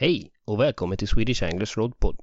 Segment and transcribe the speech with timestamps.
[0.00, 2.16] Hej och välkommen till Swedish Anglers Roadpod.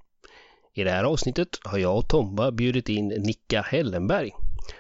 [0.74, 4.32] I det här avsnittet har jag och Tomba bjudit in Nicka Hellenberg.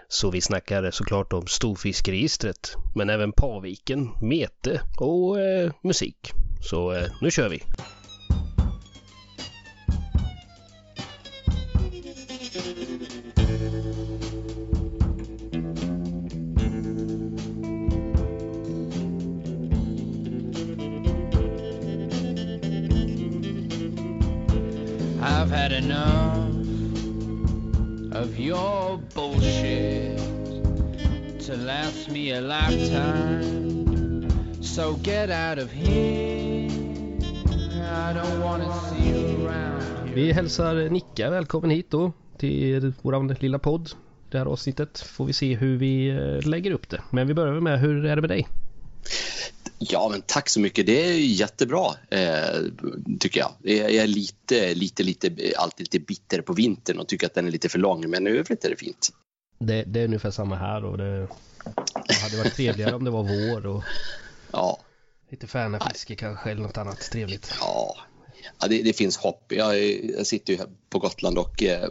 [0.07, 6.31] Så vi snackar såklart om storfiskregistret, men även Paviken, mete och eh, musik.
[6.69, 7.63] Så eh, nu kör vi!
[25.75, 26.55] Enough
[28.15, 30.17] of your bullshit
[31.45, 33.43] to last me a lifetime.
[34.61, 36.69] So get out of here.
[38.07, 40.15] I don't wanna see you around here.
[40.15, 43.89] Vi hälsar Nicka välkommen hit då till vår lilla podd.
[44.31, 47.01] Det här avsnittet får vi se hur vi eh, lägger upp det.
[47.11, 48.47] Men vi börjar med, hur är det med dig?
[49.89, 50.85] Ja, men tack så mycket.
[50.85, 52.61] Det är jättebra, eh,
[53.19, 53.51] tycker jag.
[53.61, 57.51] Jag är lite, lite, lite, alltid lite bitter på vintern och tycker att den är
[57.51, 59.09] lite för lång, men i övrigt är det fint.
[59.59, 61.27] Det, det är ungefär samma här och det,
[62.07, 63.83] det hade varit trevligare om det var vår och
[64.51, 64.79] Ja,
[65.29, 67.53] lite färnafiske kanske eller något annat trevligt.
[67.59, 67.95] ja.
[68.59, 69.51] Ja det, det finns hopp.
[69.51, 71.89] Jag, är- jag sitter ju här på Gotland och eh,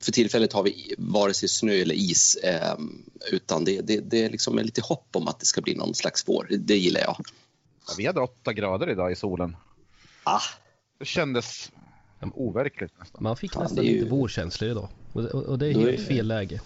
[0.00, 2.74] för tillfället har vi vare sig snö eller is, eh,
[3.32, 6.28] utan det, det, det är liksom lite hopp om att det ska bli någon slags
[6.28, 6.46] vår.
[6.50, 7.16] Det gillar jag.
[7.86, 9.56] Ja, vi hade åtta grader idag i solen.
[10.24, 10.40] Ah,
[10.98, 11.70] Det kändes
[12.34, 13.22] overkligt nästan.
[13.22, 14.88] Man fick Fan, nästan är ju- lite vårkänslor idag.
[15.12, 16.60] Och, och, och det är är helt det- fel läge.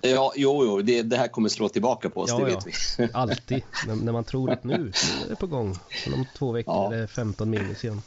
[0.00, 2.60] ja, jo, jo det, det här kommer slå tillbaka på oss, Ja, det ja.
[2.66, 3.08] vet vi.
[3.12, 3.62] Alltid.
[3.86, 4.92] när, när man tror att nu,
[5.24, 5.78] är det på gång.
[6.14, 6.94] Om två veckor Ja.
[6.94, 8.02] är det 15 minus igen.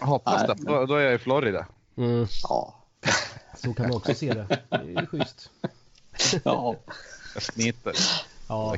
[0.00, 0.54] Hoppas det.
[0.58, 1.66] Då, då är jag i Florida.
[1.96, 2.74] Mm, Ja,
[3.56, 4.46] så kan man också se det.
[4.70, 5.50] Det är schysst.
[6.44, 6.76] ja.
[7.34, 7.92] Jag smiter.
[8.48, 8.76] Ja.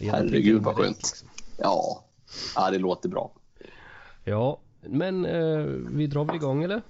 [0.00, 1.24] herregud vad skönt.
[1.58, 2.04] Ja.
[2.54, 3.30] ja, det låter bra.
[4.24, 5.58] Ja, men eh,
[5.90, 6.82] vi drar väl igång eller?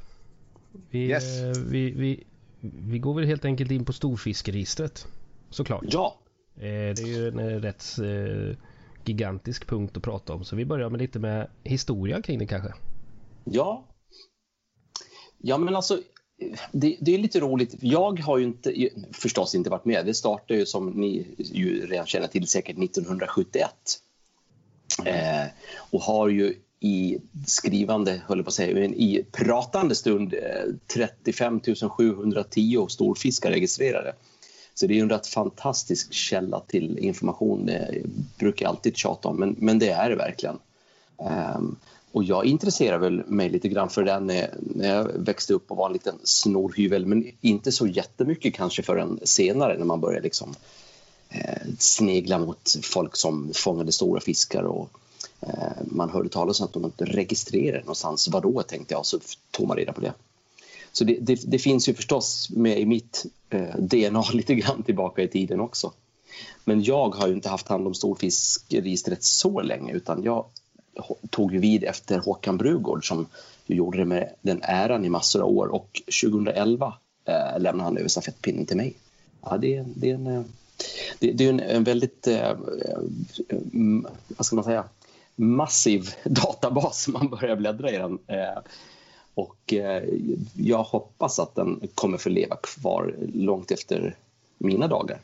[0.90, 1.40] Vi, Yes.
[1.42, 2.24] eh, vi, vi,
[2.60, 5.06] vi går väl helt enkelt in på storfiskeregistret.
[5.50, 5.84] Såklart.
[5.88, 6.18] Ja,
[6.56, 6.60] Eh,
[6.94, 7.84] det är ju en eh, rätt
[9.04, 10.44] gigantisk punkt att prata om.
[10.44, 12.72] Så vi börjar med lite med historia kring det kanske.
[13.44, 13.84] Ja.
[15.38, 16.00] Ja, men alltså,
[16.72, 17.74] det, det är lite roligt.
[17.80, 20.06] Jag har ju inte, förstås inte varit med.
[20.06, 23.70] Det startade ju som ni ju redan känner till säkert 1971.
[25.04, 25.46] Eh,
[25.90, 30.74] och har ju i skrivande, höll jag på att säga, men i pratande stund eh,
[30.94, 31.60] 35
[31.90, 34.14] 710 storfiskar registrerade.
[34.74, 37.66] Så det är en rätt fantastisk källa till information.
[37.66, 38.02] Det
[38.38, 40.58] brukar jag alltid tjata om, men, men det är det verkligen.
[41.18, 41.76] Ehm,
[42.12, 45.76] och jag intresserade väl mig lite grann för den eh, när, jag växte upp och
[45.76, 50.54] var en liten snorhyvel men inte så jättemycket kanske förrän senare när man började liksom,
[51.28, 54.90] eh, snegla mot folk som fångade stora fiskar och
[55.40, 58.28] eh, man hörde talas om att de inte registrerade någonstans.
[58.28, 59.18] Vadå, tänkte jag, så
[59.50, 60.12] tog man reda på det.
[60.92, 65.22] Så det, det, det finns ju förstås med i mitt eh, DNA lite grann tillbaka
[65.22, 65.92] i tiden också.
[66.64, 70.46] Men jag har ju inte haft hand om storfiskregistret så länge utan jag
[71.32, 73.26] tog ju vid efter Håkan Brugård som
[73.66, 76.94] ju gjorde det med den äran i massor av år och 2011
[77.24, 78.94] eh, lämnade han över stafettpinnen till mig.
[79.42, 80.42] Ja, det, är- det är en, eh,
[81.18, 82.56] det, det är en, en väldigt, eh, eh,
[84.36, 84.84] vad ska man säga,
[85.36, 88.18] massiv databas man börjar bläddra i den.
[88.26, 88.58] Eh,
[89.34, 90.02] och eh,
[90.54, 94.16] jag hoppas att den kommer få leva kvar långt efter
[94.58, 95.20] mina dagar.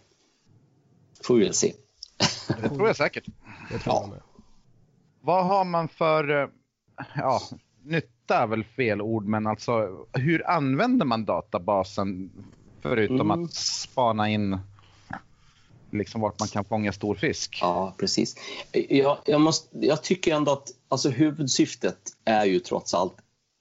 [1.23, 1.73] Får vi väl se.
[2.63, 3.25] Det tror jag säkert.
[3.73, 4.01] Det tror Ja.
[4.03, 4.19] jag med.
[5.21, 6.49] Vad har man för, eh,
[7.17, 7.41] ja,
[7.83, 12.31] nytta är väl fel ord, men alltså hur använder man databasen
[12.83, 13.45] förutom Mm.
[13.45, 14.59] att spana in
[15.91, 17.59] liksom vart man kan fånga stor fisk?
[17.61, 18.37] Ja, precis.
[18.89, 23.15] Jag, jag, måste, jag tycker ändå att alltså, huvudsyftet är ju trots allt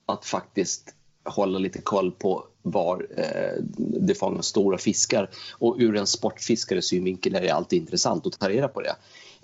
[0.06, 0.94] att faktiskt
[1.26, 5.30] hålla lite koll på var eh, det fångas stora fiskar.
[5.52, 8.96] Och ur en sportfiskares synvinkel är det alltid intressant att ta reda på det.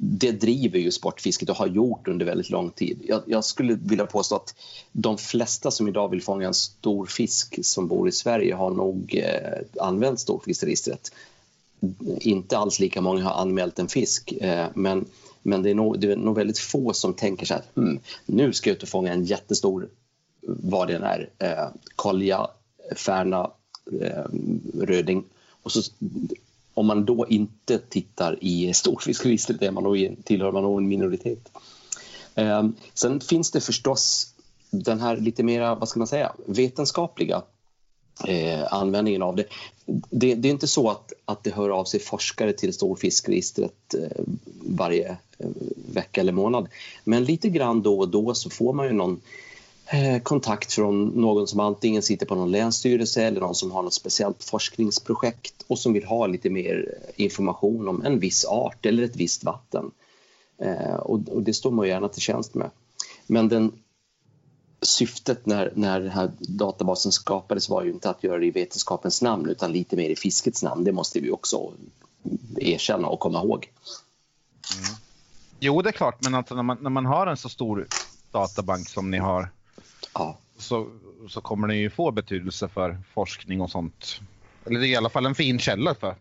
[0.06, 3.02] Det driver ju sportfisket och har gjort under väldigt lång tid.
[3.08, 4.56] Jag, jag skulle vilja påstå att
[4.92, 9.16] de flesta som idag vill fånga en stor fisk som bor i Sverige har nog
[9.16, 11.12] eh, använt storfiskregistret
[12.22, 14.32] inte alls lika många har anmält en fisk.
[14.32, 15.06] Eh, men
[15.46, 18.54] men det, är nog, det är nog väldigt få som tänker så här, hmm, nu
[18.54, 19.88] ska jag ut och fånga en jättestor,
[20.48, 22.48] vad det än är, eh, kolja,
[22.96, 23.52] färna,
[24.02, 24.24] eh,
[24.82, 25.24] röding.
[25.64, 25.82] Och så,
[26.74, 30.88] om man då inte tittar i storfiskregistret är man då, i- tillhör man nog en
[30.88, 31.50] minoritet.
[32.36, 34.34] Eh, sen finns det förstås
[34.70, 37.42] den här lite mera, vad ska man säga, vetenskapliga
[38.28, 39.46] eh, användningen av det.
[40.10, 40.36] det.
[40.36, 44.24] Det är inte så att, att det hör av sig forskare till storfiskregistret eh,
[44.62, 45.48] varje eh,
[45.94, 46.68] vecka eller månad.
[47.04, 49.22] Men lite grann då och då så får man ju någon
[49.86, 53.94] Eh, kontakt från någon som antingen sitter på någon länsstyrelse eller någon som har något
[53.94, 59.16] speciellt forskningsprojekt och som vill ha lite mer information om en viss art eller ett
[59.16, 59.92] visst vatten.
[60.62, 62.70] Eh, och, och det står man gärna till tjänst med.
[63.28, 63.72] Men den
[64.82, 69.22] syftet när, när den här databasen skapades var ju inte att göra det i vetenskapens
[69.22, 70.84] namn utan lite mer i fiskets namn.
[70.84, 71.72] Det måste vi också
[72.58, 73.72] erkänna och komma ihåg.
[74.76, 74.96] Mm.
[75.60, 77.88] Jo, det är klart, men alltså när, man, när man har en så stor
[78.32, 79.50] databank som ni har
[80.14, 80.38] ja.
[80.58, 80.88] så,
[81.30, 84.20] så kommer den ju få betydelse för forskning och sånt.
[84.66, 86.16] Eller i alla fall en fin källa för.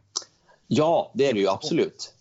[0.67, 2.15] Ja, det är det ju absolut.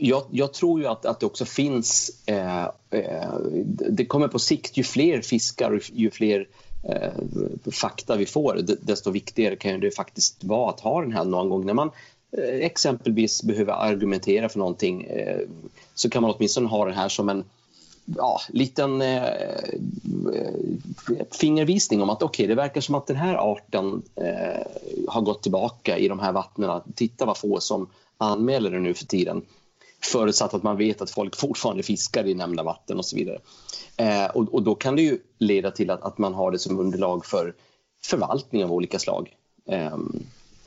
[0.00, 2.10] Jag, jag, tror ju att, att det också finns...
[2.26, 3.34] Eh, eh,
[3.68, 6.48] det kommer på sikt, ju fler fiskar och ju fler
[6.88, 7.12] eh,
[7.72, 11.66] fakta vi får desto viktigare kan det faktiskt vara att ha den här någon gång
[11.66, 11.90] när man
[12.38, 15.40] eh, exempelvis behöver argumentera för någonting eh,
[15.94, 17.44] så kan man åtminstone ha den här som en
[18.16, 20.54] ja, liten eh, eh,
[21.30, 24.66] fingervisning om att okay, det verkar som att den här arten eh,
[25.08, 26.80] har gått tillbaka i de här vattnen.
[26.94, 29.42] Titta vad få som anmäler det nu för tiden.
[30.02, 33.38] Förutsatt att man vet att folk fortfarande fiskar i nämnda vatten och så vidare.
[33.96, 36.78] Eh, och, och, då kan det ju leda till att, att man har det som
[36.78, 37.54] underlag för
[38.04, 39.36] förvaltning av olika slag.
[39.66, 39.98] Eh,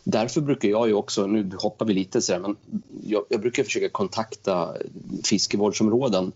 [0.04, 2.56] därför brukar jag ju också, nu hoppar vi lite så här, men
[3.04, 4.74] jag, jag brukar försöka kontakta
[5.24, 6.32] fiskevårdsområden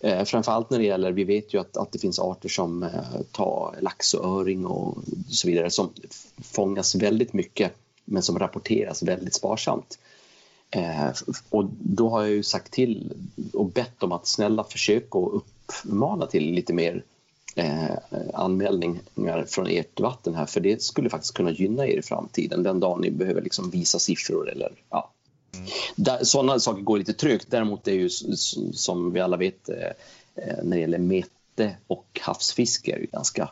[0.00, 3.20] Eh, framförallt när det gäller, vi vet ju att, att det finns arter som eh,
[3.32, 4.98] tar lax och öring och
[5.28, 5.90] så vidare som
[6.42, 7.72] fångas väldigt mycket
[8.04, 9.98] men som rapporteras väldigt sparsamt.
[10.70, 11.08] Eh,
[11.50, 13.12] och då har jag ju sagt till
[13.52, 17.04] och bett om att snälla försöka att uppmana till lite mer
[17.56, 17.90] eh,
[18.34, 22.80] anmälningar från ert vatten här för det skulle faktiskt kunna gynna er i framtiden den
[22.80, 25.10] dagen ni behöver liksom visa siffror eller ja,
[25.54, 26.24] Mm.
[26.24, 27.46] sådana saker går lite trögt.
[27.50, 28.08] Däremot är ju
[28.72, 29.76] som vi alla vet eh,
[30.34, 33.50] eh, när det gäller mete och havsfiske är det ganska,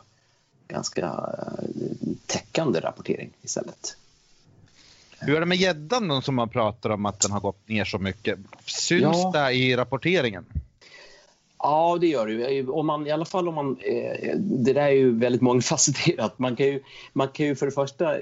[0.67, 3.97] ganska eh, täckande rapportering istället.
[5.19, 7.99] Hur är det med gäddan som man pratar om att den har gått ner så
[7.99, 8.39] mycket?
[8.65, 9.31] Syns ja.
[9.33, 10.45] det i rapporteringen?
[11.59, 12.67] Ja, det gör det.
[12.67, 13.77] Om man, I alla fall om man...
[13.79, 16.39] Eh, det där är ju väldigt mångfacetterat.
[16.39, 16.83] Man kan ju,
[17.13, 18.15] man kan ju för det första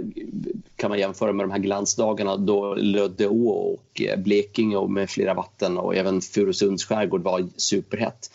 [0.75, 5.33] kan man jämföra med de här glansdagarna då Löddeå och eh, Blekinge och med flera
[5.33, 8.31] vatten och även Furusunds skärgård var superhett.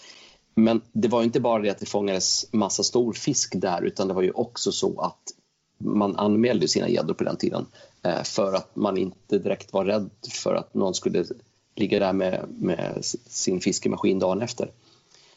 [0.55, 4.15] Men det var inte bara det att det fångades massa stor fisk där utan det
[4.15, 5.23] var ju också så att
[5.79, 7.67] man anmälde sina gäddor på den tiden
[8.03, 10.11] eh, för att man inte direkt var rädd
[10.43, 11.25] för att någon skulle
[11.77, 14.71] ligga där med, med sin fiskemaskin dagen efter.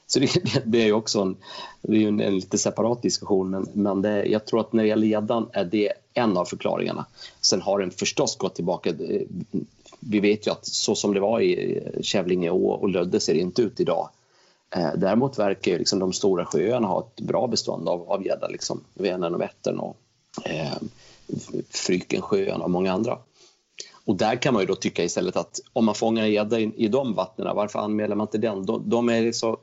[0.08, 1.36] Så det, det är ju också en,
[1.82, 4.90] det är en, en, lite separat diskussion men, men det, jag tror att när det
[4.90, 7.06] gäller gäddan är det en av förklaringarna.
[7.42, 8.90] Sen har den förstås gått tillbaka.
[8.90, 9.22] Eh,
[10.00, 13.40] vi vet ju att så som det var i eh, Kävlingeå och Lödde ser det
[13.40, 14.10] inte ut idag.
[14.76, 18.84] Eh, däremot verkar ju liksom de stora sjöarna ha ett bra bestånd av gädda, liksom
[18.94, 19.98] Vänern och Vättern och
[20.46, 20.78] eh,
[21.70, 23.18] Frykensjön och många andra.
[24.06, 26.88] Och där kan man ju då tycka istället att om man fångar gädda i, i
[26.88, 28.66] de vattnen, varför anmäler man inte den?
[28.66, 29.58] De, de är så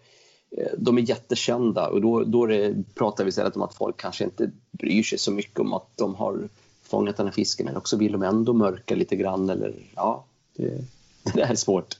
[0.78, 4.50] de är jättekända och då, då det, pratar vi istället om att folk kanske inte
[4.70, 6.48] bryr sig så mycket om att de har
[6.82, 10.24] fångat den här fisken eller också vill de ändå mörka lite grann eller ja,
[10.56, 10.84] det,
[11.34, 11.98] det är svårt.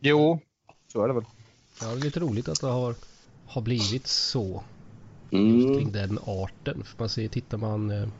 [0.00, 0.38] Jo,
[0.92, 1.24] så är det väl.
[1.80, 2.94] Ja, det är lite roligt att det har,
[3.46, 4.62] har blivit så.
[5.30, 5.78] Just mm.
[5.78, 6.84] kring den arten.
[6.84, 8.12] För man ser, tittar man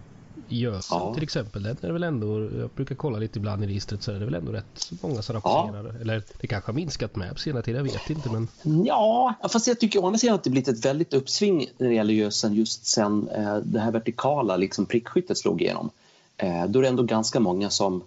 [0.49, 1.15] Gösen ja.
[1.15, 4.19] till exempel, den är väl ändå, jag brukar kolla lite ibland i registret så är
[4.19, 5.95] det väl ändå rätt många som rapporterar.
[5.95, 6.01] Ja.
[6.01, 8.31] Eller det kanske har minskat med på senare tid, jag vet inte.
[8.31, 8.49] Men...
[8.85, 11.95] Ja, fast jag tycker å andra sidan att det blivit ett väldigt uppsving när det
[11.95, 15.91] gäller gösen just sen eh, det här vertikala liksom prickskyttet slog igenom.
[16.37, 18.03] Eh, då är det ändå ganska många som,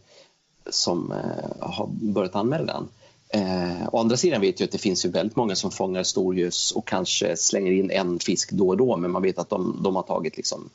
[0.69, 2.87] som eh, har börjat anmäla den.
[3.29, 6.71] Eh, å andra sidan vet jag att det finns ju väldigt många som fångar storgös
[6.71, 9.95] och kanske slänger in en fisk då och då men man vet att de, de
[9.95, 10.69] har tagit liksom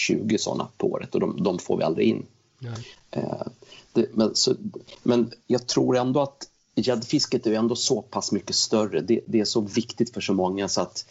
[0.00, 2.26] 20 sådana på året och de, de får vi aldrig in.
[3.10, 3.46] Eh,
[3.92, 4.54] det, men, så,
[5.02, 9.00] men jag tror ändå att gäddfisket är ändå så pass mycket större.
[9.00, 11.06] Det, det, är så viktigt för så många så att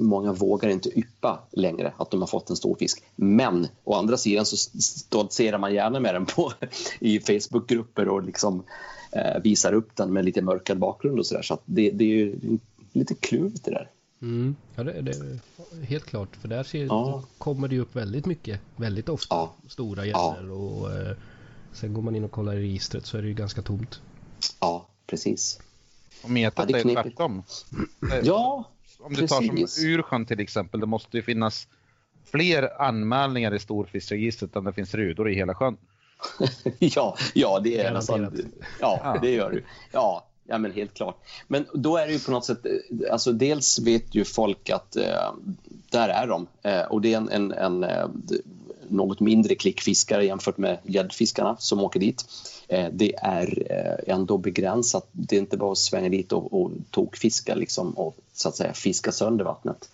[0.00, 3.02] många vågar inte yppa längre att de har fått en stor fisk.
[3.16, 6.52] Men å andra sidan så stoltserar man gärna med den på,
[7.00, 8.62] i Facebookgrupper och liksom,
[9.12, 11.42] eh, visar upp den med lite mörkad bakgrund och sådär.
[11.42, 12.58] Så, så det, det är ju
[12.92, 13.90] lite klurigt det där.
[14.22, 14.56] Mm.
[14.74, 15.40] Ja, det, det,
[15.82, 16.36] helt klart.
[16.36, 17.22] För där ser, ja.
[17.38, 19.54] kommer det upp väldigt mycket, väldigt ofta, ja.
[19.68, 20.06] stora.
[20.06, 20.36] Ja.
[20.40, 21.16] Och eh,
[21.72, 24.00] sen går man in och kollar i registret så är det ju ganska tomt.
[24.60, 25.60] Ja, precis.
[26.22, 27.42] Och metat ja, är, är tvärtom.
[28.22, 28.64] ja,
[28.98, 31.68] Om du tar som Ursjön till exempel, det måste ju finnas
[32.24, 35.76] fler anmälningar i storfiskregistret än det finns rudor i hela sjön.
[36.78, 38.50] ja, ja, det är nästan...
[38.80, 39.64] Ja, det gör du.
[39.92, 41.16] Ja, ja, men helt klart.
[41.46, 42.66] Men då är det ju på något sätt...
[43.10, 45.32] Alltså dels vet ju folk att eh,
[45.90, 46.46] där är de.
[46.62, 48.06] Eh, och det är en, en, en eh,
[48.88, 52.24] något mindre klickfiskare jämfört med gäddfiskarna som åker dit.
[52.68, 55.08] Eh, det är eh, ändå begränsat.
[55.12, 58.72] Det är inte bara att svänga dit och, och tokfiska liksom, och så att säga
[58.72, 59.90] fiska sönder vattnet.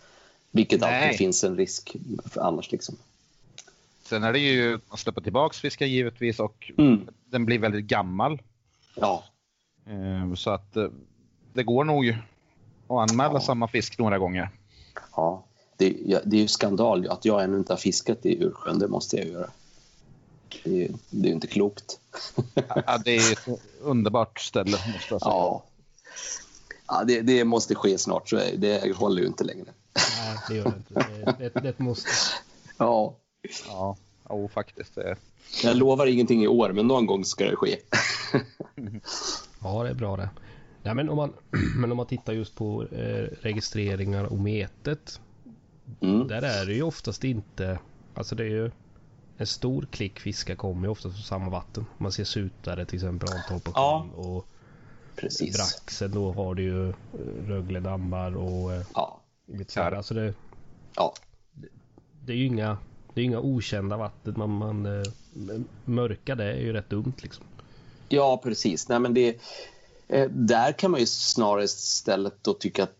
[0.51, 1.03] Vilket Nej.
[1.03, 2.73] alltid finns en risk för annars.
[2.73, 2.97] Liksom.
[4.03, 7.09] Sen är det ju att släppa tillbaks fisken givetvis och mm.
[7.31, 8.43] den blir väldigt gammal.
[8.95, 9.25] Ja.
[9.87, 10.77] Eh, så att
[11.53, 12.19] det går nog
[12.89, 13.41] att anmäla ja.
[13.41, 14.51] samma fisk några gånger.
[15.17, 15.45] Ja,
[15.77, 15.91] det,
[16.25, 18.79] det är ju skandal att jag ännu inte har fiskat i Ursjön.
[18.79, 19.51] Det måste jag göra.
[20.65, 22.01] Det är, det är inte klokt.
[22.87, 25.33] ja, det är ett underbart ställe, måste jag säga.
[25.33, 25.65] Ja,
[26.89, 28.29] ja det, det måste ske snart.
[28.29, 29.67] Så det håller ju inte längre.
[29.95, 31.07] Nej, det gör det inte.
[31.39, 32.11] Det, det, det måste.
[32.79, 33.15] Ja.
[33.69, 34.95] Ja, oh, faktiskt.
[34.95, 35.17] Det...
[35.63, 37.77] Jag lovar ingenting i år, men någon gång ska det ske.
[39.65, 40.31] Ja, det är bra det.
[40.83, 41.33] Nej, men, om man,
[41.77, 45.21] men om man tittar just på eh, registreringar och metet.
[46.01, 46.29] Mm.
[46.29, 47.79] Där är det ju oftast inte,
[48.15, 48.71] alltså det är ju
[49.37, 51.87] en stor klick fiskar kommer ju oftast från samma vatten.
[51.99, 54.07] Man ser sutare till exempel, Antorp och ja.
[54.15, 54.47] och
[55.17, 55.57] Precis.
[55.57, 56.95] Braxen då har du ju eh,
[57.47, 59.21] Rögle dammar och eh, ja.
[59.47, 60.35] lite så Alltså det,
[60.97, 61.15] ja.
[61.53, 61.69] det,
[62.25, 62.79] det är ju inga,
[63.15, 64.35] det är inga okända vatten.
[64.37, 65.03] Man, man eh,
[65.85, 67.45] mörka det är ju rätt dumt liksom.
[68.15, 68.89] Ja precis.
[68.89, 69.37] Nej, men det,
[70.09, 72.97] eh, där kan man ju snarare istället då tycka att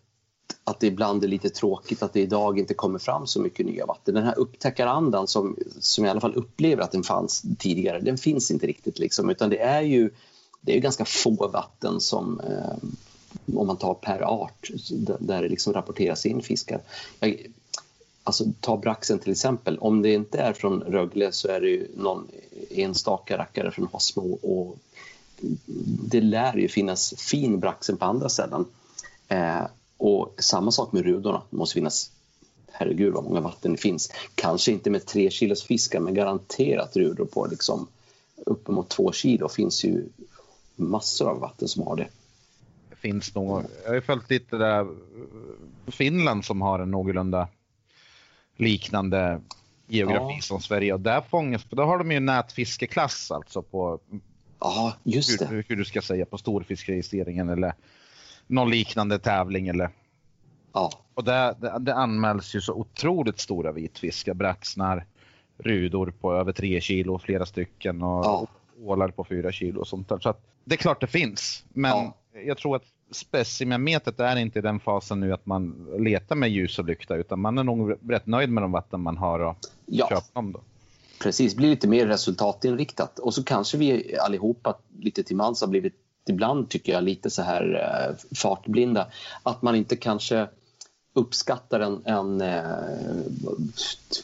[0.67, 3.85] att det ibland är lite tråkigt att det idag inte kommer fram så mycket nya
[3.85, 4.13] vatten.
[4.13, 8.17] Den här upptäckarandan som, som jag i alla fall upplever att den fanns tidigare, den
[8.17, 8.99] finns inte riktigt.
[8.99, 10.09] Liksom, utan det är ju
[10.61, 12.89] det är ganska få vatten som, eh,
[13.55, 14.69] om man tar per art,
[15.19, 16.81] där det liksom rapporteras in fiskar.
[17.19, 17.47] Jag,
[18.23, 21.87] alltså ta braxen till exempel, om det inte är från Rögle så är det ju
[21.95, 22.27] någon
[22.69, 24.77] enstaka rackare från Hosmo och
[26.09, 28.65] det lär ju finnas fin braxen på andra ställen.
[29.27, 29.63] Eh,
[29.97, 31.41] och samma sak med rudorna.
[31.49, 32.11] Det måste finnas,
[32.71, 34.11] herregud vad många vatten det finns.
[34.35, 37.87] Kanske inte med tre kilos fiskar men garanterat rudor på liksom
[38.45, 40.05] uppemot två kilo finns ju
[40.75, 42.07] massor av vatten som har det.
[42.89, 44.87] Det finns nog, jag har ju följt lite där
[45.87, 47.47] Finland som har en någorlunda
[48.57, 49.41] liknande
[49.87, 50.41] geografi ja.
[50.41, 53.99] som Sverige och där fångas, då har de ju nätfiskeklass alltså på
[54.59, 55.45] ja, just det.
[55.45, 57.73] Hur, hur du ska säga på storfiskregistreringen eller
[58.47, 59.89] någon liknande tävling eller...
[60.73, 60.91] Ja.
[61.13, 65.05] Och det, det, det anmäls ju så otroligt stora vitfiskar, braxnar,
[65.57, 68.47] rudor på över tre kilo, flera stycken och ja.
[68.83, 70.19] ålar på fyra kilo och sånt där.
[70.19, 72.13] Så att, det är klart det finns, men ja.
[72.45, 76.79] jag tror att specimenmetet är inte i den fasen nu att man letar med ljus
[76.79, 80.09] och lykta utan man är nog rätt nöjd med de vatten man har och ja.
[80.09, 80.61] köpa dem då.
[81.19, 85.93] Precis, blir lite mer resultatinriktat och så kanske vi allihopa lite till mans har blivit
[86.29, 89.07] ibland tycker jag lite så här eh, fartblinda.
[89.43, 90.47] Att man inte kanske
[91.13, 92.63] uppskattar en, en, eh,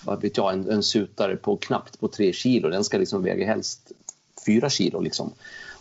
[0.04, 2.70] vad vet jag, en, en sutare på knappt på tre kilo.
[2.70, 3.92] Den ska liksom väga helst
[4.46, 5.00] fyra kilo.
[5.00, 5.32] Liksom.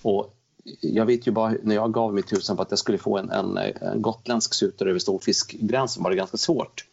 [0.02, 0.34] Och
[0.80, 3.30] jag vet ju bara när jag gav mig tusan på att jag skulle få en,
[3.30, 6.84] en, en gotländsk sutare över storfiskgränsen var det ganska svårt.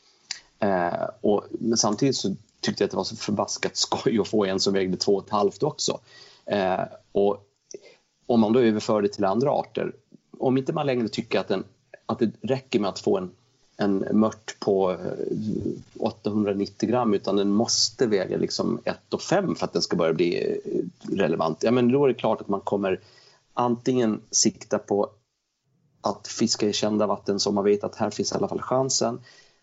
[0.60, 2.36] Eh, och, men samtidigt så
[2.68, 5.24] tyckte jag att det var så förbaskat skoj att få en som vägde två och
[5.24, 6.00] ett halvt också.
[6.46, 6.82] Eh,
[7.12, 7.48] och
[8.26, 9.94] om man då överför det till andra arter,
[10.40, 11.64] om inte man längre tycker att, en,
[12.06, 13.32] att det räcker med att få en,
[13.78, 14.98] en mört på eh,
[16.00, 21.18] 890 gram utan den måste väga liksom 1,5 för att den ska börja bli eh,
[21.18, 23.00] relevant, ja, men då är det klart att man kommer
[23.54, 25.10] antingen sikta på
[26.02, 29.20] att fiska i kända vatten som man vet att här finns i alla fall chansen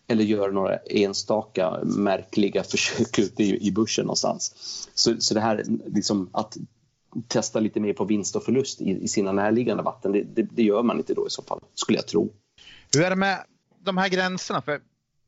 [0.07, 4.53] eller göra några enstaka märkliga försök ute i, i buschen någonstans.
[4.93, 6.57] Så, så det här liksom att
[7.27, 10.11] testa lite mer på vinst och förlust i, i sina närliggande vatten.
[10.11, 12.33] Det, det, det, gör man inte då i så fall, skulle jag tro.
[12.93, 13.43] Hur är det med
[13.79, 14.61] de här gränserna?
[14.61, 14.81] För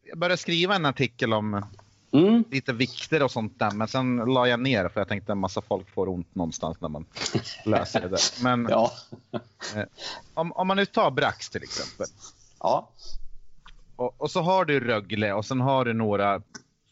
[0.04, 1.66] jag började skriva en artikel om
[2.12, 2.44] mm.
[2.52, 5.40] lite vikter och sånt där, men sen la jag ner för jag tänkte att en
[5.40, 7.06] massa folk får ont någonstans när man
[7.66, 8.44] läser det där.
[8.44, 8.92] Men ja.
[9.76, 9.84] eh,
[10.34, 12.08] om, om man nu tar Brax till exempel.
[12.60, 12.90] Ja.
[13.98, 16.42] Och, och, så har du Rögle och sen har du några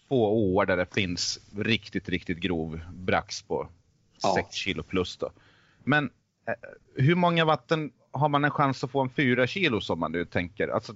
[0.10, 3.68] få år där det finns riktigt, riktigt grov Brax på
[4.22, 4.34] ja.
[4.36, 5.32] 6 kilo plus då.
[5.84, 6.10] Men
[6.48, 6.54] eh,
[6.96, 10.26] hur många vatten har man en chans att få en 4 kilo som man nu
[10.26, 10.68] tänker?
[10.68, 10.94] Alltså,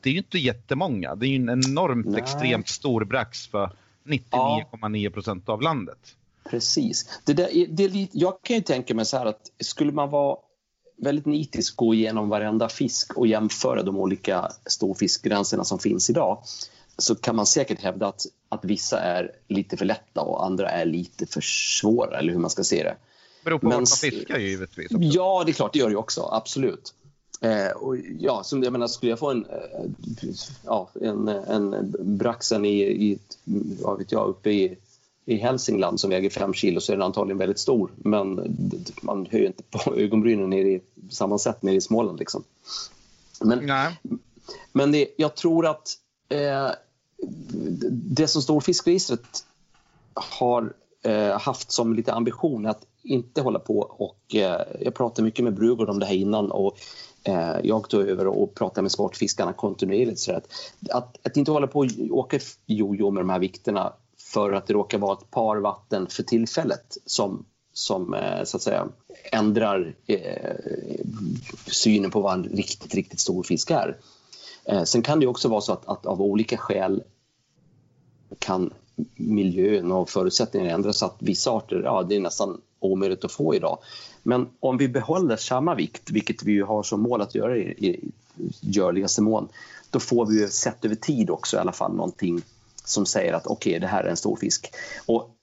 [0.00, 1.14] det är ju inte jättemånga.
[1.14, 2.20] Det är ju en enormt Nej.
[2.20, 3.70] extremt stor brax för
[4.04, 6.16] 99,9 procent av landet.
[6.50, 7.20] Precis.
[7.24, 10.36] Det där, det är, jag kan ju tänka mig så här att skulle man vara
[11.02, 16.42] väldigt nitisk gå igenom varenda fisk och jämföra de olika storfiskgränserna som finns idag
[16.98, 20.84] så kan man säkert hävda att, att vissa är lite för lätta och andra är
[20.84, 21.40] lite för
[21.80, 22.96] svåra, eller hur man ska se det.
[23.44, 24.90] Beror på Men, vart man fiskar givetvis.
[24.90, 24.98] Också.
[25.02, 26.94] Ja, det är klart, det gör det också, absolut.
[27.40, 29.90] Eh, och ja, som jag menar, skulle jag få en, eh,
[30.64, 33.18] ja, en, en braxen i, i
[33.82, 34.76] vad vet jag, uppe i,
[35.24, 37.90] i Hälsingland som väger fem kilo så är den antagligen väldigt stor.
[37.96, 38.56] Men
[39.02, 42.18] man höjer inte på ögonbrynen nere i samma sätt nere i Småland.
[42.18, 42.44] Liksom.
[43.40, 43.96] Men, Nej.
[44.72, 45.88] men det, jag tror att
[46.28, 46.70] eh,
[47.92, 49.44] det som Storfiskregistret
[50.14, 54.34] har eh, haft som lite ambition att inte hålla på och...
[54.34, 56.76] Eh, jag pratade mycket med Brugård om det här innan och
[57.24, 60.18] eh, jag tog över och pratade med sportfiskarna kontinuerligt.
[60.18, 60.48] Så att,
[60.90, 63.92] att, att inte hålla på och åka jojo med de här vikterna
[64.32, 68.62] för att det råkar vara ett par vatten för tillfället som, som eh, så att
[68.62, 68.88] säga
[69.32, 70.56] ändrar eh,
[71.66, 73.98] synen på vad en riktigt, riktigt stor fisk är.
[74.64, 77.02] Eh, sen kan det också vara så att, att av olika skäl
[78.38, 78.72] kan
[79.16, 83.54] miljön och förutsättningarna ändras så att vissa arter, ja det är nästan omöjligt att få
[83.54, 83.78] idag.
[84.22, 88.10] Men om vi behåller samma vikt, vilket vi har som mål att göra i, i
[88.60, 89.48] görligaste mån,
[89.90, 92.42] då får vi ju sett över tid också i alla fall någonting
[92.84, 94.74] som säger att okej, okay, det här är en stor fisk.
[95.06, 95.36] Och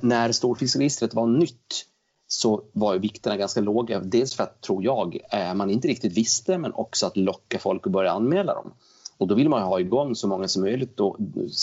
[0.00, 1.86] när storfiskregistret var nytt
[2.26, 4.00] så var vikterna ganska låga.
[4.00, 7.86] Dels för att, tror jag, eh, man inte riktigt visste men också att locka folk
[7.86, 8.72] att börja anmäla dem.
[9.18, 10.96] Och då vill man ha igång så många som möjligt.
[10.96, 11.16] Då,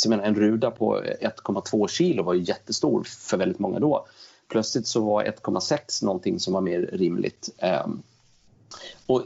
[0.08, 4.06] menar, en ruda på 1,2 kilo var ju jättestor för väldigt många då.
[4.50, 7.50] Plötsligt så var 1,6 någonting som var mer rimligt.
[7.58, 8.02] Ehm,
[9.06, 9.24] och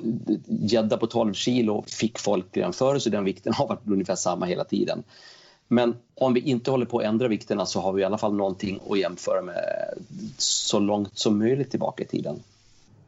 [0.48, 4.46] gädda på 12 kilo fick folk redan före så den vikten har varit ungefär samma
[4.46, 5.04] hela tiden.
[5.68, 8.34] Men om vi inte håller på att ändra vikterna så har vi i alla fall
[8.34, 9.94] någonting att jämföra med
[10.38, 12.40] så långt som möjligt tillbaka i tiden.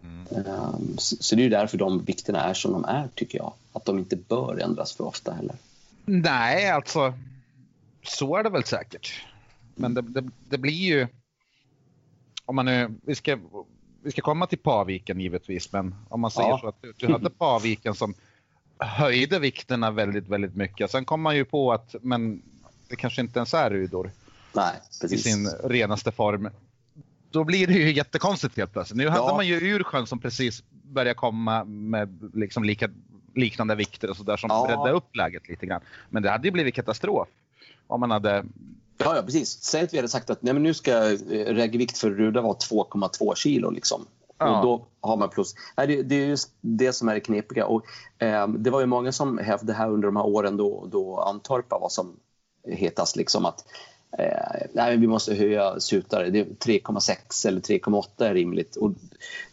[0.04, 0.46] Mm.
[0.48, 3.54] Um, så, så det är därför de vikterna är som de är, tycker jag.
[3.74, 5.56] Att de inte bör ändras för ofta heller.
[6.06, 7.14] Nej, alltså
[8.04, 9.26] så är det väl säkert.
[9.76, 11.08] Men det, det, det blir ju...
[12.46, 13.38] Om man nu, vi, ska,
[14.04, 16.60] vi ska komma till Paviken givetvis, men om man säger ja.
[16.62, 18.14] så att du, du hade Paviken som
[18.80, 20.92] höjde vikterna väldigt, väldigt mycket.
[20.92, 22.42] Sen kom man ju på att men
[22.88, 24.12] det kanske inte ens är rudor
[24.54, 24.74] Nej,
[25.12, 26.50] i sin renaste form.
[27.32, 28.98] Då blir det ju jättekonstigt helt plötsligt.
[28.98, 29.12] Nu ja.
[29.12, 32.90] hade man ju Ursjön som precis började komma med liksom lika,
[33.36, 34.66] liknande vikter och sådär som ja.
[34.70, 35.82] räddade upp läget lite grann.
[36.10, 37.28] Men det hade ju blivit katastrof
[37.88, 38.46] om man hade
[38.98, 39.50] Ja, ja precis.
[39.50, 41.02] Säg att vi hade sagt att nej, men nu ska
[41.48, 43.70] reggvikt för ruda vara 2,2 kilo.
[43.70, 44.06] Liksom.
[44.38, 44.58] Ja.
[44.58, 45.56] Och då har man plus.
[45.78, 47.65] Nej, det, det, är just det som är det knepiga.
[47.65, 47.86] Och,
[48.17, 51.80] eh, det var ju många som hävdade här under de här åren då, då Antorpa
[51.80, 52.19] var som
[52.67, 53.15] hetast.
[53.15, 53.65] Liksom, att
[54.17, 56.30] eh, nej, vi måste höja sutare.
[56.30, 58.76] 3,6 eller 3,8 är rimligt.
[58.76, 58.91] Och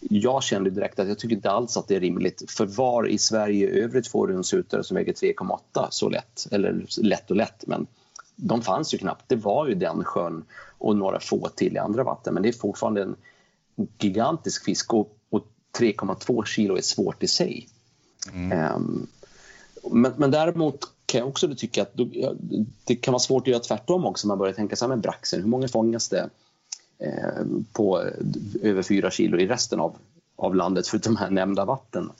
[0.01, 2.51] jag kände direkt att jag tycker inte alls att det är rimligt.
[2.51, 6.47] För var i Sverige i övrigt får du en sutare som väger 3,8 så lätt?
[6.51, 7.87] Eller lätt och lätt, men
[8.37, 9.25] de fanns ju knappt.
[9.29, 10.45] Det var ju den sjön
[10.79, 12.35] och några få till i andra vatten.
[12.35, 13.17] Men det är fortfarande en
[13.99, 15.47] gigantisk fisk och, och
[15.79, 17.69] 3,2 kilo är svårt i sig.
[18.33, 18.75] Mm.
[18.75, 19.07] Um,
[19.91, 21.97] men, men däremot kan jag också tycka att
[22.85, 24.27] det kan vara svårt att göra tvärtom också.
[24.27, 26.31] Man börjar tänka så här med braxen, hur många fångas det
[26.99, 28.03] eh, på
[28.63, 29.97] över 4 kilo i resten av,
[30.37, 32.11] av landet förutom de här nämnda vatten?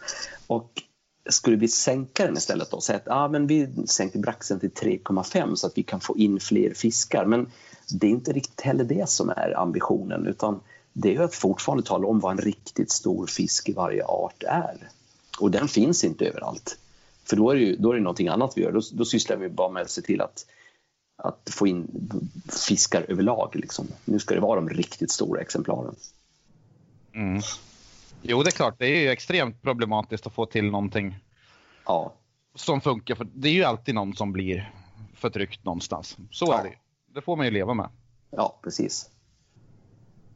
[0.47, 0.83] Och
[1.31, 2.81] skulle vi sänka den istället då?
[2.81, 6.41] Säga att ah, men vi sänker braxen till 3,5 så att vi kan få in
[6.41, 7.25] fler fiskar.
[7.25, 7.51] Men
[7.91, 10.61] det är inte riktigt heller det som är ambitionen utan
[10.97, 14.89] det är att fortfarande tala om vad en riktigt stor fisk i varje art är.
[15.41, 16.79] Och den finns inte överallt.
[17.25, 18.73] För då är det, ju, då är det någonting annat vi gör.
[18.73, 20.47] Då, då sysslar vi bara med att se till att,
[21.17, 21.89] att få in
[22.49, 23.51] fiskar överlag.
[23.57, 23.87] Liksom.
[24.05, 25.95] Nu ska det vara de riktigt stora exemplaren.
[27.15, 27.43] Mm.
[28.23, 28.75] Jo, det är klart.
[28.79, 31.17] Det är ju extremt problematiskt att få till någonting
[31.87, 32.13] ja.
[32.55, 33.15] som funkar.
[33.15, 34.73] För det är ju alltid någon som blir
[35.15, 36.17] förtryckt någonstans.
[36.31, 36.59] Så ja.
[36.59, 36.75] är det
[37.15, 37.89] Det får man ju leva med.
[38.31, 39.11] Ja, precis.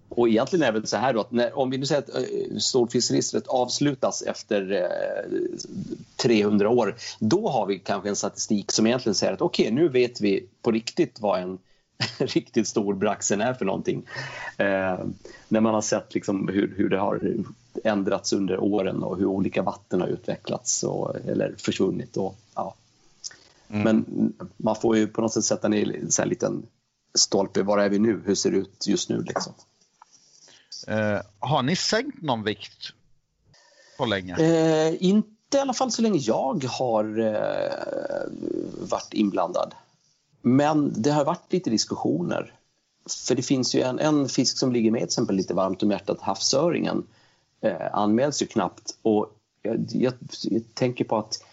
[0.08, 2.56] Och egentligen är det så här då att när, om vi nu säger att eh,
[2.58, 5.38] storfiskregistret avslutas efter eh,
[6.16, 9.88] 300 år, då har vi kanske en statistik som egentligen säger att okej, okay, nu
[9.88, 11.58] vet vi på riktigt vad en
[12.18, 14.02] riktigt stor braxen är för någonting.
[14.56, 14.98] Eh,
[15.48, 17.34] när man har sett liksom hur, hur det har
[17.84, 22.16] ändrats under åren och hur olika vatten har utvecklats och, eller försvunnit.
[22.16, 22.74] Och, ja.
[23.68, 23.82] Mm.
[23.82, 26.62] Men man får ju på något sätt sätta ner en liten
[27.18, 27.62] stolpe.
[27.62, 28.22] Var är vi nu?
[28.24, 29.22] Hur ser det ut just nu?
[29.22, 29.52] Liksom?
[30.86, 32.92] Eh, har ni sänkt någon vikt
[33.98, 34.36] på länge?
[34.36, 38.28] Eh, inte i alla fall så länge jag har eh,
[38.88, 39.74] varit inblandad.
[40.42, 42.54] Men det har varit lite diskussioner.
[43.26, 46.20] För det finns ju en, en fisk som ligger med exempel lite varmt om hjärtat,
[46.20, 47.06] havsöringen,
[47.60, 48.96] eh, anmäls ju knappt.
[49.02, 51.44] Och jag, jag, jag tänker på att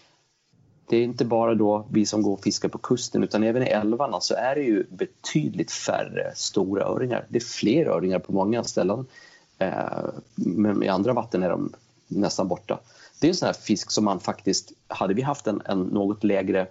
[0.88, 3.66] det är inte bara då vi som går och fiskar på kusten utan även i
[3.66, 7.26] älvarna så är det ju betydligt färre stora öringar.
[7.28, 9.06] Det är fler öringar på många ställen
[9.58, 11.72] eh, men i andra vatten är de
[12.08, 12.80] nästan borta.
[13.20, 16.24] Det är en sån här fisk som man faktiskt, hade vi haft en, en något
[16.24, 16.66] lägre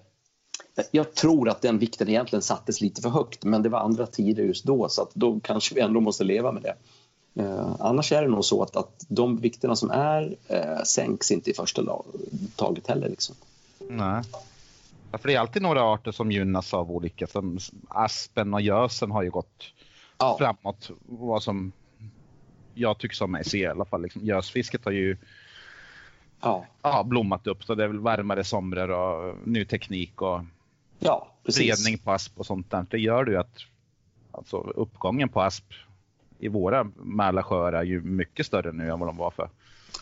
[0.91, 4.43] jag tror att den vikten egentligen sattes lite för högt men det var andra tider
[4.43, 6.75] just då så att då kanske vi ändå måste leva med det.
[7.41, 11.49] Eh, annars är det nog så att, att de vikterna som är eh, sänks inte
[11.49, 12.01] i första
[12.55, 13.09] taget heller.
[13.09, 13.35] Liksom.
[13.79, 14.23] Nej.
[15.11, 19.23] för det är alltid några arter som gynnas av olika, som aspen och gösen har
[19.23, 19.73] ju gått
[20.17, 20.35] ja.
[20.39, 20.91] framåt.
[21.05, 21.71] Vad som
[22.73, 24.01] jag tycker som mig ser i alla fall.
[24.01, 25.17] Liksom, gösfisket har ju
[26.41, 26.65] ja.
[26.81, 30.41] Ja, blommat upp så det är väl varmare somrar och ny teknik och
[30.99, 32.85] ja, fredning på asp och sånt där.
[32.89, 33.57] Det gör ju att
[34.31, 35.73] alltså, uppgången på asp
[36.39, 39.49] i våra Mälarsjöar är ju mycket större nu än vad de var för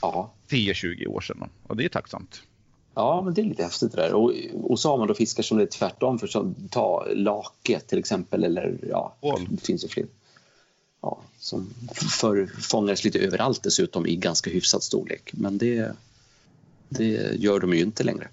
[0.02, 0.34] ja.
[0.48, 1.50] 10-20 år sedan.
[1.68, 2.44] Och det är tacksamt.
[2.96, 4.14] Ja, men det är lite häftigt det där.
[4.14, 6.20] Och, och så har man då fiskar som det är tvärtom.
[6.20, 9.48] För så, ta lake till exempel eller ja, Ål.
[9.50, 10.06] det finns ju fler.
[11.02, 11.74] Ja, som
[12.20, 15.30] för, fångades lite överallt dessutom i ganska hyfsad storlek.
[15.34, 15.92] Men det,
[16.90, 18.28] det gör de ju inte längre.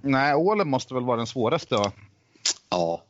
[0.00, 1.74] Nej, ålen måste väl vara den svåraste?
[1.74, 1.92] Då?
[2.70, 3.02] Ja,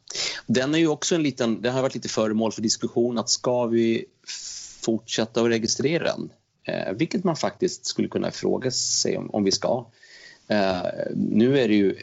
[0.47, 3.67] den är ju också en liten, det har varit lite föremål för diskussion att ska
[3.67, 4.05] vi
[4.83, 6.31] fortsätta att registrera den?
[6.63, 9.85] Eh, vilket man faktiskt skulle kunna fråga sig om, om vi ska.
[10.49, 10.83] Eh,
[11.15, 11.97] nu är det, ju,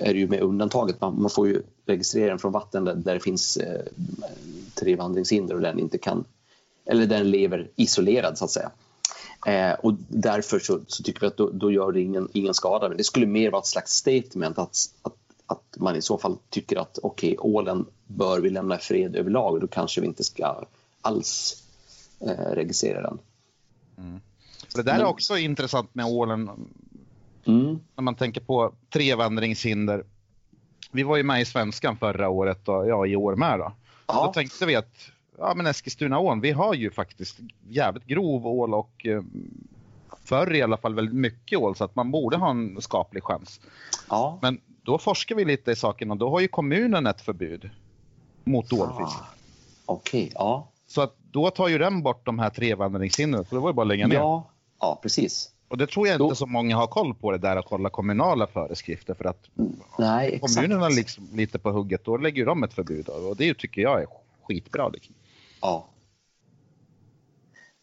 [0.00, 3.14] är det ju med undantaget, man, man får ju registrera den från vatten där, där
[3.14, 3.82] det finns eh,
[4.74, 6.24] trevandringshinder och den inte kan,
[6.84, 8.70] eller den lever isolerad så att säga.
[9.46, 12.88] Eh, och därför så, så, tycker vi att då, då, gör det ingen, ingen skada.
[12.88, 16.36] Men det skulle mer vara ett slags statement att, att, att man i så fall
[16.50, 20.24] tycker att okej, okay, ålen bör vi lämna i fred överlag då kanske vi inte
[20.24, 20.64] ska
[21.00, 21.62] alls
[22.20, 23.18] eh, registrera den.
[23.98, 24.20] Mm.
[24.74, 26.50] Det där är också intressant med ålen.
[27.46, 27.80] Mm.
[27.96, 30.04] När man tänker på trevandringshinder.
[30.92, 33.58] Vi var ju med i Svenskan förra året och ja, i år med.
[33.58, 33.72] Då.
[34.06, 34.26] Ja.
[34.26, 39.06] då tänkte vi att ja, men Eskilstunaån, vi har ju faktiskt jävligt grov ål och
[39.06, 39.22] eh,
[40.24, 43.60] förr i alla fall väldigt mycket ål så att man borde ha en skaplig chans.
[44.08, 44.38] Ja.
[44.42, 47.70] Men då forskar vi lite i saken och då har ju kommunen ett förbud
[48.44, 49.20] mot ålfiske.
[49.20, 49.26] Ah.
[49.86, 50.68] Okej, okay, ja.
[50.86, 53.82] Så att då tar ju den bort de här trevandringshindren, så det var ju bara
[53.82, 54.16] att lägga ner.
[54.16, 55.50] Ja, ja precis.
[55.68, 58.46] Och det tror jag inte så många har koll på det där att hålla kommunala
[58.46, 59.48] föreskrifter för att
[59.98, 64.02] Nej, kommunerna liksom lite på hugget, då lägger de ett förbud och det tycker jag
[64.02, 64.06] är
[64.42, 64.92] skitbra.
[65.60, 65.86] Ja.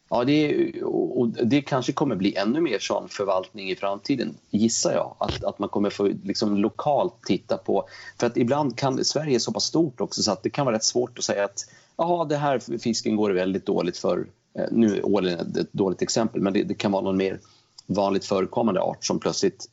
[0.10, 5.16] Ja, det, och det kanske kommer bli ännu mer sån förvaltning i framtiden, gissar jag.
[5.20, 7.88] Att, att man kommer få liksom lokalt titta på...
[8.20, 10.76] För att ibland kan Sverige är så pass stort också så att det kan vara
[10.76, 11.66] rätt svårt att säga att
[11.98, 14.28] ja, det här fisken går väldigt dåligt för...
[14.60, 17.40] Eh, nu är ålen ett dåligt exempel, men det, det, kan vara någon mer
[17.86, 19.68] vanligt förekommande art som plötsligt...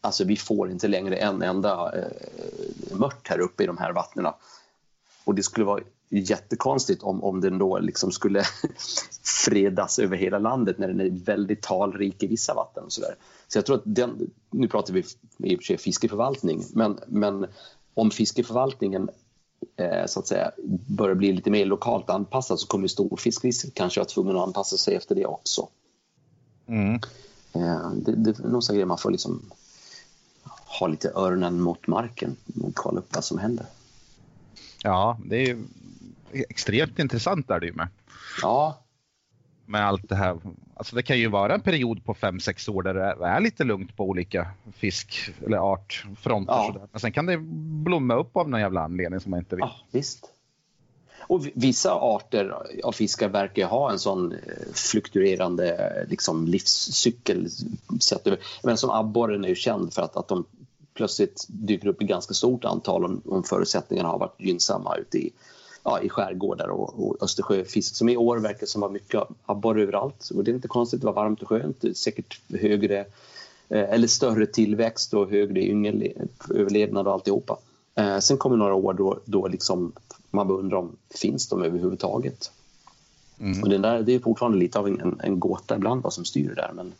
[0.00, 4.26] Alltså vi får inte längre en enda eh, mört här uppe i de här vattnen.
[5.24, 8.44] Och det skulle vara jättekonstigt om, om den då liksom skulle
[9.44, 12.84] fredas över hela landet när den är väldigt talrik i vissa vatten.
[12.84, 13.14] Och så, där.
[13.48, 15.04] så jag tror att den, nu pratar vi
[15.38, 17.46] i och för sig fiskeförvaltning, men, men
[17.94, 19.10] om fiskeförvaltningen
[19.76, 20.50] eh, så att säga
[20.86, 24.94] börjar bli lite mer lokalt anpassad så kommer storfiskfisket kanske vara tvungen att anpassa sig
[24.94, 25.68] efter det också.
[26.66, 27.00] Mm.
[27.54, 29.50] Eh, det, det är nog så grejer man får liksom
[30.80, 33.66] ha lite öronen mot marken och kolla upp vad som händer.
[34.82, 35.58] Ja, det är
[36.32, 37.88] extremt intressant är det ju med.
[38.42, 38.78] Ja.
[39.66, 40.38] Med allt det här.
[40.74, 43.96] Alltså det kan ju vara en period på 5-6 år där det är lite lugnt
[43.96, 46.52] på olika fisk eller artfronter.
[46.52, 46.88] Ja.
[46.92, 47.38] Men sen kan det
[47.84, 49.64] blomma upp av någon jävla anledning som man inte vet.
[49.64, 50.31] Ja, visst.
[51.22, 52.54] Och vissa arter
[52.84, 54.38] av fiskar verkar ha en sån eh,
[54.72, 57.48] fluktuerande eh, liksom, livscykel.
[58.62, 60.44] Men som abborren är ju känd för att, att de
[60.94, 65.32] plötsligt dyker upp i ganska stort antal om, om förutsättningarna har varit gynnsamma ute i
[65.84, 70.30] ja, i skärgårdar och, och Östersjöfisk som i år verkar som var mycket abborre överallt.
[70.34, 71.84] Och det är inte konstigt, det var varmt och skönt.
[71.96, 72.98] Säkert högre
[73.68, 75.60] eh, eller större tillväxt och högre
[76.50, 77.58] överlevnad och alltihopa.
[77.94, 79.92] Eh, sen kommer några år då, då liksom
[80.32, 82.50] man undrar om finns de överhuvudtaget.
[83.40, 83.62] Mm.
[83.62, 86.48] Och det, där, det är fortfarande lite av en, en gåta ibland vad som styr
[86.48, 86.72] det där.
[86.74, 86.92] Men,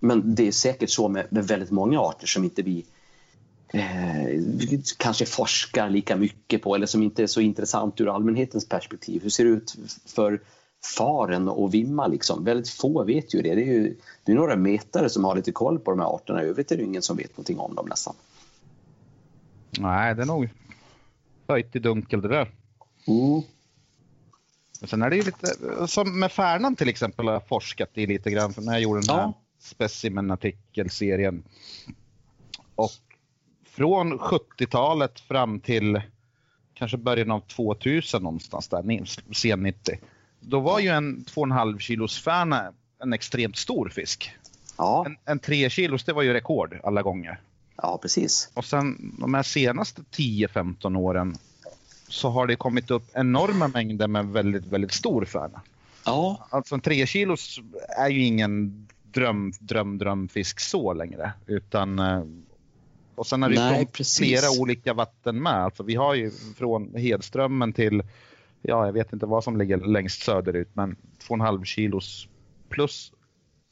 [0.00, 2.84] men det är säkert så med, med väldigt många arter som inte vi
[3.68, 4.42] eh,
[4.96, 9.22] kanske forskar lika mycket på eller som inte är så intressant ur allmänhetens perspektiv.
[9.22, 10.40] Hur ser det ut för
[10.96, 12.06] faren och vimma?
[12.06, 12.44] Liksom?
[12.44, 13.54] Väldigt få vet ju det.
[13.54, 16.42] Det är, ju, det är några metare som har lite koll på de här arterna.
[16.42, 18.14] I övrigt är det ingen som vet någonting om dem nästan.
[19.78, 20.48] Nej, det är nog
[21.48, 22.50] höjt i dunkel det där.
[23.06, 23.42] Mm.
[24.80, 25.46] Men sen är det ju lite,
[25.86, 29.16] som med Färnan till exempel har jag forskat i lite grann när jag gjorde den
[29.16, 29.32] här ja.
[29.58, 31.42] specimen-artikelserien
[32.74, 32.90] Och
[33.64, 36.00] från 70-talet fram till
[36.74, 39.98] kanske början av 2000 någonstans där, sen 90.
[40.40, 44.30] Då var ju en 2,5 kilos färna en extremt stor fisk.
[44.78, 45.06] Ja.
[45.06, 47.40] En, en 3 kilos, det var ju rekord alla gånger.
[47.76, 48.50] Ja, precis.
[48.54, 51.36] Och sen de här senaste 10-15 åren
[52.08, 55.60] så har det kommit upp enorma mängder med väldigt, väldigt stor färna.
[56.04, 56.46] Ja.
[56.50, 57.60] Alltså en 3 kilos
[57.98, 61.32] är ju ingen dröm, dröm, drömfisk så längre.
[61.46, 62.24] Utan, eh,
[63.14, 65.64] och sen har det Nej, flera olika vatten med.
[65.64, 68.02] Alltså vi har ju från Hedströmmen till,
[68.62, 70.96] ja jag vet inte vad som ligger längst söderut, men
[71.28, 72.28] 2,5 kilos
[72.68, 73.12] plus.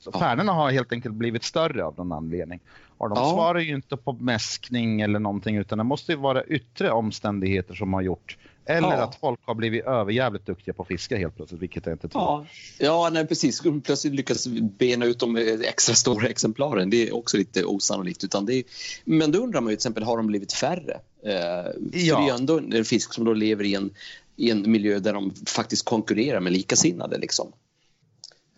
[0.05, 0.21] Så ja.
[0.21, 2.61] Färnorna har helt enkelt blivit större av någon anledning.
[2.99, 3.31] Och de ja.
[3.31, 7.93] svarar ju inte på mäskning eller någonting utan det måste ju vara yttre omständigheter som
[7.93, 8.37] har gjort
[8.67, 9.05] eller ja.
[9.05, 12.23] att folk har blivit överjävligt duktiga på att fiska helt plötsligt, vilket jag inte tror.
[12.23, 12.47] Ja,
[12.79, 13.63] ja nej, precis.
[13.85, 14.47] Plötsligt lyckas
[14.79, 16.91] bena ut de extra stora exemplaren.
[16.91, 18.25] Det är också lite osannolikt.
[18.25, 18.65] Utan det är...
[19.05, 21.01] Men då undrar man ju till exempel, har de blivit färre?
[21.25, 21.73] Eh, ja.
[21.93, 23.91] Det är ju ändå en fisk som då lever i en,
[24.37, 27.19] i en miljö där de faktiskt konkurrerar med likasinnade.
[27.19, 27.53] Liksom.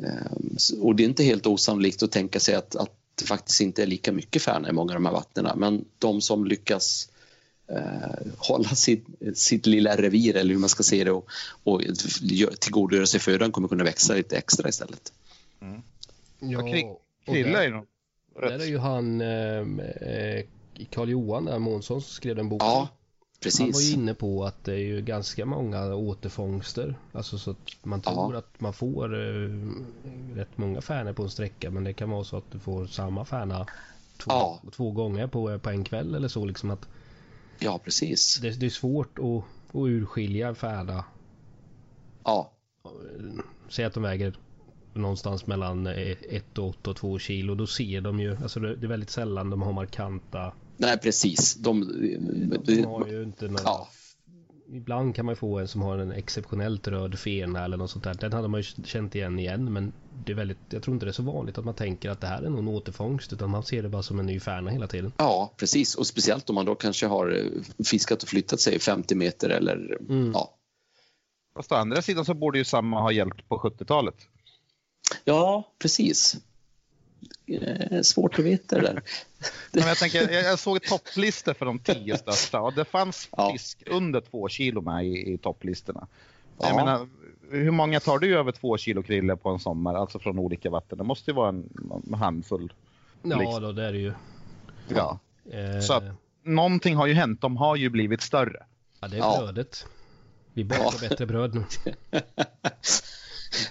[0.02, 3.82] Eh, och det är inte helt osannolikt att tänka sig att, att det faktiskt inte
[3.82, 5.58] är lika mycket färna i många av de här vattnen.
[5.58, 7.08] Men de som lyckas
[7.68, 11.28] eh, hålla sitt, sitt lilla revir eller hur man ska se det och,
[11.64, 11.82] och
[12.60, 15.12] tillgodogöra sig födan kommer kunna växa lite extra istället.
[15.60, 15.82] Mm.
[16.38, 16.62] Ja,
[17.26, 17.86] Krille är nog
[18.34, 20.44] Där är ju han ehm, eh,
[20.90, 22.68] Karl Johan Månsson som skrev den boken.
[22.68, 22.88] Ja,
[23.40, 23.60] precis.
[23.60, 26.98] Han var ju inne på att det är ju ganska många återfångster.
[27.12, 28.38] Alltså så att man tror ja.
[28.38, 29.50] att man får eh,
[30.34, 33.24] rätt många färnor på en sträcka men det kan vara så att du får samma
[33.24, 33.66] färna
[34.18, 34.60] två, ja.
[34.72, 36.88] två gånger på, på en kväll eller så liksom att
[37.58, 38.38] Ja, precis.
[38.42, 39.44] Det, det är svårt att,
[39.74, 41.04] att urskilja en färda.
[42.24, 42.52] Ja.
[43.68, 44.34] Säg att de väger
[44.92, 47.54] någonstans mellan 1 och 8 och 2 kilo.
[47.54, 50.52] Då ser de ju, alltså det är väldigt sällan de har markanta.
[50.76, 51.54] Nej, precis.
[51.54, 51.80] De,
[52.64, 53.88] de har ju inte några ja
[54.72, 58.14] ibland kan man få en som har en exceptionellt röd fena eller något sånt där.
[58.14, 59.92] Den hade man ju känt igen igen men
[60.24, 62.26] det är väldigt, jag tror inte det är så vanligt att man tänker att det
[62.26, 65.12] här är någon återfångst utan man ser det bara som en ny färna hela tiden.
[65.16, 69.14] Ja precis och speciellt om man då kanske har eh, fiskat och flyttat sig 50
[69.14, 70.32] meter eller mm.
[70.34, 70.52] ja.
[71.56, 74.14] Fast å andra sidan så borde ju samma ha hjälpt på 70-talet.
[75.24, 76.36] Ja precis.
[77.46, 79.02] Eh, svårt att veta det där.
[79.72, 83.52] Men jag, tänker, jag såg topplistor för de tio största och det fanns ja.
[83.52, 86.06] fisk under två kilo med i, i topplistorna.
[86.58, 86.66] Ja.
[86.66, 87.08] Jag menar,
[87.50, 90.98] hur många tar du över två kilo krille på en sommar, alltså från olika vatten?
[90.98, 91.68] Det måste ju vara en,
[92.06, 92.72] en handfull.
[93.22, 93.62] Ja, liksom.
[93.62, 94.12] då, det är det ju.
[94.88, 95.18] Ja.
[95.50, 95.80] Eh...
[95.80, 96.04] Så att
[96.42, 98.66] någonting har ju hänt, de har ju blivit större.
[99.00, 99.86] Ja, det är brödet.
[100.52, 101.08] Vi bakar ja.
[101.08, 101.64] bättre bröd nu.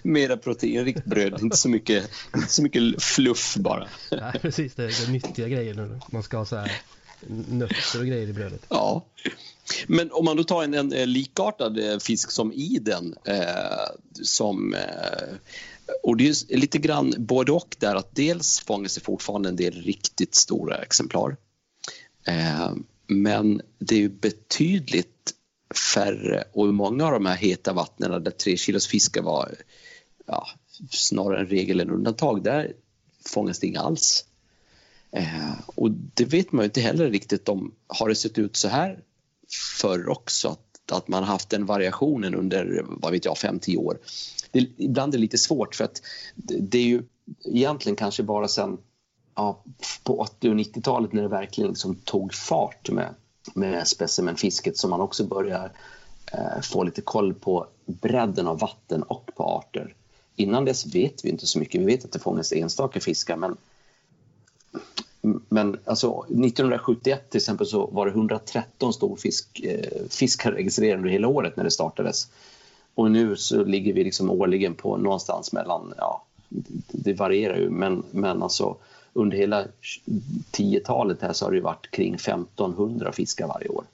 [0.04, 3.88] Mera proteinrikt bröd, inte så mycket, inte så mycket fluff bara.
[4.12, 4.76] Nej, precis.
[4.76, 6.00] Det är nyttiga grejer nu.
[6.12, 6.72] Man ska ha så här
[7.50, 8.66] nötter och grejer i brödet.
[8.70, 9.06] Ja.
[9.88, 13.36] Men om man då tar en, en, en likartad eh, fisk som iden eh,
[14.24, 15.36] som eh,
[16.04, 19.82] och det är lite grann både och där att dels fångas det fortfarande en del
[19.82, 21.38] riktigt stora exemplar.
[22.28, 22.72] Eh,
[23.08, 25.34] men det är betydligt
[25.94, 29.56] färre och i många av de här heta vattnen där tre kilos fiskar var
[30.26, 30.48] ja,
[30.90, 32.74] snarare en regel än undantag, där
[33.26, 34.26] fångas det inga alls.
[35.12, 38.68] Eh, och det vet man ju inte heller riktigt om, har det sett ut så
[38.68, 39.00] här
[39.82, 40.48] förr också?
[40.48, 43.98] Att, att man har haft den variationen under, vad vet jag, 5-10 år.
[44.52, 46.02] Det, ibland är det lite svårt för att
[46.36, 47.04] det, det är ju
[47.46, 48.78] egentligen kanske bara sen
[49.36, 49.64] ja,
[50.04, 53.16] på 80 och 90-talet när det verkligen liksom tog fart med
[53.54, 55.72] med specimenfisket som man också börjar
[56.32, 59.94] eh, få lite koll på bredden av vatten och på arter.
[60.36, 61.82] Innan dess vet vi inte så mycket.
[61.82, 63.58] Vi vet att det fångas enstaka fiskar men,
[65.50, 71.58] men alltså 1971 till exempel så var det 113 storfiskar eh, registrerade under hela året
[71.58, 72.28] när det startades.
[72.96, 76.26] Och nu så ligger vi liksom årligen på någonstans mellan, ja,
[76.88, 78.78] det varierar ju, men, men alltså
[79.16, 79.68] under hela
[80.52, 83.86] 10-talet här så har det varit kring 1500 fiskar varje år.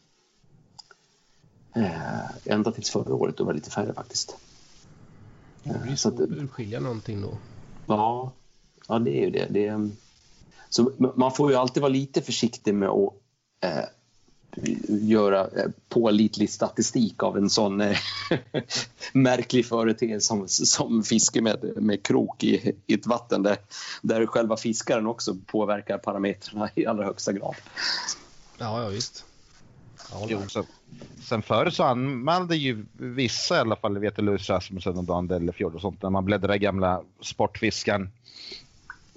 [1.76, 4.38] Eh, ända tills förra året, då var det lite färre faktiskt.
[5.64, 7.38] Det blir så att urskilja någonting då.
[7.88, 8.32] Ja,
[8.88, 9.48] ja det är ju det.
[9.50, 9.90] det är,
[10.70, 13.14] så man får ju alltid vara lite försiktig med att
[13.64, 13.84] eh,
[14.88, 17.98] göra eh, pålitlig statistik av en sån eh,
[19.14, 23.58] märklig företeelse som, som fiske med, med krok i, i ett vatten där,
[24.02, 27.56] där själva fiskaren också påverkar parametrarna i allra högsta grad.
[28.58, 29.26] Ja, ja visst.
[30.28, 30.64] Jo, så,
[31.22, 35.28] sen förr så anmälde ju vissa i alla fall, vet du, Louis Rasmussen och Dan
[35.28, 38.10] Dellefjord och sånt, när man bläddrade i gamla Sportfiskan,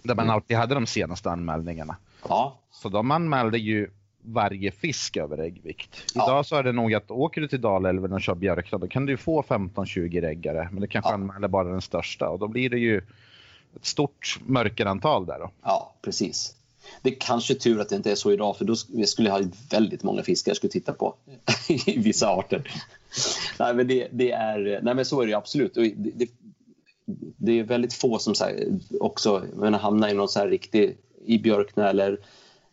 [0.02, 0.34] där man mm.
[0.34, 1.96] alltid hade de senaste anmälningarna.
[2.28, 2.58] Ja.
[2.70, 3.90] Så de anmälde ju
[4.24, 6.02] varje fisk över äggvikt.
[6.14, 6.44] Idag ja.
[6.44, 9.16] så är det nog att åker du till Dalälven och kör björkna då kan du
[9.16, 11.14] få 15-20 äggare men det kanske ja.
[11.14, 12.98] anmäler bara den största och då blir det ju
[13.76, 15.50] ett stort mörkerantal där då.
[15.62, 16.56] Ja, precis.
[17.02, 19.42] Det är kanske tur att det inte är så idag för då skulle jag ha
[19.70, 21.14] väldigt många fiskar jag skulle titta på
[21.86, 22.72] i vissa arter.
[23.58, 25.74] nej, men det, det, är, nej men så är det absolut.
[25.74, 26.28] Det, det,
[27.36, 31.38] det är väldigt få som här, också men hamnar i någon så här riktig i
[31.38, 32.18] björkna eller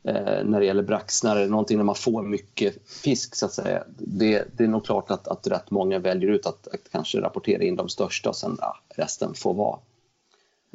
[0.04, 3.84] eh, när det gäller braxnar eller någonting när man får mycket fisk så att säga.
[3.98, 7.64] Det, det är nog klart att, att rätt många väljer ut att, att kanske rapportera
[7.64, 9.80] in de största och sen ja, resten får vara.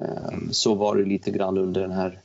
[0.02, 2.20] Eh, så var det lite grann under den här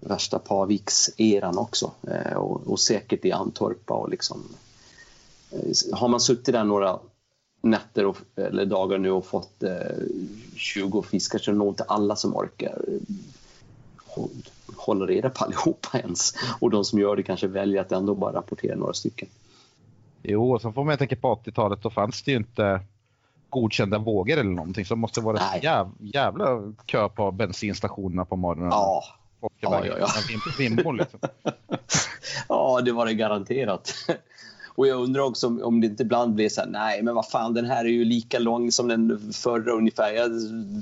[0.00, 4.42] värsta Paviks-eran också eh, och, och, säkert i Antorpa och liksom
[5.50, 6.98] eh, har man suttit där några
[7.62, 9.72] nätter och, eller dagar nu och fått eh,
[10.56, 12.82] 20 fiskar så är det nog inte alla som orkar
[14.76, 16.34] hålla reda på allihopa ens.
[16.60, 19.28] Och de som gör det kanske väljer att ändå bara rapportera några stycken.
[20.22, 22.80] Jo, och så får man tänka på 80-talet, då fanns det ju inte
[23.48, 24.84] godkända vågor eller någonting.
[24.84, 28.70] Så det måste vara ett jäv, jävla kö på bensinstationerna på morgonen.
[28.70, 29.04] Ja.
[29.60, 30.08] Ja, ja, ja.
[30.58, 31.20] Vimbor, liksom.
[32.48, 33.94] ja, det var det garanterat.
[34.74, 37.28] Och jag undrar också om, om det inte ibland blir så här, nej men vad
[37.28, 40.12] fan den här är ju lika lång som den förra ungefär.
[40.12, 40.30] Jag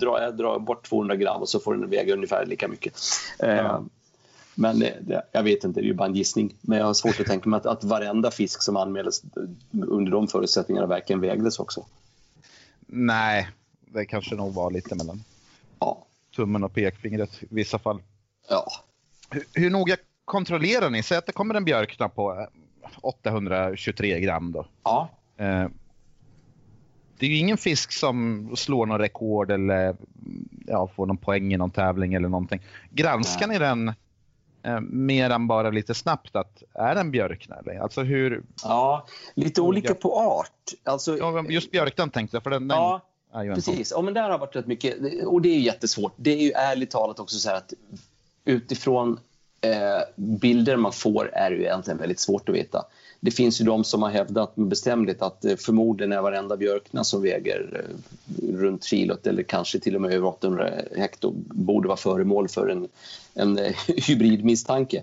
[0.01, 2.99] drar, jag drar bort 200 gram och så får den väga ungefär lika mycket.
[3.39, 3.47] Ja.
[3.47, 3.81] Eh,
[4.55, 6.55] men det, jag vet inte, det är ju bara en gissning.
[6.61, 9.23] Men jag har svårt att tänka mig att, att varenda fisk som anmäldes
[9.73, 11.87] under de förutsättningarna verkligen vägdes också.
[12.87, 13.49] Nej,
[13.81, 15.25] det kanske nog var lite mellan
[15.79, 16.07] ja.
[16.37, 18.03] tummen och pekfingret i vissa fall.
[18.49, 18.73] Ja.
[19.31, 21.03] Hur, hur noga kontrollerar ni?
[21.03, 22.49] Säg att det kommer en björkna på
[23.01, 24.67] 823 gram då.
[24.85, 25.09] Ja.
[25.37, 25.67] Eh,
[27.19, 29.97] det är ju ingen fisk som slår någon rekord eller
[30.67, 32.61] ja, får någon poäng i någon tävling eller någonting.
[32.91, 33.89] Granskar ni den
[34.63, 37.57] eh, mer än bara lite snabbt att är den björkna?
[37.83, 38.43] Alltså hur...
[38.63, 40.73] Ja, lite olika på art.
[40.85, 42.43] Alltså, ja, just björknan tänkte jag.
[42.43, 43.01] För den, ja,
[43.33, 43.93] den precis.
[43.97, 44.97] Ja, men där har varit rätt mycket.
[45.27, 46.13] Och det är jättesvårt.
[46.17, 47.73] Det är ju ärligt talat också så här att
[48.45, 49.21] utifrån
[49.61, 52.85] Eh, bilder man får är ju egentligen väldigt svårt att veta.
[53.21, 57.05] Det finns ju de som har hävdat med bestämdhet att eh, förmodligen är varenda björkna
[57.05, 61.97] som väger eh, runt kilot eller kanske till och med över 800 hekto borde vara
[61.97, 62.89] föremål för en,
[63.35, 65.03] en hybridmisstanke.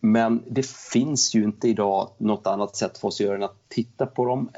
[0.00, 3.68] Men det finns ju inte idag något annat sätt för oss att göra än att
[3.68, 4.50] titta på dem.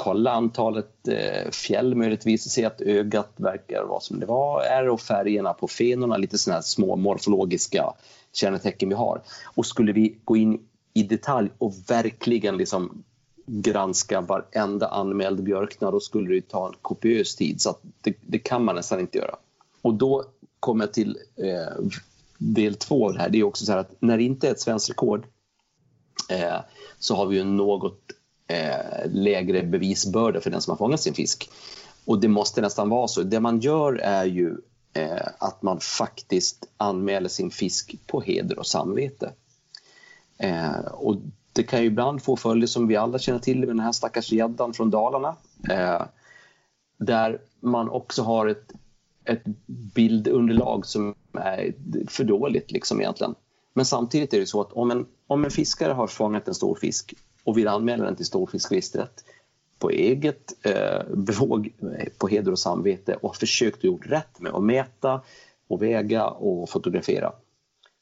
[0.00, 5.00] Kolla antalet eh, fjäll möjligtvis, se att ögat verkar vara som det var är och
[5.00, 7.92] färgerna på fenorna, lite sådana här små morfologiska
[8.32, 9.22] kännetecken vi har.
[9.44, 10.60] Och skulle vi gå in
[10.94, 13.04] i detalj och verkligen liksom
[13.46, 17.60] granska varenda anmäld björkna, då skulle det ta en kopiös tid.
[17.60, 19.36] Så det, det, kan man nästan inte göra.
[19.82, 20.24] Och då
[20.60, 21.84] kommer jag till eh,
[22.38, 23.28] del två av det här.
[23.30, 25.26] Det är också så här att när det inte är ett svenskt rekord
[26.30, 26.60] eh,
[26.98, 28.12] så har vi ju något
[28.48, 31.50] eh, lägre bevisbörda för den som har fångat sin fisk.
[32.04, 33.22] Och det måste nästan vara så.
[33.22, 34.56] Det man gör är ju
[34.92, 39.32] eh, att man faktiskt anmäler sin fisk på heder och samvete.
[40.38, 41.16] Eh, och
[41.52, 44.32] det kan ju ibland få följder som vi alla känner till med den här stackars
[44.32, 45.36] gäddan från Dalarna.
[45.70, 46.02] Eh,
[46.98, 48.72] där man också har ett,
[49.24, 51.74] ett bildunderlag som är
[52.08, 53.34] för dåligt liksom egentligen.
[53.74, 56.74] Men samtidigt är det så att om en, om en fiskare har fångat en stor
[56.74, 57.14] fisk
[57.48, 59.24] och vill anmäla den till Storfiskregistret
[59.78, 64.52] på eget eh, bevåg, eh, på heder och samvete och har försökt gjort rätt med
[64.52, 65.20] att mäta
[65.68, 67.32] och väga och fotografera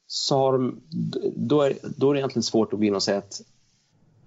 [0.06, 0.80] så har de,
[1.36, 3.42] då, är, då är det egentligen svårt att gå in och säga att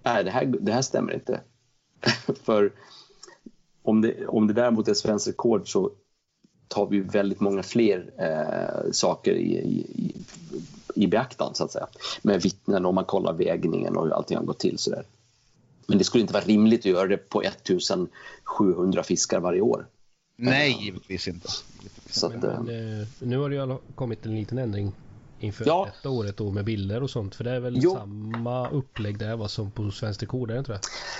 [0.03, 1.41] nej, det här, det här stämmer inte.
[2.43, 2.71] För
[3.83, 5.91] om det, om det däremot är svenskt rekord så
[6.67, 10.15] tar vi väldigt många fler eh, saker i, i, i
[11.07, 11.87] beaktan så att säga.
[12.21, 14.77] Med vittnen och man kollar vägningen och hur allting har gått till.
[14.77, 15.03] Så där.
[15.87, 19.85] Men det skulle inte vara rimligt att göra det på 1700 fiskar varje år.
[20.35, 21.49] Nej, givetvis inte.
[22.09, 24.91] Så att, men, men, eh, nu har det ju kommit en liten ändring
[25.39, 25.87] inför ja.
[25.93, 27.35] detta året då med bilder och sånt.
[27.35, 27.95] För det är väl jo.
[27.95, 30.79] samma upplägg där vad som på Svenskt Rekord, är det inte det?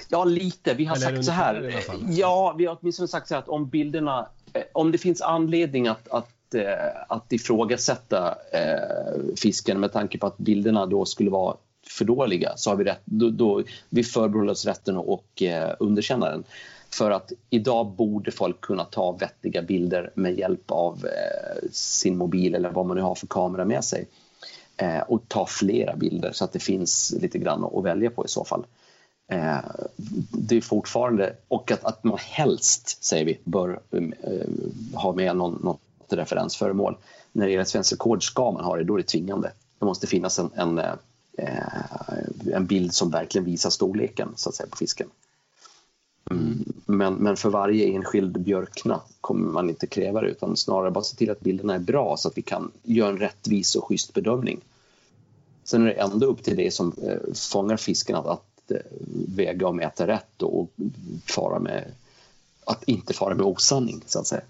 [0.10, 0.74] Ja, lite.
[0.74, 1.84] Vi har Eller sagt så här.
[2.10, 5.88] Ja, vi har åtminstone sagt så här att om bilderna, eh, om det finns anledning
[5.88, 11.58] att, att, eh, att ifrågasätta eh, fisken med tanke på att bilderna då skulle vara
[11.88, 16.30] för dåliga så har vi, rätt, då, då, vi förbehåller oss rätten att eh, underkänna
[16.30, 16.44] den.
[16.90, 22.56] För att idag borde folk kunna ta vettiga bilder med hjälp av eh, sin mobil
[22.56, 24.08] eller vad man nu har för kamera med sig.
[24.78, 28.28] Eh, och ta flera bilder så att det finns lite grann att välja på i
[28.28, 28.66] så fall.
[29.32, 29.58] Eh,
[30.32, 34.02] det är fortfarande, och att, att man helst, säger vi, bör eh,
[34.94, 35.82] ha med någon, något
[36.12, 36.98] något referensföremål.
[37.32, 39.52] När det gäller svensk rekord ska man ha det, då är det tvingande.
[39.80, 40.94] Det måste finnas en, en, eh,
[42.54, 45.08] en bild som verkligen visar storleken så att säga, på fisken.
[46.32, 46.66] Mm.
[46.86, 51.16] Men, men för varje enskild björkna kommer man inte kräva det utan snarare bara se
[51.16, 54.62] till att bilderna är bra så att vi kan göra en rättvis och schysst bedömning.
[55.64, 58.78] Sen är det ändå upp till det som eh, fångar fisken att, att eh,
[59.28, 60.72] väga och mäta rätt och
[61.26, 61.92] fara med,
[62.66, 64.42] att inte fara med osanning så att säga.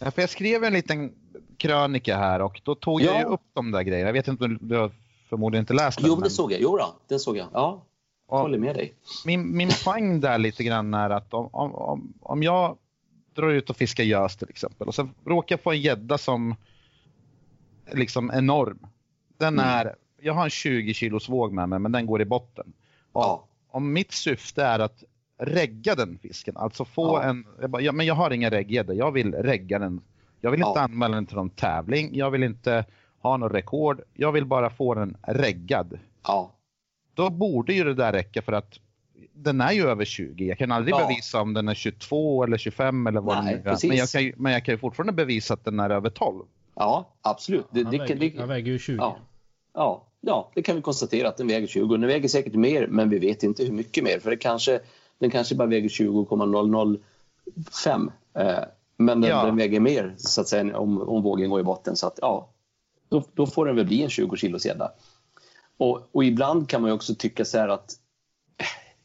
[0.00, 1.12] Ja, för jag skrev en liten
[1.56, 3.20] krönika här och då tog ja.
[3.20, 4.08] jag upp de där grejerna.
[4.08, 4.90] Jag vet inte om du har
[5.28, 6.08] förmodligen inte läst den.
[6.08, 6.22] Jo, men...
[6.22, 6.60] det såg jag.
[6.60, 7.46] Jo, då, det såg jag.
[7.52, 7.84] Ja,
[8.30, 8.94] jag håller med dig.
[9.26, 12.76] Min, min poäng där lite grann är att om, om, om jag
[13.34, 16.54] drar ut och fiskar gös till exempel och sen råkar jag få en gädda som
[17.92, 18.86] liksom enorm.
[19.38, 19.66] Den mm.
[19.66, 22.72] är, jag har en 20 kilos våg med mig men den går i botten.
[23.12, 23.44] Ja.
[23.70, 25.04] Om mitt syfte är att
[25.40, 27.22] regga den fisken, alltså få ja.
[27.22, 30.00] en, jag bara, ja, men jag har ingen regggädda, jag vill regga den.
[30.40, 30.80] Jag vill inte ja.
[30.80, 32.84] anmäla den till någon tävling, jag vill inte
[33.18, 35.98] ha något rekord, jag vill bara få den reggad.
[36.22, 36.52] Ja.
[37.14, 38.78] Då borde ju det där räcka för att
[39.32, 40.44] den är ju över 20.
[40.44, 41.06] Jag kan aldrig ja.
[41.06, 43.88] bevisa om den är 22 eller 25 eller vad Nej, den är.
[43.88, 46.44] Men jag, kan ju, men jag kan ju fortfarande bevisa att den är över 12.
[46.74, 47.66] Ja, absolut.
[47.70, 48.96] Det, han, det, väger, det, han väger ju 20.
[48.96, 49.16] Ja.
[49.74, 50.06] ja.
[50.22, 51.96] Ja, det kan vi konstatera att den väger 20.
[51.96, 54.18] Den väger säkert mer, men vi vet inte hur mycket mer.
[54.18, 54.80] För det kanske,
[55.20, 58.10] den kanske bara väger 20,005.
[58.34, 58.58] Eh,
[58.96, 59.44] men den, ja.
[59.44, 61.96] den, väger mer så att säga, om, om vågen går i botten.
[61.96, 62.48] Så att, ja,
[63.08, 64.92] då, då får den väl bli en 20 kilos gädda.
[65.76, 67.94] Och, och, ibland kan man ju också tycka så här att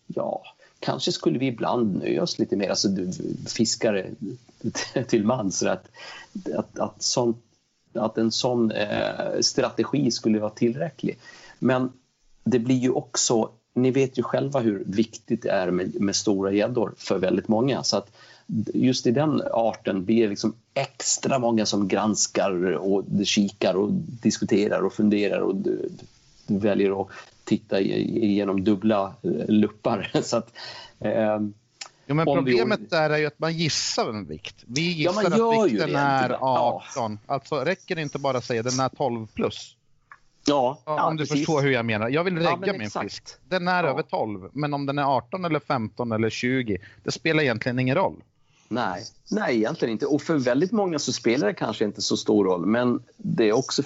[0.07, 0.43] ja,
[0.79, 2.87] kanske skulle vi ibland nöja oss lite mer, alltså
[3.47, 4.09] fiskare
[5.07, 5.87] till mans, att,
[6.55, 7.37] att, att, sånt,
[7.93, 11.17] att en sån eh, strategi skulle vara tillräcklig.
[11.59, 11.91] Men
[12.43, 16.51] det blir ju också, ni vet ju själva hur viktigt det är med, med stora
[16.51, 17.83] gäddor för väldigt många.
[17.83, 18.11] Så att
[18.73, 24.81] just i den arten blir det liksom extra många som granskar och kikar och diskuterar
[24.81, 25.55] och funderar och
[26.47, 27.07] väljer att
[27.43, 30.11] titta genom dubbla eh, luppar.
[30.23, 30.53] Så att,
[30.99, 31.39] eh,
[32.07, 32.85] Jo, men problemet vi...
[32.85, 34.55] där är ju att man gissar en vikt.
[34.67, 36.81] Vi gissar ja, att vikten är 18.
[36.95, 37.33] Ja.
[37.33, 39.74] Alltså räcker det inte bara att säga den är 12 plus?
[40.47, 41.37] Ja, ja Om du precis.
[41.37, 42.09] förstår hur jag menar.
[42.09, 43.11] Jag vill regga ja, min exakt.
[43.11, 43.23] fisk.
[43.49, 47.43] Den är över 12, men om den är 18 eller 15 eller 20, det spelar
[47.43, 48.23] egentligen ingen roll.
[48.67, 50.05] Nej, nej egentligen inte.
[50.05, 53.53] Och för väldigt många så spelar det kanske inte så stor roll, men det är
[53.53, 53.83] också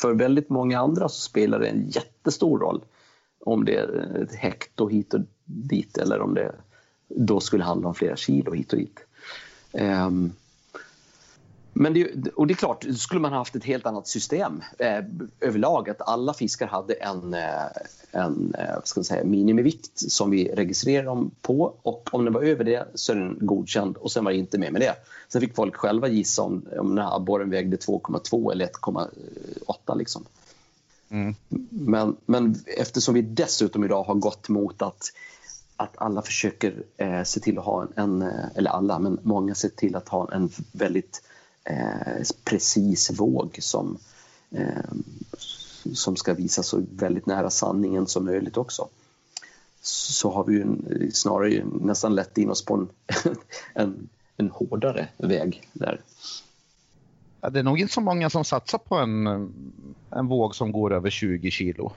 [0.00, 2.80] för väldigt många andra så spelar det en jättestor roll
[3.40, 6.54] om det är ett hekto hit och dit eller om det
[7.08, 8.98] då skulle handla om flera kilo hit och dit.
[9.72, 10.32] Um,
[11.80, 15.04] men det, och det är klart, skulle man haft ett helt annat system eh,
[15.40, 17.66] överlag, att alla fiskar hade en, eh,
[18.12, 22.42] en eh, ska man säga, minimivikt som vi registrerar dem på och om den var
[22.42, 24.94] över det så är den godkänd och sen var det inte mer med det.
[25.28, 30.24] Sen fick folk själva gissa om, om den här abborren vägde 2,2 eller 1,8 liksom.
[31.08, 31.34] Mm.
[31.70, 35.12] Men, men eftersom vi dessutom idag har gått mot att
[35.76, 39.54] att alla försöker eh, se till att ha en, en, eh, eller alla, men många
[39.54, 41.22] ser till att ha en väldigt
[42.44, 43.98] precis våg som,
[44.50, 44.92] eh,
[45.92, 48.88] som ska visa så väldigt nära sanningen som möjligt också.
[49.82, 52.88] Så har vi ju snarare nästan lett in oss på en,
[53.74, 56.00] en, en hårdare väg där.
[57.40, 59.26] Ja, det är nog inte så många som satsar på en,
[60.10, 61.92] en våg som går över 20 kilo.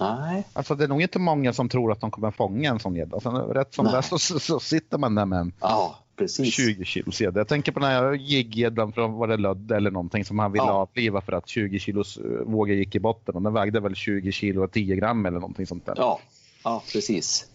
[0.00, 0.46] Nej.
[0.52, 3.14] Alltså det är nog inte många som tror att de kommer fånga en sån gädda.
[3.14, 6.54] Alltså, rätt som det så, så, så, sitter man där med en ja, precis.
[6.54, 7.40] 20 kilos gädda.
[7.40, 10.64] Jag tänker på den här jigggäddan från var det Lödde eller någonting som han ville
[10.64, 10.72] ja.
[10.72, 14.32] avliva för att 20 kilos eh, vågor gick i botten och den vägde väl 20
[14.32, 15.94] kilo och 10 gram eller någonting sånt där.
[15.96, 16.20] Ja,
[16.64, 17.46] ja precis.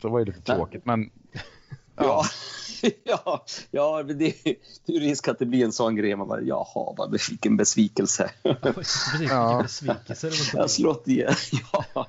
[0.00, 1.10] Så det var ju lite tråkigt men...
[1.96, 2.24] ja.
[2.24, 2.24] ja.
[3.04, 4.14] ja, ja det,
[4.86, 6.16] det är risk att det blir en sån grej.
[6.16, 8.30] Man bara, jaha, vad, vilken besvikelse.
[9.20, 9.62] ja.
[9.62, 10.30] besvikelse.
[10.54, 11.34] Jag slått igen.
[11.72, 12.06] Ja.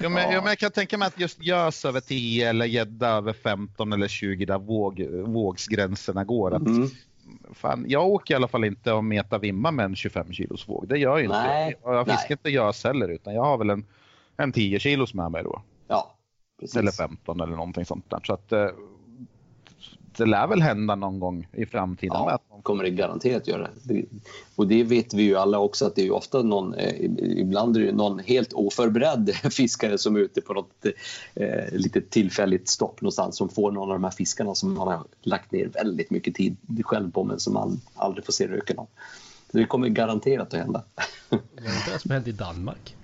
[0.00, 0.40] Ja, men, ja.
[0.40, 4.08] men jag kan tänka mig att just gös över 10 eller gädda över 15 eller
[4.08, 6.54] 20 där våg, vågsgränserna går.
[6.54, 6.88] Att, mm.
[7.52, 10.88] fan, jag åker i alla fall inte och metar vimma med en 25 kilos våg.
[10.88, 11.42] Det gör jag inte.
[11.42, 11.74] Nej.
[11.82, 13.86] Jag, jag fiskar inte gös heller utan jag har väl en,
[14.36, 15.62] en 10 kilos med mig då.
[15.88, 16.16] Ja,
[16.60, 16.76] precis.
[16.76, 18.20] Eller 15 eller någonting sånt där.
[18.24, 18.68] Så att, eh,
[20.16, 22.14] det lär väl hända någon gång i framtiden.
[22.14, 23.68] Ja, kommer det garanterat göra.
[24.56, 27.80] Och det vet vi ju alla också att det är ofta någon, eh, ibland är
[27.80, 30.86] det någon helt oförberedd fiskare som är ute på något
[31.34, 35.04] eh, litet tillfälligt stopp någonstans som får någon av de här fiskarna som man har
[35.22, 38.88] lagt ner väldigt mycket tid själv på men som man aldrig får se röken av.
[39.52, 40.82] det kommer garanterat att hända.
[41.28, 42.96] Det var inte det som hände i Danmark?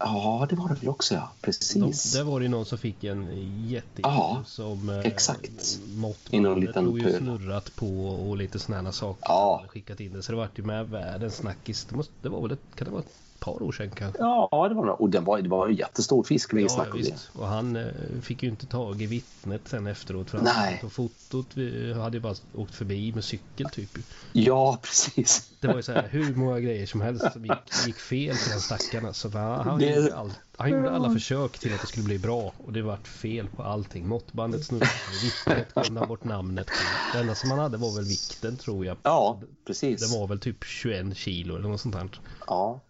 [0.00, 1.30] Ja, det var det väl också, ja.
[1.40, 2.12] Precis.
[2.12, 3.28] De, där var det någon som fick en
[3.68, 5.78] jätte Ja, som eh, exakt.
[5.94, 9.22] mått I någon liten ju snurrat på och lite sådana saker.
[9.22, 9.64] Ja.
[9.68, 10.22] Skickat in det.
[10.22, 11.84] Så det vart ju med världens snackis.
[11.84, 13.02] Det, måste, det var väl ett, kan det vara
[13.40, 14.22] par år sedan kanske?
[14.22, 14.92] Ja, det var det.
[14.92, 16.54] Och den var, det var en jättestor fisk.
[16.54, 17.30] Vi Ja, visst.
[17.32, 17.84] Och han eh,
[18.22, 20.30] fick ju inte tag i vittnet sen efteråt.
[20.30, 20.80] För Nej.
[20.84, 23.90] Och fotot vi hade ju bara åkt förbi med cykel typ.
[24.32, 25.50] Ja, precis.
[25.60, 28.50] Det var ju så här hur många grejer som helst som gick, gick fel för
[28.50, 29.06] den stackaren.
[29.06, 29.28] alltså.
[29.28, 32.52] Han, han, Det- gjorde all, han gjorde alla försök till att det skulle bli bra
[32.66, 34.08] och det vart fel på allting.
[34.08, 34.90] Måttbandet snurrade,
[35.22, 36.72] vittnet glömde bort namnet på.
[37.12, 38.96] Det enda som han hade var väl vikten tror jag.
[39.02, 40.00] Ja, precis.
[40.12, 42.08] Det var väl typ 21 kilo eller något sånt här.
[42.46, 42.80] Ja.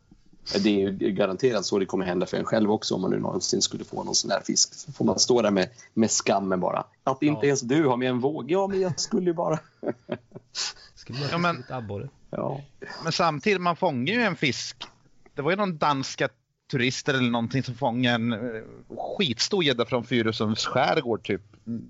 [0.63, 3.19] Det är ju garanterat så det kommer hända för en själv också om man nu
[3.19, 4.75] någonsin skulle få någon sån här fisk.
[4.75, 6.85] Så får man stå där med, med skammen bara.
[7.05, 7.47] Att inte Ja.
[7.47, 8.51] ens du har med en våg.
[8.51, 9.59] Ja, men jag skulle ju bara...
[10.95, 12.09] Skulle bara Ja, men-.
[12.31, 12.61] Ja.
[13.03, 14.77] Men samtidigt, man fångar ju en fisk.
[15.35, 16.29] Det var ju någon danska
[16.71, 18.39] turister eller någonting som fångade en eh,
[19.19, 21.43] skitstor gädda från Fyrissunds skärgård typ.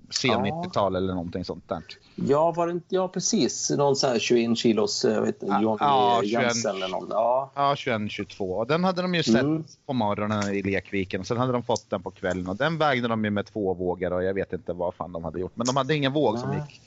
[0.09, 0.63] Sen Ja.
[0.65, 1.83] 90-tal eller någonting sånt där.
[2.15, 2.85] Ja, var det inte...
[2.95, 3.69] Ja, precis.
[3.69, 6.31] Någon så här 21 kilos jag vet, Ja, Johnny ja, 21.
[6.41, 7.07] Jensen eller någon.
[7.09, 7.51] Ja.
[7.55, 8.39] Ja, 21-22.
[8.39, 9.63] Och den hade de ju sett Mm.
[9.85, 11.25] på morgonen i lekviken.
[11.25, 14.13] Sen hade de fått den på kvällen och den vägde de ju med två vågor
[14.13, 15.51] och jag vet inte vad fan de hade gjort.
[15.55, 16.59] Men de hade ingen våg som Nej.
[16.67, 16.81] gick.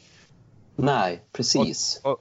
[0.77, 2.01] Nej, precis.
[2.05, 2.19] Och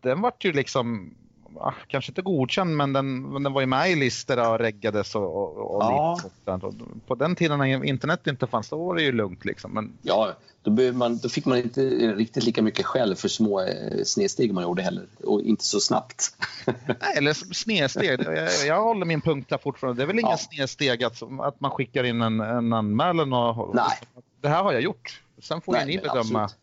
[0.00, 1.14] den vart ju liksom,
[1.60, 5.36] ah, kanske inte godkänd, men den, den var ju med i listor och reggades och,
[5.36, 6.18] och, och Ja.
[6.24, 6.66] lite.
[6.66, 6.74] Och
[7.06, 9.72] På den tiden när internet inte fanns, då var det ju lugnt liksom.
[9.72, 10.32] Men Ja,
[10.62, 14.64] då, man, då fick man inte riktigt lika mycket skäll för små eh, snedsteg man
[14.64, 15.06] gjorde heller.
[15.24, 16.36] Och inte så snabbt.
[16.86, 18.20] Nej, eller snedsteg.
[18.20, 20.00] Jag, jag håller min punkt där fortfarande.
[20.00, 20.36] Det är väl ingen Ja.
[20.38, 23.98] snedsteg att, att man skickar in en, en anmälan och Nej.
[24.40, 25.22] det här har jag gjort.
[25.42, 26.56] Sen får Nej, ni bedöma absolut.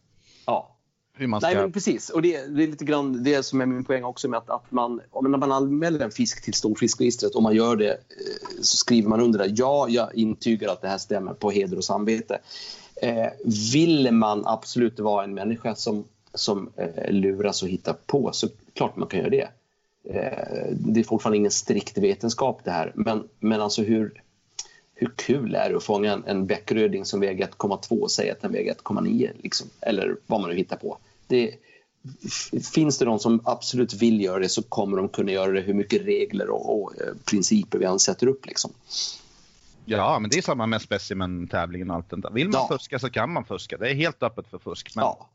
[0.45, 0.75] Ja.
[1.19, 1.47] Hur man ska...
[1.47, 2.09] Nej, men precis.
[2.09, 4.71] Och det, det är lite grann det som är min poäng också med att, att
[4.71, 7.97] man, om man anmäler en fisk till storfiskregistret och man gör det eh,
[8.61, 9.53] så skriver man under det.
[9.55, 12.39] Ja, jag intygar att det här stämmer på heder och samvete.
[13.01, 13.27] Eh,
[13.73, 16.03] vill man absolut vara en människa som,
[16.33, 19.49] som eh, luras och hittar på så klart man kan göra det.
[20.03, 22.91] Eh, det är fortfarande ingen strikt vetenskap det här.
[22.95, 24.23] Men, men alltså hur,
[24.95, 28.41] hur kul är det att fånga en, en bäckröding som väger 1,2 och säga att
[28.41, 29.29] den väger 1,9?
[29.37, 30.97] Liksom, eller vad man nu hittar på.
[31.29, 31.55] Det,
[32.73, 35.73] finns det någon som absolut vill göra det så kommer de kunna göra det hur
[35.73, 38.45] mycket regler och, och eh, principer vi än sätter upp.
[38.45, 38.71] Liksom.
[39.85, 42.31] Ja, men det är samma med specimen-tävlingen och allt det där.
[42.31, 42.77] Vill man Ja.
[42.77, 43.77] fuska så kan man fuska.
[43.77, 44.91] Det är helt öppet för fusk.
[44.95, 45.29] Men Ja.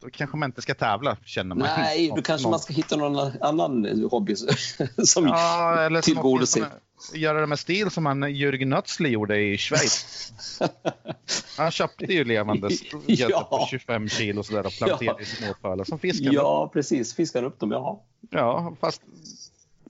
[0.00, 1.68] då kanske man inte ska tävla, känner man.
[1.76, 4.36] Nej, då kanske man ska hitta någon annan hobby
[5.04, 6.66] som Ja, eller som tillgodoser.
[7.14, 10.32] Göra det med stil som han Jürgen Nötzli gjorde i Schweiz.
[11.56, 12.68] Han köpte ju levande
[13.06, 13.42] gädda Ja.
[13.50, 16.34] på 25 kilo sådär och planterade i småpölar som fiskade.
[16.34, 17.14] Ja, precis.
[17.14, 18.02] Fiskar upp dem, ja.
[18.30, 19.02] ja, fast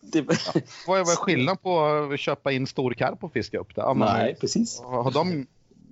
[0.01, 0.21] Det,
[0.87, 3.81] vad är vad är skillnaden på att köpa in stor karp och fiska upp det?
[3.81, 4.81] Ja, Nej, precis.
[4.81, 5.47] Har de...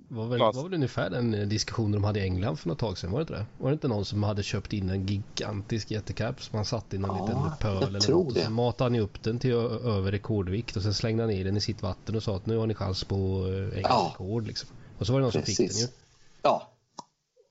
[0.07, 2.97] var väl, var väl ungefär den eh, diskussionen de hade i England för något tag
[2.97, 3.45] sedan, var det inte det?
[3.57, 6.97] Var det inte någon som hade köpt in en gigantisk jättekarp som han satt i
[6.97, 8.45] någon Ja, liten pöl eller tror något och det.
[8.45, 11.61] så matade han upp den till över rekordvikt och sen slängde han ner den i
[11.61, 13.15] sitt vatten och sa att nu har ni chans på
[13.47, 14.09] eh, engelskt Ja.
[14.13, 14.69] rekord liksom.
[14.97, 15.69] Och så var det någon som fick den ju.
[15.71, 15.91] Precis.
[16.41, 16.67] Ja,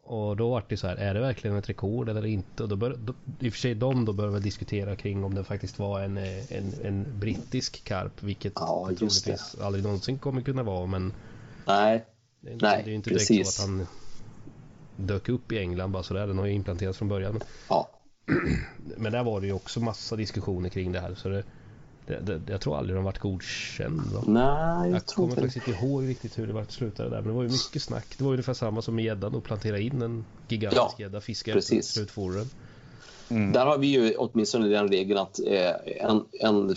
[0.05, 2.63] Och då var det så här, är det verkligen ett rekord eller inte?
[2.63, 5.35] Och då bör, då, I och för sig de då bör väl diskutera kring om
[5.35, 9.31] det faktiskt var en, eh, en, en brittisk karp, vilket Ja, det just det.
[9.37, 10.87] troligtvis aldrig någonsin kommer kunna vara.
[10.87, 11.13] Men
[11.67, 12.05] nej.
[12.45, 13.55] Det är inte, Nej, det är ju inte direkt precis.
[13.55, 13.87] så att han
[14.97, 16.27] dök upp i England bara sådär.
[16.27, 17.41] Den har ju implanterats från början.
[17.69, 17.91] Ja,
[18.97, 21.15] Men där var det ju också massa diskussioner kring det här.
[21.15, 21.45] Så det,
[22.07, 24.01] det, det, jag tror aldrig de varit godkänd.
[24.01, 24.23] Va?
[24.27, 27.17] nej, jag Jag tror kommer inte faktiskt inte ihåg riktigt hur det var slutade där.
[27.17, 28.07] Men det var ju mycket snack.
[28.19, 31.21] Det var ju ungefär samma som med gäddan och plantera in en gigantisk Ja, gädda,
[31.21, 31.79] fiska precis.
[31.79, 32.47] efter slutfodren.
[33.29, 35.71] Där har vi ju åtminstone den regeln att eh,
[36.01, 36.75] en, en,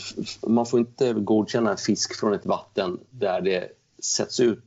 [0.47, 3.69] man får inte godkänna en fisk från ett vatten där det
[4.03, 4.63] sätts ut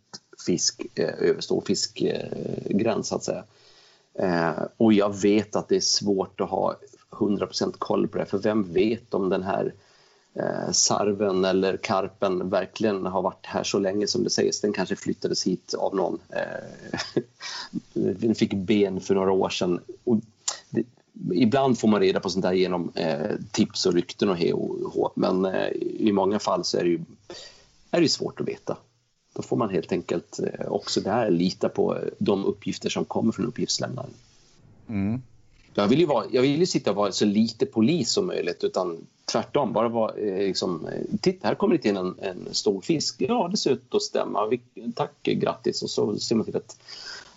[0.47, 3.45] fisk eh, över stor fiskgräns, eh, så att säga.
[4.15, 6.77] Eh, och jag vet att det är svårt att ha
[7.11, 9.75] 100% koll på det, för vem vet om den här
[10.35, 14.61] eh, sarven eller karpen verkligen har varit här så länge som det sägs.
[14.61, 16.19] Den kanske flyttades hit av någon.
[16.29, 17.23] Eh,
[18.13, 19.81] den fick ben för några år sedan.
[20.05, 20.17] Och
[20.71, 20.85] det,
[21.35, 24.93] ibland får man reda på sånt där genom eh, tips och rykten och he och
[24.93, 27.01] hå, men eh, i många fall så är det ju
[27.91, 28.77] är det svårt att veta.
[29.33, 33.33] Då får man helt enkelt eh, också där lita på eh, de uppgifter som kommer
[33.33, 34.11] från uppgiftslämnaren.
[34.89, 35.23] Mm.
[35.75, 38.65] Jag vill ju, vara, jag vill ju sitta och vara så lite polis som möjligt
[38.65, 39.73] utan tvärtom.
[39.73, 40.89] Bara vara, eh, liksom,
[41.21, 43.17] titta här kommer det in en, en stor fisk.
[43.19, 44.47] Ja, det ser ut att stämma.
[44.47, 44.61] Vi,
[44.95, 45.83] tack, grattis.
[45.83, 46.77] Och så ser man till att,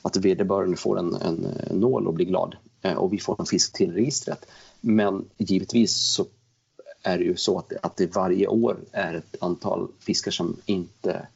[0.02, 2.56] att vederbörande får en, en, eh, nål och blir glad.
[2.98, 4.46] Och vi får en fisk till registret.
[4.82, 6.26] Men givetvis så
[7.04, 11.28] är det ju så att att det varje år är ett antal fiskar som inte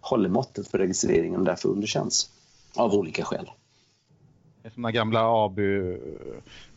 [0.00, 2.30] håller måttet för registreringen och därför underkänns
[2.74, 3.50] av olika skäl.
[4.74, 5.98] Som den gamla Abu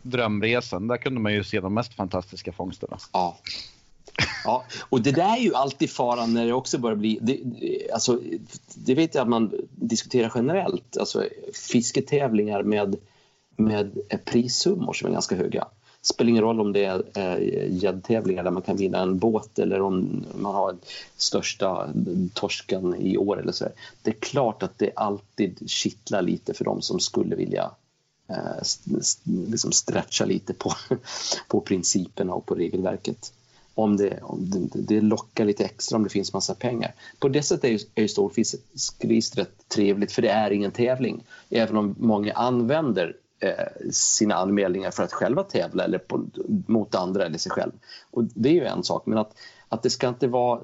[0.02, 2.98] drömresan, där kunde man ju se de mest fantastiska fångsterna.
[3.14, 3.38] Ja.
[4.44, 7.20] Ja, och det där är ju alltid faran när det också börjar bli...
[7.22, 8.20] Det, alltså,
[8.76, 10.98] det vet jag att man diskuterar generellt.
[10.98, 12.96] Alltså, fisketävlingar med,
[13.56, 15.68] med prissummor som är ganska höga.
[16.04, 17.38] Det spelar ingen roll om det är
[17.68, 20.76] gäddtävlingar där man kan vinna en båt eller om man har
[21.18, 21.90] största
[22.34, 23.66] torsken i år eller så.
[24.02, 27.72] Det är klart att det alltid kittlar lite för dem som skulle vilja
[28.30, 28.64] eh,
[29.24, 30.74] liksom stretcha lite på,
[31.48, 33.34] på principerna och på regelverket.
[33.76, 36.94] Om det, om det, det lockar lite extra om det finns massa pengar.
[37.20, 41.24] På det sättet är ju, är ju storfiskregistret trevligt för det är ingen tävling.
[41.50, 43.16] Även om många använder
[43.92, 46.26] sina anmälningar för att själva tävla eller på,
[46.68, 47.72] mot andra eller sig själv.
[48.12, 49.34] Och det är ju en sak, men att,
[49.70, 50.62] att det ska inte vara...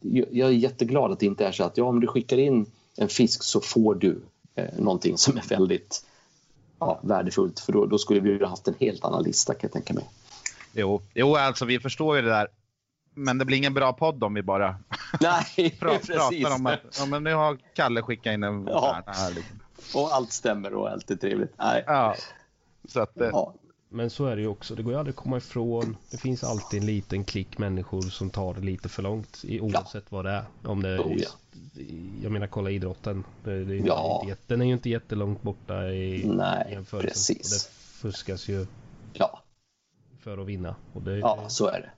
[0.00, 2.66] Jag är jätteglad att det inte är så att ja, om du skickar in
[2.96, 4.20] en fisk så får du
[4.54, 6.06] eh, någonting som är väldigt
[6.78, 9.72] ja, värdefullt för då, då skulle vi ha haft en helt annan lista kan jag
[9.72, 10.04] tänka mig.
[10.72, 12.48] Jo, jo alltså vi förstår ju det där.
[13.14, 14.76] Men det blir ingen bra podd om vi bara
[15.20, 18.66] Nej, pratar om att ja, men nu har Kalle skickat in en...
[18.66, 19.02] Ja.
[19.06, 19.60] Här, liksom
[19.94, 21.52] och allt stämmer och allt är trevligt.
[21.58, 21.84] Nej.
[21.86, 22.14] Ja.
[22.88, 23.54] Så att, eh, ja.
[23.88, 24.74] Men så är det ju också.
[24.74, 25.96] Det går ju aldrig att komma ifrån.
[26.10, 29.44] Det finns alltid en liten klick människor som tar det lite för långt.
[29.60, 30.16] Oavsett ja.
[30.16, 30.44] vad det är.
[30.64, 31.28] Om det är oh, ja.
[32.22, 33.24] Jag menar kolla idrotten.
[33.44, 34.20] Det, det är ja.
[34.22, 37.08] inte, den är ju inte jättelångt borta i Nej, jämförelsen.
[37.08, 37.52] Precis.
[37.52, 38.66] Och det fuskas ju.
[39.12, 39.40] Ja.
[40.20, 40.76] För att vinna.
[40.92, 41.90] Och det, ja, så är det.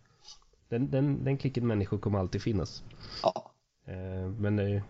[0.69, 2.83] Den, den, den klicken människor kommer alltid finnas.
[3.23, 3.51] Ja.
[3.87, 4.83] Eh, men det,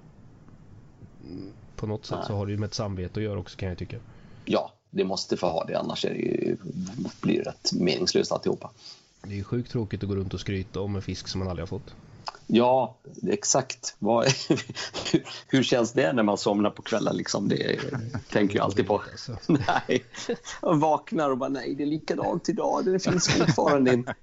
[1.78, 2.26] på något sätt Nej.
[2.26, 3.96] så har det ju med ett samvete att göra också kan jag tycka.
[4.44, 6.56] Ja, det måste få ha det annars är det ju,
[7.20, 8.70] blir det rätt meningslöst alltihopa.
[9.22, 11.48] Det är ju sjukt tråkigt att gå runt och skryta om en fisk som man
[11.48, 11.94] aldrig har fått.
[12.46, 12.96] Ja,
[13.28, 13.96] exakt.
[13.98, 14.26] Vad,
[15.48, 17.16] hur känns det när man somnar på kvällen?
[17.16, 17.48] Liksom?
[17.48, 17.80] Det
[18.30, 19.02] tänker jag alltid på.
[19.10, 19.36] Alltså.
[19.46, 20.04] Nej,
[20.62, 22.84] jag vaknar och bara nej, det är likadant idag.
[22.84, 24.14] Det finns fortfarande inte.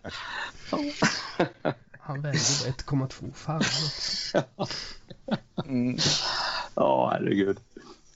[2.00, 3.34] Han väger 1,2.
[3.34, 4.44] Fan också.
[5.68, 5.98] Mm.
[6.78, 7.58] Ja, herregud.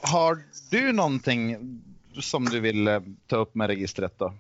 [0.02, 1.58] Har du någonting
[2.22, 4.34] som du vill eh, ta upp med registret då?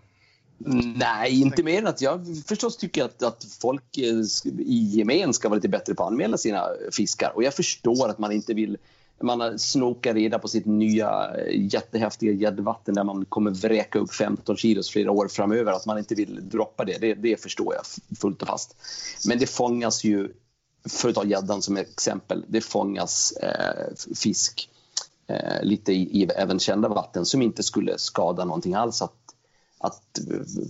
[0.95, 4.19] Nej, inte mer än att jag förstås tycker att, att folk eh,
[4.59, 7.31] i gemen ska vara lite bättre på att anmäla sina fiskar.
[7.35, 8.77] Och jag förstår att man inte vill
[9.21, 14.57] man snokar reda på sitt nya eh, jättehäftiga gäddvatten där man kommer vräka upp 15
[14.57, 15.71] kilos flera år framöver.
[15.71, 18.75] Att man inte vill droppa det, det, det förstår jag fullt och fast.
[19.27, 20.29] Men det fångas ju
[20.85, 24.69] för att ta gäddan som exempel, det fångas eh, fisk
[25.27, 29.13] eh, lite i, i även kända vatten som inte skulle skada någonting alls att,
[29.77, 30.19] att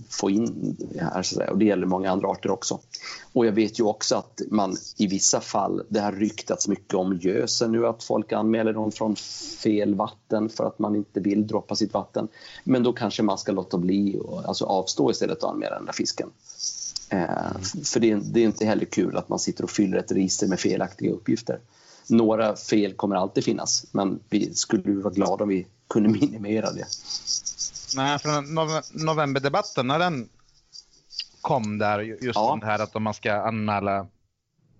[0.08, 1.22] få in här.
[1.22, 2.80] Så och det gäller många andra arter också.
[3.32, 7.18] Och jag vet ju också att man i vissa fall, det har ryktats mycket om
[7.22, 9.16] gösen nu, att folk anmäler dem från
[9.62, 12.28] fel vatten för att man inte vill droppa sitt vatten.
[12.64, 15.92] Men då kanske man ska låta bli och alltså avstå istället att anmäla den där
[15.92, 16.30] fisken.
[17.10, 17.62] Mm.
[17.84, 20.46] För det är, det är, inte heller kul att man sitter och fyller ett register
[20.46, 21.60] med felaktiga uppgifter.
[22.08, 26.86] Några fel kommer alltid finnas, men vi skulle vara glada om vi kunde minimera det.
[27.96, 30.28] Nej, för novemberdebatten, när den
[31.40, 32.58] kom där, just ja.
[32.60, 34.06] det här att om man ska anmäla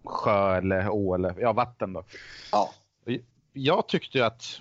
[0.04, 2.04] sjö eller å eller ja, vatten då.
[2.52, 2.70] Ja.
[3.52, 4.60] Jag tyckte att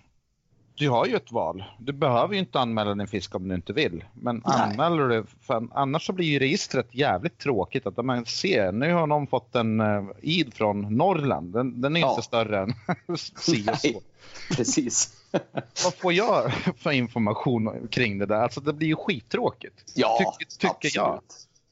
[0.80, 1.64] du har ju ett val.
[1.80, 4.04] Du behöver ju inte anmäla din fisk om du inte vill.
[4.14, 4.60] Men Nej.
[4.60, 7.88] anmäler du, för annars så blir ju registret jävligt tråkigt.
[7.88, 11.54] Att man ser, nu har någon fått en uh, id från Norrland.
[11.54, 12.10] Den, den är ja.
[12.10, 12.74] inte större än
[13.18, 14.02] si och så.
[14.56, 15.14] Precis.
[15.84, 18.42] Vad får jag för information kring det där?
[18.42, 19.84] Alltså det blir ju skittråkigt.
[19.96, 20.96] Ja, Ty tycker absolut.
[20.96, 21.22] jag.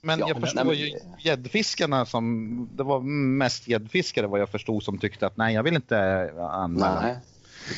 [0.01, 0.75] Men ja, jag förstår men...
[0.75, 2.99] ju gäddfiskarna som, det var
[3.37, 7.01] mest gäddfiskare vad jag förstod som tyckte att nej jag vill inte anmäla.
[7.01, 7.17] Nej.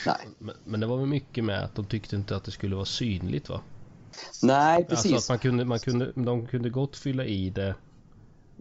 [0.06, 0.28] Nej.
[0.40, 2.86] Men, men, det var väl mycket med att de tyckte inte att det skulle vara
[2.86, 3.62] synligt va?
[4.44, 5.14] Nej, precis.
[5.14, 7.76] Alltså att man kunde, man kunde, de kunde gott fylla i det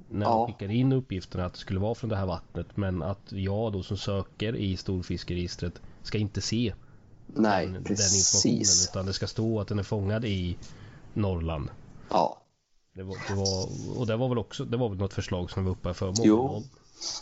[0.08, 0.32] när ja.
[0.32, 2.76] de skickade in uppgifterna att det skulle vara från det här vattnet.
[2.76, 6.74] Men att jag då som söker i storfiskeregistret ska inte se
[7.26, 8.10] Nej, den, precis.
[8.10, 8.90] den informationen.
[8.90, 10.56] Utan det ska stå att den är fångad i
[11.14, 11.70] Norrland.
[12.10, 12.42] Ja.
[12.94, 15.64] Det var, det var, och det var väl också det var väl något förslag som
[15.64, 16.62] var uppe för många Jo,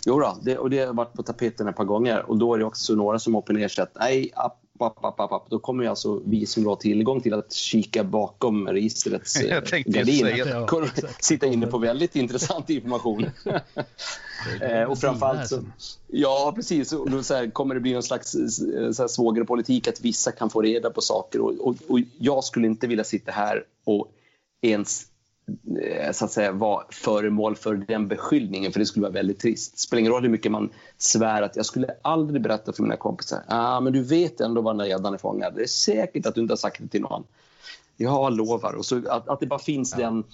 [0.07, 2.31] Jo då, det, och det har varit på tapeten ett par gånger.
[2.31, 5.33] Och då är det också några som opponerar sig att nej, app, app, app, app,
[5.33, 5.51] app.
[5.51, 10.27] då kommer ju alltså vi som har tillgång till att kika bakom registrets eh, gardin.
[10.37, 10.87] ja,
[11.21, 13.27] sitta inne på väldigt intressant information.
[14.61, 15.63] eh, och framförallt så,
[16.07, 19.89] ja precis, och då så här, kommer det bli någon slags eh, så här, svågerpolitik
[19.89, 21.41] att vissa kan få reda på saker.
[21.41, 24.13] Och, och, och jag skulle inte vilja sitta här och
[24.63, 25.16] ens eh,
[26.13, 29.73] så att säga vara föremål för den beskyllningen för det skulle vara väldigt trist.
[29.73, 32.97] Det spelar ingen roll hur mycket man svär att jag skulle aldrig berätta för mina
[32.97, 33.43] kompisar.
[33.49, 35.55] Ah, men du vet ändå var den där gäddan är fångad.
[35.55, 37.25] Det är säkert att du inte har sagt det till någon.
[37.97, 38.73] Jag lovar.
[38.73, 40.05] Och så att, att det bara finns ja.
[40.05, 40.25] den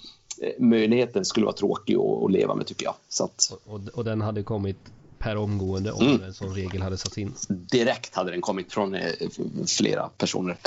[0.41, 2.95] eh, möjligheten skulle vara tråkig att, att leva med tycker jag.
[3.09, 3.53] Så att...
[3.65, 4.77] och, och, den hade kommit
[5.17, 6.23] per omgående om mm.
[6.23, 7.33] en sån regel hade satts in?
[7.47, 9.11] Direkt hade den kommit från eh,
[9.67, 10.57] flera personer.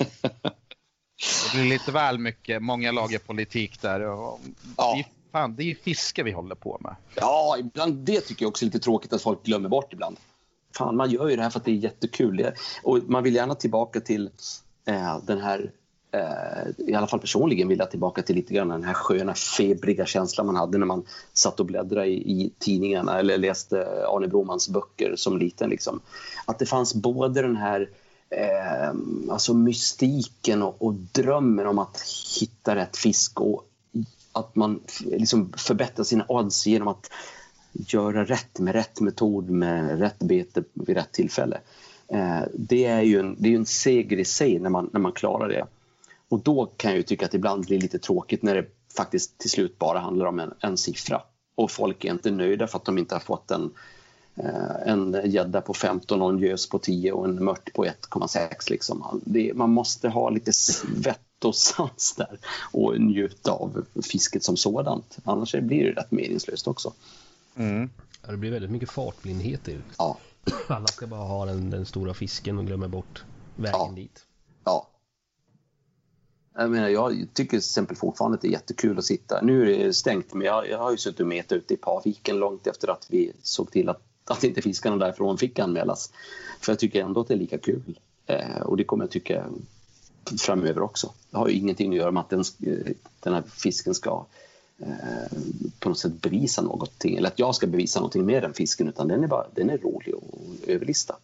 [0.00, 0.54] Mm.
[1.18, 4.00] Det blir lite väl mycket, många lager politik där.
[4.00, 4.38] ja.
[4.76, 6.96] det, är, fan, det är ju fiske vi håller på med.
[7.14, 10.16] Ja, ibland, det tycker jag också är lite tråkigt att folk glömmer bort ibland.
[10.76, 12.50] Fan, man gör ju det här för att det är jättekul.
[12.82, 14.30] Och man vill gärna tillbaka till
[14.86, 15.72] eh, den här
[16.12, 20.06] eh, i alla fall personligen vill jag tillbaka till lite grann den här sköna febriga
[20.06, 24.68] känslan man hade när man satt och bläddrade i, i tidningarna eller läste Arne Bromans
[24.68, 25.70] böcker som liten.
[25.70, 26.00] Liksom.
[26.44, 27.88] Att det fanns både den här
[28.30, 28.94] eh,
[29.30, 32.02] alltså mystiken och, och, drömmen om att
[32.40, 33.64] hitta rätt fisk och
[34.32, 37.10] att man liksom förbättrar sina odds genom att
[37.72, 41.60] göra rätt med rätt metod med rätt bete vid rätt tillfälle.
[42.08, 45.12] Eh, det är ju en, det är en seger i sig när man, när man
[45.12, 45.66] klarar det.
[46.28, 48.66] Och då kan jag tycka att det ibland blir lite tråkigt när det
[48.96, 51.22] faktiskt till slut bara handlar om en, en siffra
[51.54, 53.70] och folk är inte nöjda för att de inte har fått en,
[54.86, 58.70] en gädda på 15 och en gös på 10 och en mört på 1,6.
[58.70, 59.22] Liksom.
[59.54, 62.38] man måste ha lite svett och sans där
[62.72, 65.18] och njuta av fisket som sådant.
[65.24, 66.92] Annars blir det rätt meningslöst också.
[67.56, 67.90] Mm.
[68.22, 70.18] Ja, det blir väldigt mycket fartblindhet i Ja.
[70.68, 73.24] Alla ska bara ha den, den stora fisken och glömma bort
[73.56, 73.92] vägen ja.
[73.96, 74.26] dit.
[74.64, 74.88] Ja.
[76.54, 79.42] Jag, menar, jag tycker till exempel fortfarande att det är jättekul att sitta.
[79.42, 82.36] Nu är det stängt, men jag, jag har ju suttit och metat ute i Paviken
[82.36, 86.12] långt efter att vi såg till att att inte fiskarna därifrån fick anmälas.
[86.60, 87.98] För jag tycker ändå att det är lika kul.
[88.26, 89.44] Eh, och det kommer jag tycka
[90.38, 91.12] framöver också.
[91.30, 92.44] Det har ju ingenting att göra med att den,
[93.20, 94.26] den här fisken ska
[94.78, 95.38] eh,
[95.78, 99.08] på något sätt bevisa någonting eller att jag ska bevisa någonting med den fisken utan
[99.08, 101.16] den är, bara, den är rolig att överlista.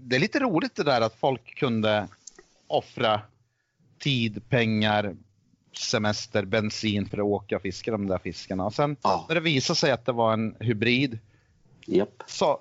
[0.00, 2.08] Det är lite roligt det där att folk kunde
[2.66, 3.20] offra
[3.98, 5.16] tid, pengar,
[5.72, 8.66] semester, bensin för att åka och fiska de där fiskarna.
[8.66, 9.26] Och sen ja.
[9.28, 11.18] när det visade sig att det var en hybrid
[11.86, 12.22] Yep.
[12.26, 12.60] Så,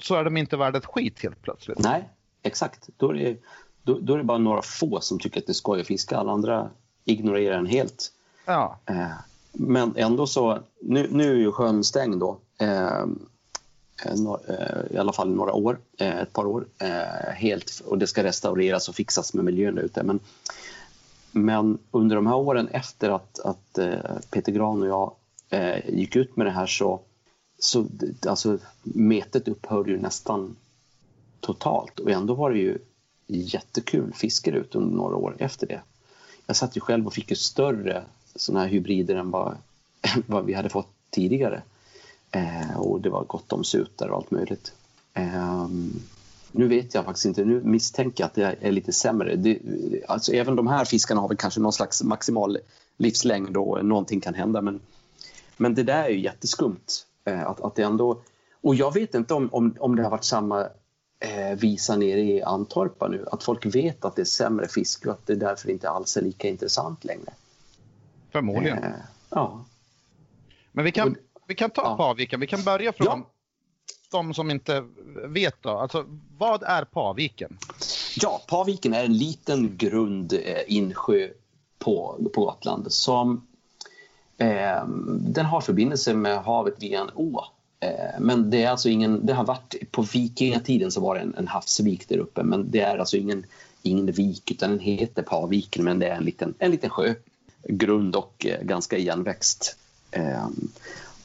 [0.00, 1.78] så är de inte värda ett skit helt plötsligt.
[1.78, 2.08] Nej,
[2.42, 2.88] exakt.
[2.96, 3.36] Då är, det,
[3.82, 6.16] då, då är det bara några få som tycker att det är skoj att fiska.
[6.16, 6.70] Alla andra
[7.04, 8.12] ignorerar den helt.
[8.46, 8.78] Ja.
[8.86, 9.10] Eh,
[9.52, 12.38] men ändå så, nu, nu är ju sjön stängd då.
[12.58, 13.04] Eh,
[14.04, 14.14] eh,
[14.90, 16.66] i alla fall några år, eh, ett par år.
[16.78, 20.02] Eh, helt, och det ska restaureras och fixas med miljön där ute.
[20.02, 20.20] Men,
[21.32, 23.78] men under de här åren efter att, att
[24.30, 25.12] Peter Gran och jag
[25.88, 27.00] gick ut med det här så
[27.58, 27.86] så
[28.26, 30.56] alltså, metet upphörde ju nästan
[31.40, 32.78] totalt och ändå var det ju
[33.26, 35.80] jättekul fiske ut under några år efter det.
[36.46, 38.04] Jag satt ju själv och fick ju större
[38.34, 39.56] såna här hybrider än vad,
[40.26, 41.62] vad vi hade fått tidigare.
[42.30, 44.72] Eh, och det var gott om sutar och allt möjligt.
[45.14, 45.68] Eh,
[46.52, 49.36] nu vet jag faktiskt inte, nu misstänker jag att det är lite sämre.
[49.36, 49.58] Det,
[50.08, 52.58] alltså även de här fiskarna har väl kanske någon slags maximal
[52.96, 54.80] livslängd och någonting kan hända men,
[55.56, 58.22] men det där är ju jätteskumt att, att det ändå,
[58.62, 60.68] och jag vet inte om, om, om det har varit samma
[61.20, 65.14] eh, visa nere i Antorpa nu, att folk vet att det är sämre fiske och
[65.14, 67.32] att det därför inte alls är lika intressant längre.
[68.32, 68.84] Förmodligen.
[68.84, 68.90] Eh,
[69.30, 69.64] ja.
[70.72, 71.16] Men vi kan,
[71.46, 71.96] vi kan ta ja.
[71.96, 73.30] Paviken, vi kan börja från ja.
[74.10, 74.84] de som inte
[75.28, 75.70] vet då.
[75.70, 76.04] Alltså,
[76.38, 77.58] vad är Paviken?
[78.16, 81.28] Ja, Paviken är en liten grund eh, insjö
[81.78, 83.55] på, på Gotland som Eh,
[84.38, 87.44] Ehm, den har förbindelse med havet via en å.
[87.80, 91.34] Ehm, men det är alltså ingen, det har varit, på vikingatiden så var det en,
[91.34, 93.46] en havsvik där uppe men det är alltså ingen,
[93.82, 97.14] ingen vik utan den heter Paviken men det är en liten, en liten sjö.
[97.68, 99.76] Grund och eh, ganska igenväxt.
[100.10, 100.68] Ehm,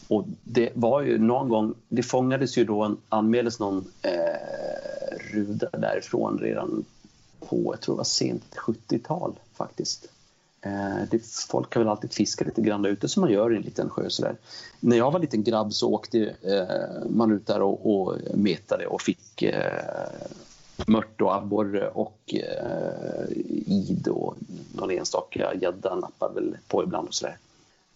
[0.07, 5.69] och det var ju någon gång, det fångades ju då, en, anmäldes någon eh, ruda
[5.69, 6.85] därifrån redan
[7.39, 10.07] på, jag tror det var sent 70-tal faktiskt.
[10.61, 13.55] Eh, det, folk har väl alltid fiskat lite grann där ute som man gör i
[13.55, 14.09] en liten sjö.
[14.09, 14.35] sådär.
[14.79, 19.01] När jag var liten grabb så åkte eh, man ut där och, och metade och
[19.01, 19.83] fick eh,
[20.87, 23.25] mört och abborre och eh,
[23.65, 24.35] id och
[24.75, 27.37] någon enstaka gädda nappade väl på ibland och sådär.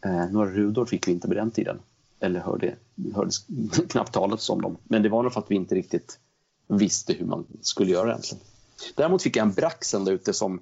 [0.05, 1.79] Eh, några rudor fick vi inte på den tiden.
[2.19, 2.75] Eller hörde,
[3.15, 3.45] hördes
[3.89, 4.77] knappt talas om dem.
[4.83, 6.19] Men det var nog för att vi inte riktigt
[6.67, 8.43] visste hur man skulle göra egentligen.
[8.95, 10.59] Däremot fick jag en brax där ute som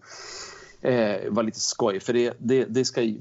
[0.84, 2.00] eh, var lite skoj.
[2.00, 3.14] För det, det, det ska,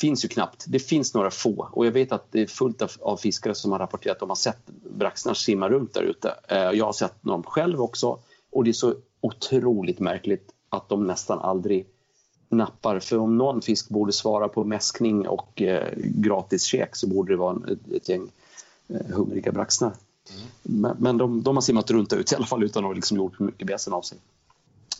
[0.00, 0.64] finns ju knappt.
[0.68, 1.68] Det finns några få.
[1.72, 4.28] Och jag vet att det är fullt av, av fiskare som har rapporterat att de
[4.28, 6.34] har sett braxnar simma runt där ute.
[6.48, 8.18] Eh, jag har sett dem själv också.
[8.52, 11.86] Och det är så otroligt märkligt att de nästan aldrig
[12.48, 13.00] nappar.
[13.00, 17.36] För om någon fisk borde svara på mäskning och eh, gratis käk så borde det
[17.36, 18.30] vara ett, ett gäng
[18.88, 19.92] eh, hungriga braxnar.
[20.30, 20.46] Mm.
[20.62, 23.38] Men, men de, de har simmat runt ut i alla fall utan att liksom gjort
[23.38, 24.18] mycket besen av sig.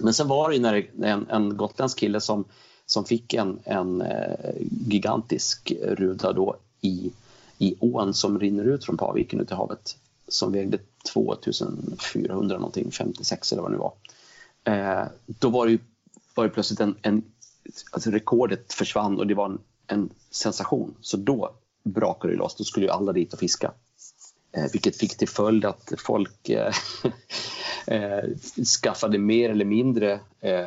[0.01, 2.45] Men sen var det när en, en gotländsk kille som,
[2.87, 4.55] som fick en, en eh,
[4.89, 7.11] gigantisk ruda då i,
[7.59, 9.97] i ån som rinner ut från Paviken ut i havet
[10.29, 10.79] som vägde
[11.13, 13.93] 2400 någonting, 56 eller vad det nu var.
[14.65, 15.79] Eh, då var det, ju,
[16.35, 17.23] var det plötsligt en, en
[17.91, 20.95] alltså rekordet försvann och det var en, en sensation.
[21.01, 21.51] Så då
[21.85, 23.73] brakade det loss, då skulle ju alla dit och fiska.
[24.57, 26.73] Eh, vilket fick till följd att folk eh,
[27.87, 28.25] eh,
[28.83, 30.21] skaffade mer eller mindre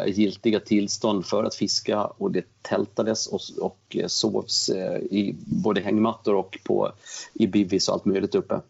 [0.07, 4.69] giltiga tillstånd för att fiska och det tältades och, och sovs
[5.09, 6.91] i både hängmattor och på,
[7.33, 8.61] i bivvis och allt möjligt uppe.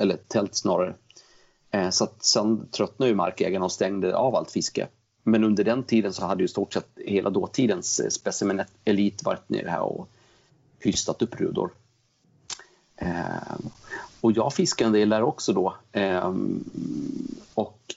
[0.00, 0.94] Eller tält snarare.
[1.90, 4.88] Så att sen tröttnade ju markägarna och stängde av allt fiske.
[5.22, 9.68] Men under den tiden så hade ju stort sett hela dåtidens specimenelit Elit varit nere
[9.68, 10.08] här och
[10.80, 11.70] hystat upp rudor.
[14.26, 15.76] Och jag fiskade en del där också då.
[15.92, 16.34] Eh,
[17.54, 17.94] och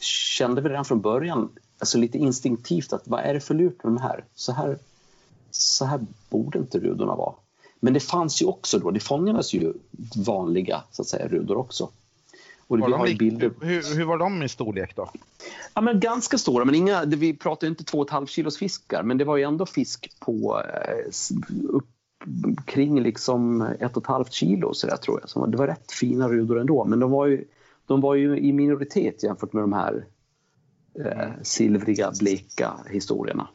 [0.00, 1.48] kände vi redan från början,
[1.78, 4.24] alltså lite instinktivt, att vad är det för lurt med de här?
[4.34, 4.78] Så här,
[5.50, 7.34] så här borde inte rudorna vara.
[7.80, 9.72] Men det fanns ju också då, det fångades ju
[10.26, 11.88] vanliga så att säga, rudor också.
[12.66, 13.52] Och var vi har bilder...
[13.60, 15.10] hur, hur, var de i storlek då?
[15.74, 19.36] Ja, men ganska stora, men inga, vi pratar inte 2,5 kilos fiskar, men det var
[19.36, 21.12] ju ändå fisk på eh,
[21.68, 21.88] upp
[22.64, 25.30] kring liksom ett och ett halvt kilo så där, tror jag.
[25.30, 27.44] Så det var rätt fina rudor ändå, men de var ju,
[27.86, 30.04] de var ju i minoritet jämfört med de här
[31.04, 33.48] eh, silvriga, bleka historierna.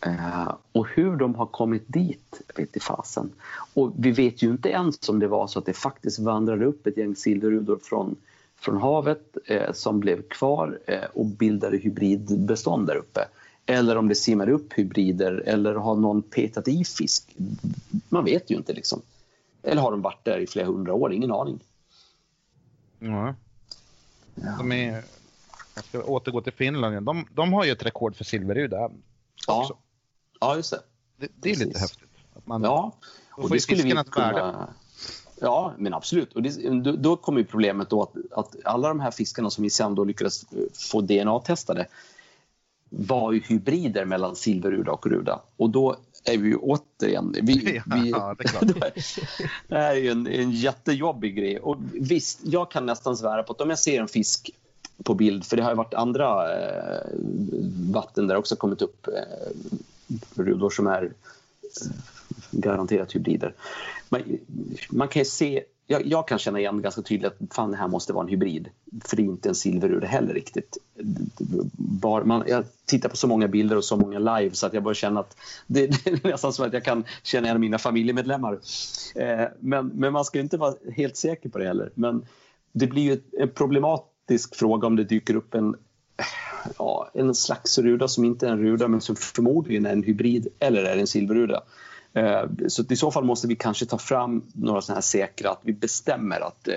[0.00, 3.30] Eh, och hur de har kommit dit vet i fasen.
[3.74, 6.86] Och vi vet ju inte ens om det var så att det faktiskt vandrade upp
[6.86, 8.16] ett gäng silverrudor från,
[8.56, 13.20] från havet eh, som blev kvar eh, och bildade hybridbestånd där uppe.
[13.70, 17.36] Eller om det simmar upp hybrider eller har någon petat i fisk.
[18.08, 19.02] Man vet ju inte liksom.
[19.62, 21.12] Eller har de varit där i flera hundra år?
[21.12, 21.60] Ingen aning.
[22.98, 23.34] Ja.
[24.34, 25.04] De är,
[25.74, 27.06] jag ska återgå till Finland.
[27.06, 28.92] De, de har ju ett rekord för silverruda också.
[29.46, 29.78] Ja.
[30.40, 30.80] ja, just det.
[31.16, 31.66] Det, det är Precis.
[31.66, 32.08] lite häftigt.
[32.34, 32.92] Att man, ja,
[33.30, 34.68] och det skulle vi kunna...
[35.40, 36.32] Ja, men absolut.
[36.32, 39.70] Och det, då, då kommer problemet då att, att, alla de här fiskarna som vi
[39.70, 40.44] sen då lyckades
[40.90, 41.86] få DNA-testade
[42.88, 45.40] var ju hybrider mellan silverruda och ruda.
[45.56, 47.34] Och då är vi ju återigen...
[47.42, 48.92] Vi, vi, ja, det,
[49.68, 51.58] det här är ju en, en jättejobbig grej.
[51.58, 54.50] Och visst, jag kan nästan svära på att om jag ser en fisk
[55.04, 57.06] på bild, för det har ju varit andra eh,
[57.92, 59.52] vatten där också kommit upp eh,
[60.34, 61.90] rudor som är eh,
[62.50, 63.54] garanterat hybrider.
[64.08, 64.22] Man,
[64.90, 68.12] man kan se jag, jag, kan känna igen ganska tydligt att fan, det här måste
[68.12, 68.68] vara en hybrid.
[69.04, 70.78] För det är inte en silverur heller riktigt.
[71.76, 74.82] Bar, man, jag tittar på så många bilder och så många live så att jag
[74.82, 75.36] börjar känna att
[75.66, 78.58] det, det är nästan som att jag kan känna igen mina familjemedlemmar.
[79.14, 81.90] Eh, men, men man ska inte vara helt säker på det heller.
[81.94, 82.26] Men
[82.72, 85.76] det blir ju en problematisk fråga om det dyker upp en
[86.78, 90.48] ja, en slags ruda som inte är en ruda men som förmodligen är en hybrid
[90.58, 91.62] eller är en silverruda.
[92.18, 95.60] Eh, så i så fall måste vi kanske ta fram några sådana här säkra, att
[95.62, 96.74] vi bestämmer att eh,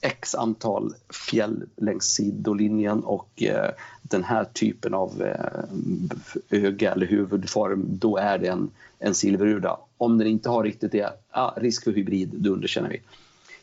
[0.00, 0.94] x antal
[1.28, 3.70] fjäll längs sidolinjen och eh,
[4.02, 9.78] den här typen av eh, öga eller huvudform, då är det en, en silverruda.
[9.96, 13.00] Om den inte har riktigt det, ah, risk för hybrid, då underkänner vi.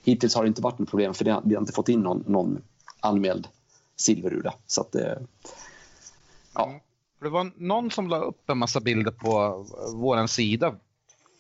[0.04, 2.24] Hittills har det inte varit något problem för det, vi har inte fått in någon,
[2.28, 2.62] någon
[3.00, 3.48] anmäld
[3.96, 4.54] silverruda.
[4.68, 4.96] Så att,
[6.54, 6.66] ja.
[6.68, 6.80] Mm.
[7.22, 10.76] Det var någon som la upp en massa bilder på vår sida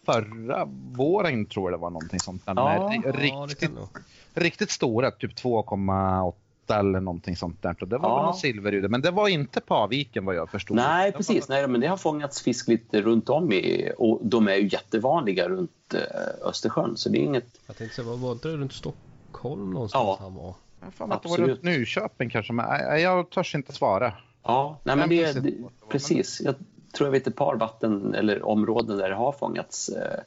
[0.05, 2.45] förra våren tror jag det var någonting sånt.
[2.45, 3.87] Där, ja, riktigt, ja,
[4.33, 6.33] riktigt stora, typ 2,8
[6.79, 7.75] eller någonting sånt där.
[7.79, 8.25] det var ja.
[8.25, 10.77] någon silverrude, men det var inte Paviken vad jag förstod.
[10.77, 11.49] Nej, precis.
[11.49, 15.49] Nej, men det har fångats fisk lite runt om i, och de är ju jättevanliga
[15.49, 16.97] runt eh, Östersjön.
[16.97, 17.59] Så det är inget...
[17.67, 20.17] Jag tänkte säga, var inte det runt Stockholm någonstans ja.
[20.19, 20.53] han var?
[20.81, 24.13] Jag fan att det var runt Nyköping kanske, men jag, jag törs inte svara.
[24.43, 25.53] Ja, nej, men det, det,
[25.89, 26.41] precis.
[26.41, 26.55] Jag
[26.91, 29.89] tror jag vet ett par vatten eller områden där det har fångats.
[29.89, 30.19] Eh,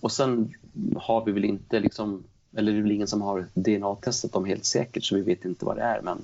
[0.00, 0.54] och sen
[0.96, 2.24] har vi väl inte liksom,
[2.56, 5.64] eller det är väl ingen som har DNA-testat dem helt säkert så vi vet inte
[5.64, 6.02] vad det är.
[6.02, 6.22] Men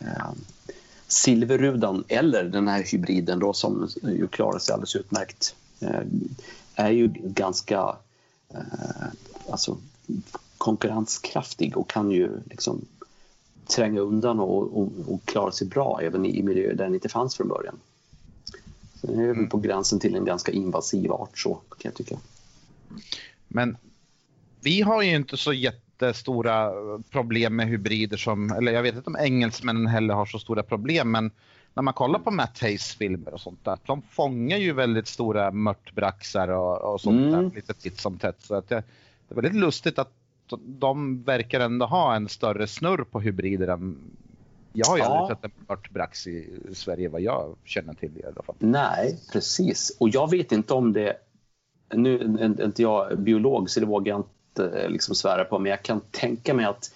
[0.00, 0.30] eh,
[1.08, 6.00] silverrudan eller den här hybriden då som ju klarar sig alldeles utmärkt eh,
[6.74, 7.96] är ju ganska
[8.48, 9.06] eh,
[9.50, 9.76] alltså,
[10.58, 12.84] konkurrenskraftig och kan ju liksom
[13.66, 17.36] tränga undan och, och, och klara sig bra även i miljöer där den inte fanns
[17.36, 17.78] från början.
[19.08, 22.16] Nu är vi på gränsen till en ganska invasiv art så kan jag tycka.
[23.48, 23.76] Men
[24.60, 26.72] vi har ju inte så jättestora
[27.10, 31.10] problem med hybrider som, eller jag vet inte om engelsmännen heller har så stora problem,
[31.10, 31.30] men
[31.74, 35.50] när man kollar på Matt Hayes filmer och sånt där, de fångar ju väldigt stora
[35.50, 37.30] mörtbraxar och, och sånt mm.
[37.30, 38.36] där lite titt som tätt.
[38.42, 38.82] Så att det,
[39.28, 40.12] det är väldigt lustigt att
[40.64, 43.96] de verkar ändå ha en större snurr på hybrider än
[44.76, 45.18] jag har ju ja.
[45.18, 48.56] aldrig sett en mörtbrax i Sverige vad jag känner till i alla fall.
[48.58, 49.96] Nej, precis.
[50.00, 51.16] Och jag vet inte om det...
[51.94, 55.70] Nu är inte jag biolog så det vågar jag inte eh, liksom svära på men
[55.70, 56.90] jag kan tänka mig att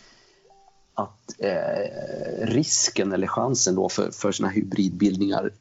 [0.95, 5.53] att eh, risken eller chansen då för, för såna hybridbildningar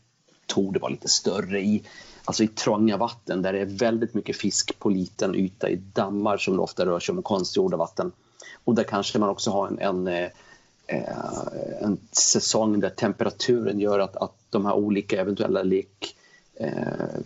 [0.48, 1.84] tog det vara lite större i,
[2.26, 6.38] alltså i trånga vatten där det är väldigt mycket fisk på liten yta i dammar
[6.38, 8.12] som det ofta rör sig om konstgjorda vatten.
[8.64, 10.30] Och där kanske man också har en, en, eh,
[11.82, 16.16] en säsong där temperaturen gör att, att de här olika eventuella lek
[16.56, 17.20] eh,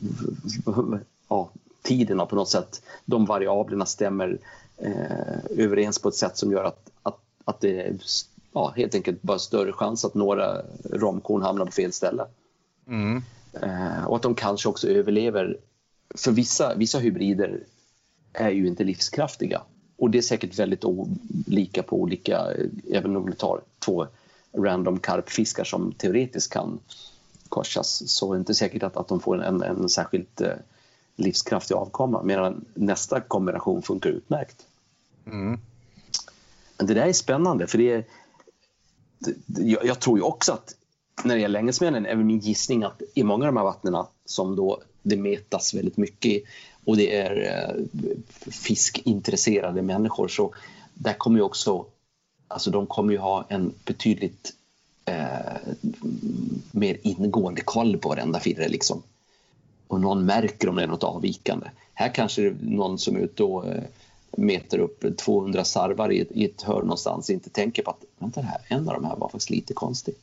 [1.27, 1.49] ja,
[1.81, 4.37] tiderna på något sätt, de variablerna stämmer
[4.77, 7.95] eh, överens på ett sätt som gör att, att att det är
[8.53, 12.25] ja, helt enkelt bara större chans att några romkorn hamnar på fel ställe.
[12.87, 13.21] Mm.
[13.61, 15.57] Eh, och att de kanske också överlever.
[16.15, 17.63] För vissa, vissa hybrider
[18.33, 19.61] är ju inte livskraftiga.
[20.03, 22.47] Och det är säkert väldigt olika på olika,
[22.91, 24.07] även om du tar två
[24.57, 26.79] random karpfiskar som teoretiskt kan
[27.49, 30.53] korsas så är det inte säkert att, att de får en, en särskilt eh,
[31.15, 34.65] livskraftig avkomma medan nästa kombination funkar utmärkt.
[35.25, 35.59] Mm.
[36.77, 38.05] Det där är spännande för det är,
[39.19, 40.75] det, jag, jag, tror ju också att
[41.23, 44.55] när det gäller engelsmännen är min gissning att i många av de här vattnen som
[44.55, 46.43] då det metas väldigt mycket
[46.85, 48.01] och det är eh,
[48.51, 50.53] fiskintresserade människor så
[50.93, 51.85] där kommer ju också,
[52.47, 54.53] alltså de kommer ju ha en betydligt
[55.05, 55.73] eh,
[56.71, 59.03] mer ingående koll på varenda firre liksom.
[59.87, 61.67] Och någon märker om det är något avvikande.
[61.93, 63.83] Här kanske det är någon som är ute och eh,
[64.37, 68.41] meter upp 200 sarvar i ett, i ett hörn någonstans inte tänker på att vänta
[68.41, 70.15] här, en av de här var faktiskt lite konstig.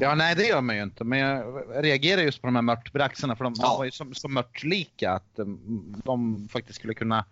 [0.00, 1.04] Ja, nej det gör man ju inte.
[1.04, 3.76] Men jag reagerar just på de här mörtbraxarna för de ja.
[3.78, 5.58] var ju så, så mörtlika att de,
[6.04, 7.24] de faktiskt skulle kunna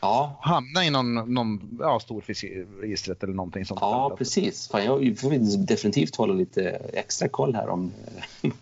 [0.00, 0.38] ja.
[0.40, 3.80] hamna i någon, någon ja, storfiskregistret eller någonting sånt.
[3.80, 4.16] Ja, där.
[4.16, 4.68] precis.
[4.68, 7.92] Fan, jag får definitivt hålla lite extra koll här om...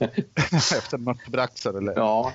[0.53, 1.93] Efter mörtbraxar eller?
[1.97, 2.33] Ja.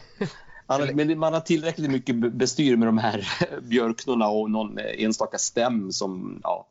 [0.93, 3.27] Men man har tillräckligt mycket bestyr med de här
[3.61, 6.67] björknorna och någon enstaka stäm som, ja,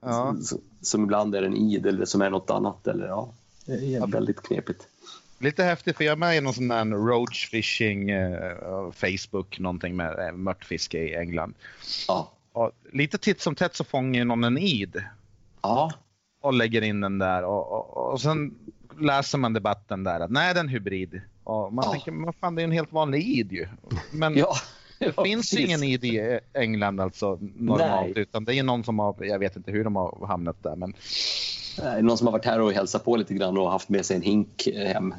[0.00, 0.36] ja.
[0.82, 2.86] som ibland är en id eller som är något annat.
[2.86, 3.32] Eller, ja,
[3.64, 4.88] det är väldigt knepigt.
[5.38, 9.96] Lite häftigt för jag är med i någon sån där roach fishing uh, Facebook, någonting
[9.96, 11.54] med uh, mörtfiske i England.
[12.08, 12.32] Ja.
[12.52, 15.04] Och lite titt som tätt så fångar någon en id.
[15.62, 15.92] Ja.
[16.40, 18.54] Och lägger in den där och, och, och sen
[19.00, 21.20] läser man debatten där att nej, det är en hybrid.
[21.44, 21.92] Och man ja.
[21.92, 23.68] tänker, vad fan det är en helt vanlig id ju.
[24.12, 24.54] Men ja.
[24.98, 25.66] det finns precis.
[25.66, 28.22] ingen id i England alltså normalt nej.
[28.22, 30.94] utan det är någon som har, jag vet inte hur de har hamnat där men.
[31.82, 34.16] Nej, någon som har varit här och hälsat på lite grann och haft med sig
[34.16, 35.14] en hink hem.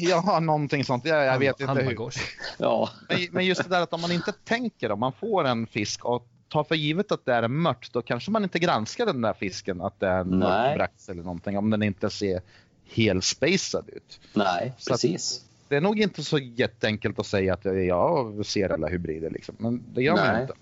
[0.00, 1.04] ja, någonting sånt.
[1.04, 2.12] Jag, jag vet inte hur.
[2.58, 2.90] Ja.
[3.08, 6.04] Men, men just det där att om man inte tänker, om man får en fisk
[6.04, 9.20] och tar för givet att det är en mört, då kanske man inte granskar den
[9.20, 12.42] där fisken att det är en mörtbrax eller någonting om den inte ser
[12.84, 14.20] helspacad ut.
[14.32, 15.44] Nej, så precis.
[15.68, 19.54] Det är nog inte så jätteenkelt att säga att jag ser alla hybrider, liksom.
[19.58, 20.32] men det gör Nej.
[20.32, 20.54] man inte.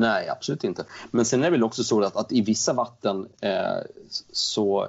[0.00, 0.84] Nej, absolut inte.
[1.10, 3.78] Men sen är det väl också så att, att i vissa vatten eh,
[4.32, 4.88] så,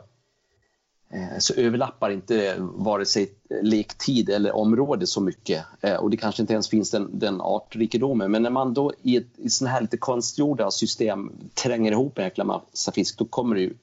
[1.09, 5.65] eh, så överlappar inte vare sig lektid eller område så mycket.
[5.81, 8.31] Eh, och det kanske inte ens finns den, den artrikedomen.
[8.31, 12.23] Men när man då i, ett, i sådana här lite konstgjorda system tränger ihop en
[12.23, 13.73] jäkla massa fisk, då kommer det ju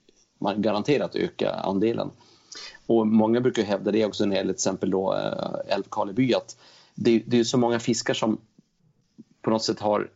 [0.40, 2.10] man garanterat öka andelen.
[2.86, 6.56] Och många brukar hävda det också när det gäller till exempel då eh, Älvkarleby att
[6.94, 8.38] det, det är så många fiskar som
[9.42, 10.10] på något sätt har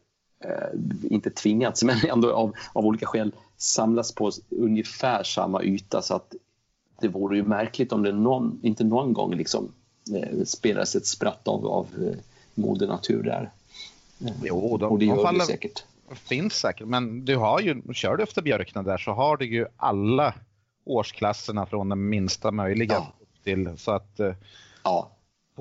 [1.03, 6.35] inte tvingats men ändå av, av olika skäl samlas på ungefär samma yta så att
[7.01, 9.73] det vore ju märkligt om det någon, inte någon gång liksom
[10.15, 12.19] eh, spelas ett spratt av, av eh,
[12.55, 13.51] moder natur där.
[14.43, 15.85] Jo, de, och det gör de det säkert.
[16.15, 19.67] finns säkert, men du har ju, kör du efter Björkna där så har du ju
[19.77, 20.35] alla
[20.85, 23.13] årsklasserna från den minsta möjliga ja.
[23.45, 24.35] till så att eh,
[24.83, 25.11] ja.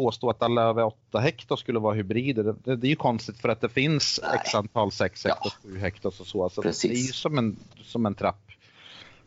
[0.02, 3.50] Påstå att alla över 8 hektar skulle vara hybrider, det, det, är ju konstigt för
[3.50, 4.40] att det finns Nej.
[4.42, 5.70] x antal 6 hektar, ja.
[5.70, 6.50] 7 hektar och så.
[6.50, 8.52] så det är ju som en, som en trapp,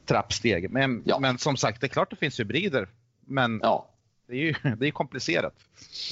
[0.06, 0.70] trappsteg.
[0.70, 1.18] Men, ja.
[1.18, 2.88] men som sagt, det är klart det finns hybrider,
[3.20, 3.88] men ja.
[4.26, 5.54] det är ju det är komplicerat.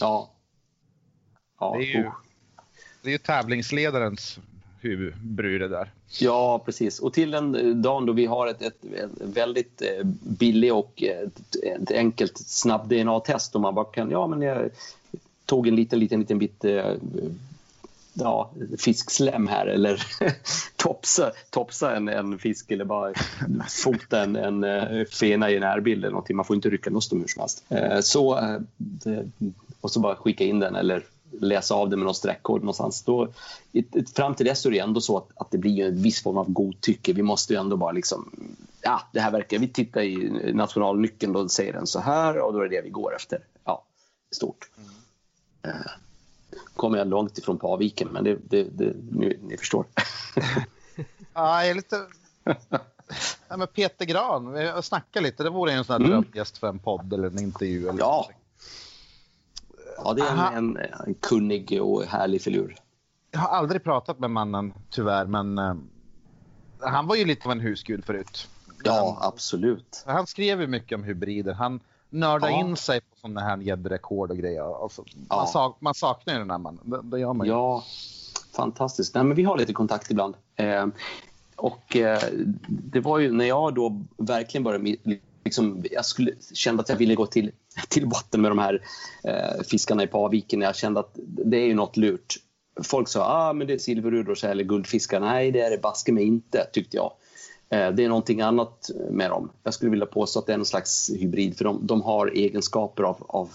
[0.01, 0.31] Ja.
[1.61, 1.77] ja.
[1.79, 2.11] Det är ju,
[3.03, 4.41] det är ju tävlingsledarens
[4.83, 5.91] huvudbry det där.
[6.21, 6.99] Ja, precis.
[6.99, 11.03] Och till den eh, dagen då vi har ett, ett, ett väldigt eh, billigt och
[11.03, 14.71] eh, ett, ett enkelt snabb DNA-test och man bara kan, ja men jag
[15.47, 16.65] tog en liten, liten, liten bit
[18.15, 20.03] ja, fiskslem här eller
[20.77, 23.13] topsa, topsa en, en fisk eller bara
[23.85, 26.37] fota en, en fena i närbild eller någonting.
[26.37, 27.65] Man får inte rycka loss dem hur som helst.
[28.07, 28.57] Så,
[29.81, 31.05] och så bara skicka in den eller
[31.41, 33.03] läsa av det med någon streckkod någonstans.
[33.03, 33.29] Då,
[34.15, 36.51] fram till dess är det ändå så att, att det blir en viss form av
[36.51, 37.13] godtycke.
[37.13, 38.31] Vi måste ju ändå bara liksom,
[38.81, 42.59] ja, det här verkar, vi tittar i nationalnyckeln och säger den så här och då
[42.59, 43.39] är det det vi går efter.
[43.65, 43.85] Ja,
[44.35, 44.71] stort.
[44.77, 45.83] Mm.
[46.77, 49.87] Kommer jag långt ifrån Paviken, men det, det, det ni, ni förstår.
[51.35, 52.07] ja, jag är lite...
[53.49, 55.43] Ja, men Peter Gran, vi snackar lite.
[55.43, 56.11] Det vore en sån här mm.
[56.11, 57.89] drömgäst för en podd eller en intervju.
[57.89, 58.31] Eller ja,
[59.97, 60.77] Ja, det är en, en,
[61.07, 62.77] en, kunnig och härlig filur.
[63.31, 65.75] Jag har aldrig pratat med mannen tyvärr, men uh,
[66.81, 68.49] han var ju lite av en husgud förut.
[68.85, 70.05] Ja, han, absolut.
[70.07, 71.53] Han skrev ju mycket om hybrider.
[71.53, 71.81] Han
[72.11, 72.61] nördade ja.
[72.61, 74.83] in sig på sådana här gäddrekord och grejer.
[74.83, 75.37] Alltså, ja.
[75.37, 76.81] man, sak, man, saknar ju den här mannen.
[76.85, 77.53] Det, det gör man ju.
[77.53, 77.85] Ja,
[78.57, 79.15] fantastiskt.
[79.15, 80.35] Nej, men vi har lite kontakt ibland.
[80.57, 80.87] Eh,
[81.57, 82.19] och eh,
[82.69, 84.97] det var ju när jag då verkligen började
[85.45, 87.51] liksom, jag skulle, kände att jag ville gå till,
[87.89, 88.83] till botten med de här
[89.25, 90.61] eh, fiskarna i Paviken.
[90.61, 92.35] Jag kände att det är ju något lurt.
[92.83, 95.21] Folk sa ah, men det är silverudor eller guldfiskar.
[95.21, 97.13] Nej, det är det baske mig inte, tyckte jag.
[97.69, 99.51] Eh, det är någonting annat med dem.
[99.63, 103.03] Jag skulle vilja påstå att det är någon slags hybrid för de, de har egenskaper
[103.03, 103.51] av, av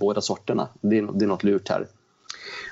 [0.00, 0.68] båda sorterna.
[0.80, 1.86] Det är, det är något lurt här.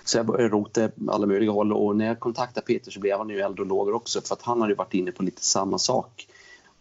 [0.04, 3.28] Så jag började rota alla möjliga håll och när jag kontaktade Peter så blev han
[3.28, 6.26] ju eld och lågor också för att han hade varit inne på lite samma sak.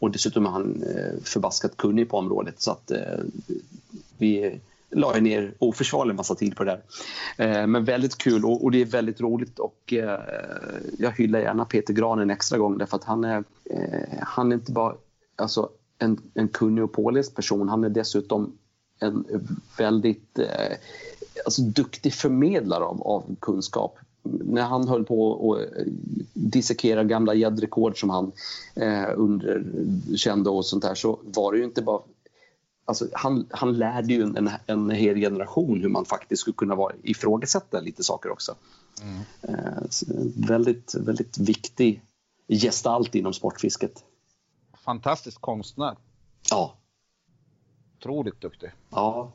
[0.03, 2.61] Och dessutom är han eh, förbaskat kunnig på området.
[2.61, 3.19] Så att eh,
[4.17, 6.79] vi la ner oförsvarlig massa tid på det
[7.37, 7.61] där.
[7.61, 8.45] Eh, men väldigt kul.
[8.45, 9.59] Och, det är väldigt roligt.
[9.59, 9.93] Och
[10.97, 12.77] jag hyllar gärna Peter Gran en extra gång.
[12.77, 13.43] Därför att han är,
[14.21, 14.95] han är inte bara
[15.35, 18.57] alltså, en, en kunnig och påläst person, han är dessutom
[18.99, 19.25] en
[19.77, 20.39] väldigt
[21.45, 25.83] alltså, duktig förmedlare av, av kunskap när han höll på att eh,
[26.33, 28.31] dissekera gamla gäddrekord som han
[28.75, 32.01] eh, underkände och sånt där så var det ju inte bara
[32.85, 36.93] Alltså, han, han lärde ju en, en hel generation hur man faktiskt skulle kunna vara,
[37.03, 38.55] ifrågasätta lite saker också.
[39.01, 39.19] Mm.
[39.41, 39.83] Eh,
[40.47, 42.01] väldigt, väldigt viktig
[42.47, 44.03] gestalt inom sportfisket.
[44.73, 45.97] Fantastisk konstnär.
[46.49, 46.73] Ja.
[47.97, 48.71] Otroligt duktig.
[48.89, 49.31] Ja,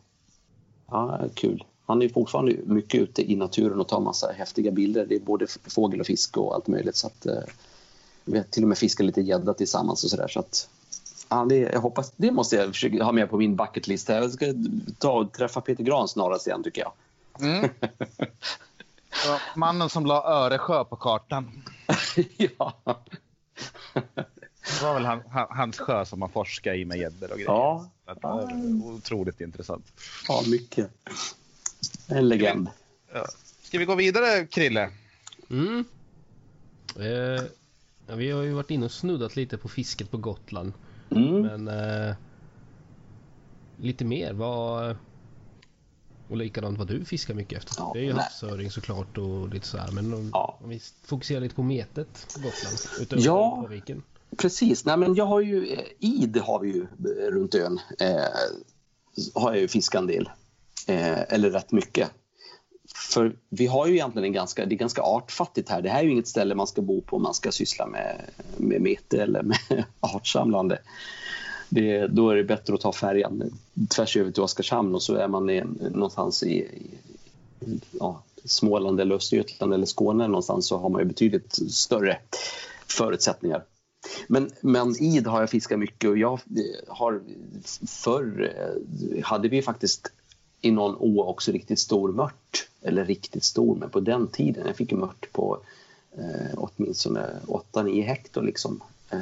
[0.87, 5.07] ja kul han är fortfarande mycket ute i naturen och tar massa häftiga bilder.
[5.07, 6.97] Det är både fågel och fisk och allt möjligt.
[6.97, 7.43] Så att, eh,
[8.25, 10.29] vi har till och med fiskat lite gädda tillsammans och sådär.
[10.29, 10.69] Så att,
[11.29, 14.09] ja, det, jag hoppas, det måste jag försöka ha med på min bucketlist.
[14.09, 14.47] Jag ska
[14.99, 16.93] ta och träffa Peter Gran snarast igen tycker jag.
[17.49, 17.71] Mm.
[19.27, 21.63] Ja, mannen som la Öresjö på kartan.
[22.37, 22.75] ja.
[23.95, 27.51] Det var väl han, hans sjö som man forskade i med gäddor och grejer.
[27.51, 27.91] Ja.
[28.23, 28.49] ja.
[28.85, 29.93] Otroligt intressant.
[30.29, 30.91] Ja, mycket.
[32.09, 32.69] En legend.
[33.13, 33.27] Ja.
[33.63, 34.91] Ska vi gå vidare, Krille?
[35.51, 35.85] Mm.
[36.97, 37.45] Eh,
[38.07, 40.73] ja, vi har ju varit inne och snuddat lite på fisket på Gotland.
[41.11, 41.43] Mm.
[41.43, 42.15] Men eh,
[43.77, 44.33] lite mer.
[44.33, 44.97] Vad...
[46.29, 47.75] Och likadant vad du fiskar mycket efter.
[47.79, 49.93] Ja, det är ju havsöring såklart och lite så här.
[49.93, 50.59] Men om, ja.
[50.63, 52.77] om vi fokuserar lite på metet på Gotland.
[53.01, 54.03] Utöver ja, på viken.
[54.37, 54.85] precis.
[54.85, 57.81] Nej, men jag har ju, eh, id har vi ju eh, runt ön.
[58.01, 58.23] Eh,
[59.35, 60.31] har jag ju fiskat en del
[60.89, 62.11] eh, eller rätt mycket.
[62.95, 65.83] För vi har ju egentligen en ganska, det är ganska artfattigt här.
[65.83, 68.21] Det här är ju inget ställe man ska bo på om man ska syssla med,
[68.57, 69.59] med mete eller med
[70.01, 70.79] artsamlande.
[71.69, 73.59] Det, då är det bättre att ta färjan
[73.89, 76.59] tvärs över till Oskarshamn och så är man i, någonstans i,
[77.61, 82.19] i ja, Småland eller Östergötland eller Skåne någonstans så har man ju betydligt större
[82.87, 83.65] förutsättningar.
[84.27, 87.21] Men, men id har jag fiskat mycket och jag eh, har
[87.87, 90.13] förr eh, hade vi faktiskt
[90.61, 92.69] i någon å också riktigt stor mört.
[92.83, 94.67] Eller riktigt stor, men på den tiden.
[94.67, 95.59] Jag fick en mört på
[96.19, 99.19] eh, åtminstone 8-9 hektar liksom, eh,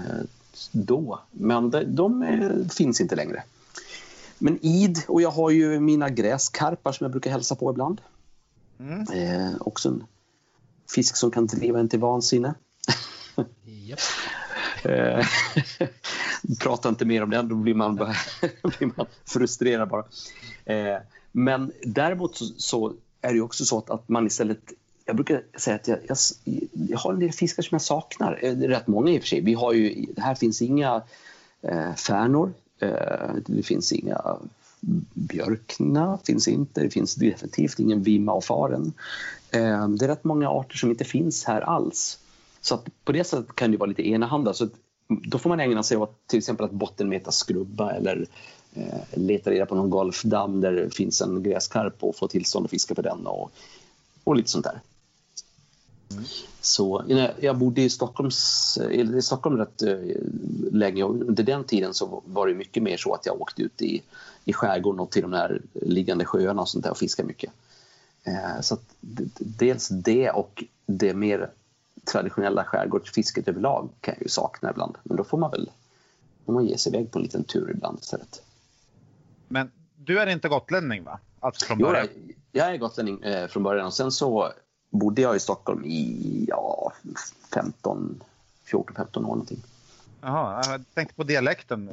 [0.72, 1.20] då.
[1.30, 3.42] Men de, de eh, finns inte längre.
[4.38, 8.00] Men id, och jag har ju mina gräskarpar som jag brukar hälsa på ibland.
[8.80, 9.00] Mm.
[9.12, 10.04] Eh, också en
[10.94, 12.54] fisk som kan driva en till vansinne.
[13.66, 13.98] Yep.
[14.84, 15.26] Eh,
[16.60, 18.14] prata inte mer om den, då blir man, bara,
[18.78, 20.04] blir man frustrerad bara.
[20.64, 21.00] Eh,
[21.38, 24.58] men däremot så, så är det också så att, att, man istället...
[25.04, 26.16] Jag brukar säga att jag, jag,
[26.72, 28.38] jag, har en del fiskar som jag saknar.
[28.42, 29.40] Eh, rätt många i och för sig.
[29.40, 31.02] Vi har ju, här finns inga
[31.62, 32.52] eh, färnor.
[32.78, 34.36] Eh, det finns inga
[35.14, 36.18] björkna.
[36.24, 36.80] Finns inte.
[36.80, 38.92] Det finns definitivt ingen vimma och faren.
[39.50, 42.18] Eh, det är rätt många arter som inte finns här alls.
[42.60, 44.54] Så att på det sättet kan det vara lite enahanda.
[44.54, 44.68] Så
[45.08, 48.26] då får man ägna sig åt till exempel att bottenmeta skrubba eller eh,
[48.76, 52.70] Eh, leta reda på någon golfdamm där det finns en gräskarp och få tillstånd att
[52.70, 53.50] fiska på den och,
[54.24, 54.80] och lite sånt där.
[56.60, 57.04] Så
[57.40, 59.98] jag bodde i, Stockholms, eh, i Stockholm rätt eh,
[60.72, 63.82] länge och under den tiden så var det mycket mer så att jag åkte ut
[63.82, 64.02] i,
[64.44, 67.50] i skärgården och till de där liggande sjöarna och sånt där och fiskade mycket.
[68.60, 68.78] Så så
[69.38, 71.50] dels det och det mer
[72.12, 74.96] traditionella skärgårdsfisket överlag kan jag ju sakna ibland.
[75.02, 75.70] Men då får man väl
[76.46, 78.42] får man ge sig iväg på en liten tur ibland istället.
[79.48, 81.18] Men du är inte gotlänning va?
[81.40, 82.08] Alltså från början?
[82.14, 84.52] Jo, jag är gotlänning eh, från början och sen så
[84.90, 86.92] bodde jag i Stockholm i ja,
[87.54, 88.22] 15,
[88.66, 89.62] 14-15 år någonting.
[90.20, 91.90] Jaha, jag tänkte på dialekten.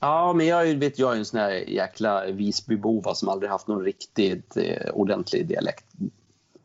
[0.00, 3.84] Ja, men jag, vet, jag är en sån här jäkla Visbybova som aldrig haft någon
[3.84, 5.84] riktigt eh, ordentlig dialekt.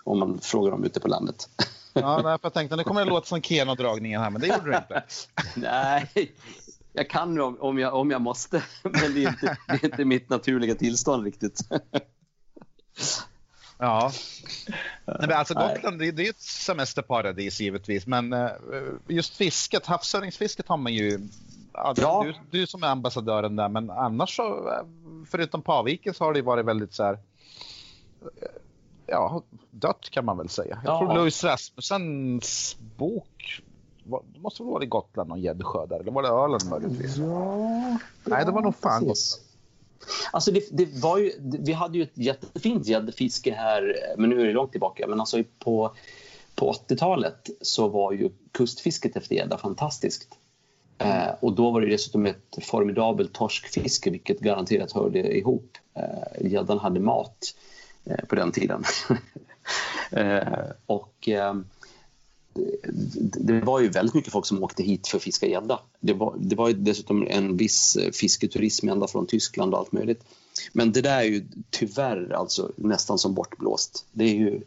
[0.04, 1.50] Om man frågar dem ute på landet.
[1.94, 4.76] Ja, nej, jag tänkte nu kommer det låta som Keno-dragningen här, men det gjorde du
[4.76, 5.04] inte.
[5.56, 6.32] nej,
[6.94, 10.06] jag kan om, om, jag, om jag måste, men det är, inte, det är inte
[10.06, 11.60] mitt naturliga tillstånd riktigt.
[13.84, 14.12] Ja.
[15.06, 18.50] Nej, men alltså Gotland det, det är ett semesterparadis givetvis, men uh,
[19.08, 21.20] just fisket, havsöringsfisket har man ju...
[21.74, 22.24] Ja, ja.
[22.24, 24.86] Du, du som är ambassadören där, men annars så, eh,
[25.32, 27.20] förutom Paviken så har det varit väldigt så här,
[29.06, 30.82] ja, dött kan man väl säga.
[30.86, 33.62] Jag tror Louis Rasmussens bok
[34.04, 37.18] det måste väl vara i Gotland någon gäddsjö där, eller var det Öland möjligtvis?
[37.18, 39.18] Ja, Nej, det var nog fan Gotland.
[40.32, 44.46] Alltså det, det, var ju, vi hade ju ett jättefint gäddfiske här, men nu är
[44.46, 45.08] det långt tillbaka.
[45.08, 45.96] Men alltså på,
[46.56, 50.28] på 80-talet så var ju kustfisket efter gädda fantastiskt.
[50.98, 55.78] Eh, och då var det dessutom ett formidabelt torskfiske vilket garanterat hörde ihop.
[55.94, 57.56] Eh, gäddan hade mat
[58.06, 58.84] eh, på den tiden.
[60.12, 61.54] eh, och eh,
[62.54, 65.80] det var ju väldigt mycket folk som åkte hit för att fiska gädda.
[66.00, 70.24] Det var, det var dessutom en viss eh, fisketurism ända från Tyskland och allt möjligt.
[70.74, 74.06] Men det där är ju tyvärr alltså nästan som bortblåst.
[74.12, 74.62] Det är ju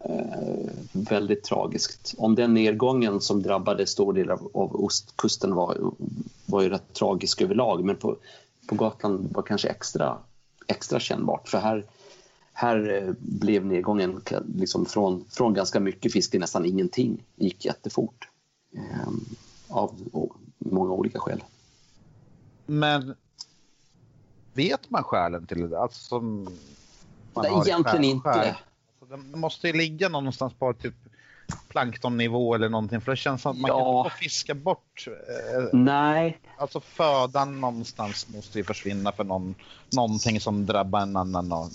[0.00, 2.14] eh, väldigt tragiskt.
[2.18, 5.92] Om den nedgången som drabbade stor del av, av ostkusten var,
[6.46, 8.16] var ju rätt tragisk överlag men på,
[8.66, 10.18] på Gotland var kanske extra,
[10.66, 11.84] extra kännbart för här
[12.60, 14.22] här eh, blev nedgången
[14.54, 17.24] liksom från, från ganska mycket fisk till nästan ingenting.
[17.36, 18.28] Det gick jättefort.
[18.74, 19.08] Eh,
[19.68, 19.94] av
[20.58, 21.44] många olika skäl.
[22.66, 23.14] Men
[24.52, 25.78] vet man skälen till det?
[25.78, 26.48] Alltså, man
[27.36, 28.56] Nej, egentligen inte.
[29.00, 30.94] Alltså, det måste ju ligga någonstans på typ
[31.68, 33.00] planktonnivå eller någonting?
[33.00, 34.02] För det känns som att man ja.
[34.02, 35.06] kan inte fiska bort.
[35.06, 36.38] Eh, Nej.
[36.58, 39.54] Alltså födan någonstans måste ju försvinna för någon,
[39.92, 41.52] någonting som drabbar en annan.
[41.52, 41.68] Och,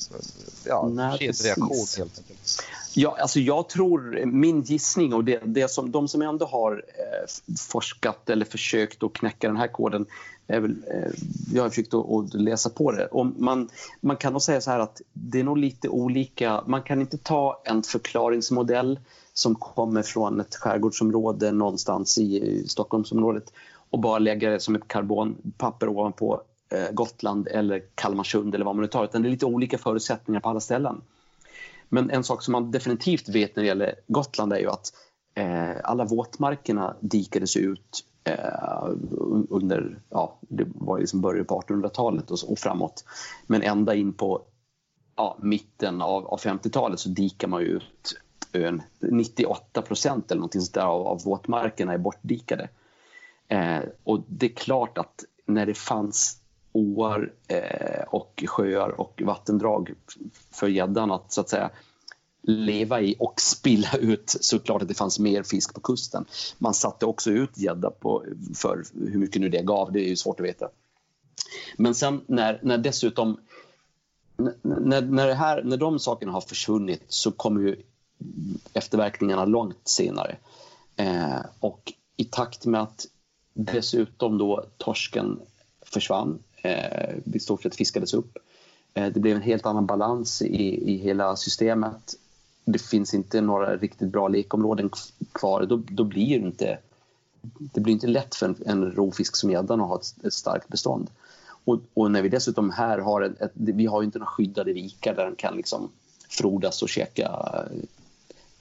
[0.66, 0.90] ja,
[1.20, 2.64] kedjereaktion helt enkelt.
[2.98, 7.56] Ja, alltså jag tror, min gissning och det, det som, de som ändå har eh,
[7.70, 10.06] forskat eller försökt att knäcka den här koden
[10.48, 11.12] är väl, eh,
[11.54, 13.06] jag har försökt att, att, läsa på det.
[13.06, 13.70] Och man,
[14.02, 16.64] man kan nog säga så här att det är nog lite olika.
[16.66, 19.00] Man kan inte ta en förklaringsmodell
[19.38, 23.54] som kommer från ett skärgårdsområde någonstans i Stockholmsområdet
[23.90, 28.82] och bara lägga det som ett karbonpapper ovanpå eh, Gotland eller Kalmarsund eller vad man
[28.82, 29.04] nu tar.
[29.04, 31.02] Utan det är lite olika förutsättningar på alla ställen.
[31.90, 34.94] Men en sak som man definitivt vet när det gäller Gotland är ju att
[35.36, 38.90] eh, alla våtmarkerna dikades ut eh,
[39.50, 43.06] under, ja, det var liksom början på 1800-talet och, och, framåt.
[43.48, 44.42] Men ända in på
[45.16, 48.16] ja, mitten av, av 50-talet så dikar man ut
[48.56, 48.82] ön.
[49.00, 52.70] 98 procent eller någonting sånt där av, av våtmarkerna är bortdikade.
[53.48, 56.40] Eh, och det är klart att när det fanns
[56.72, 59.94] åar eh, och sjöar och vattendrag
[60.52, 61.70] för gäddan att så att säga
[62.42, 66.26] leva i och spilla ut såklart att det fanns mer fisk på kusten.
[66.58, 67.92] Man satte också ut gädda
[68.56, 70.70] för hur mycket nu det gav, det är ju svårt att veta.
[71.78, 73.38] Men sen när, när dessutom
[74.38, 77.76] när, när, det här, när de sakerna har försvunnit så kommer ju
[78.74, 80.36] efterverkningarna långt senare.
[80.96, 83.06] Eh, och i takt med att
[83.54, 85.40] dessutom då torsken
[85.82, 88.38] försvann, eh, i stort sett fiskades upp.
[88.94, 92.16] Eh, det blev en helt annan balans i, i hela systemet.
[92.66, 94.90] Det finns inte några riktigt bra lekområden
[95.32, 95.66] kvar.
[95.66, 96.78] Då, då blir det inte
[97.58, 100.68] det blir inte lätt för en, en rovfisk som gäddan att ha ett, ett starkt
[100.68, 101.10] bestånd.
[101.66, 105.16] Och, och, när vi dessutom här har ett, ett, vi har inte några skyddade vikar
[105.16, 105.90] där den kan liksom
[106.30, 107.84] frodas och käka eh,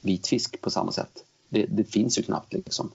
[0.05, 1.25] vitfisk på samma sätt.
[1.49, 2.53] Det, det finns ju knappt.
[2.53, 2.91] Liksom.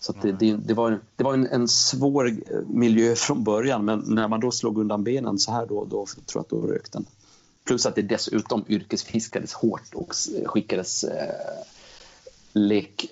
[0.00, 2.36] Så det, det, det, var, det var en, en, svår
[2.66, 6.24] miljö från början men när man då slog undan benen så här då, då tror
[6.34, 7.06] jag att då rök den.
[7.64, 10.14] Plus att det dessutom yrkesfiskades hårt och
[10.44, 11.34] skickades eh,
[12.52, 13.06] lek,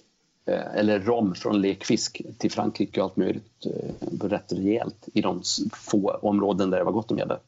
[0.47, 5.43] eh, eller rom från lekfisk till Frankrike och allt möjligt eh, rätt rejält i de
[5.73, 7.39] få områden där det var gott om gädda.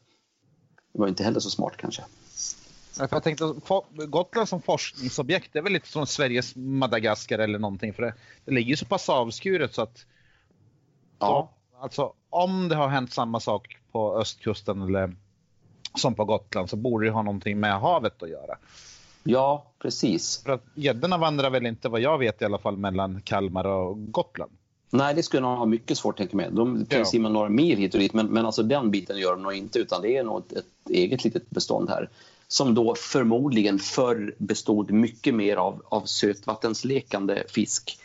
[0.93, 2.03] Det var inte heller så smart kanske.
[2.99, 3.53] Jag tänkte,
[4.07, 7.93] Gotland som forskningsobjekt, det är väl lite som Sveriges Madagaskar eller någonting.
[7.93, 8.13] För det,
[8.45, 10.05] det ligger så pass avskuret så att...
[11.19, 11.49] Ja.
[11.71, 15.15] Så, alltså om det har hänt samma sak på östkusten eller
[15.97, 18.57] som på Gotland så borde det ha någonting med havet att göra.
[19.23, 20.43] Ja, precis.
[20.43, 24.11] För att gäddorna vandrar väl inte, vad jag vet i alla fall, mellan Kalmar och
[24.11, 24.51] Gotland?
[24.89, 26.49] Nej, det skulle nog ha mycket svårt tänka mig.
[26.51, 27.05] De kan ja.
[27.05, 29.79] simma några mil hit och dit, men, men alltså den biten gör de nog inte,
[29.79, 32.09] utan det är nog ett, ett eget litet bestånd här
[32.47, 37.99] som då förmodligen förr bestod mycket mer av, av sötvattenslekande fisk.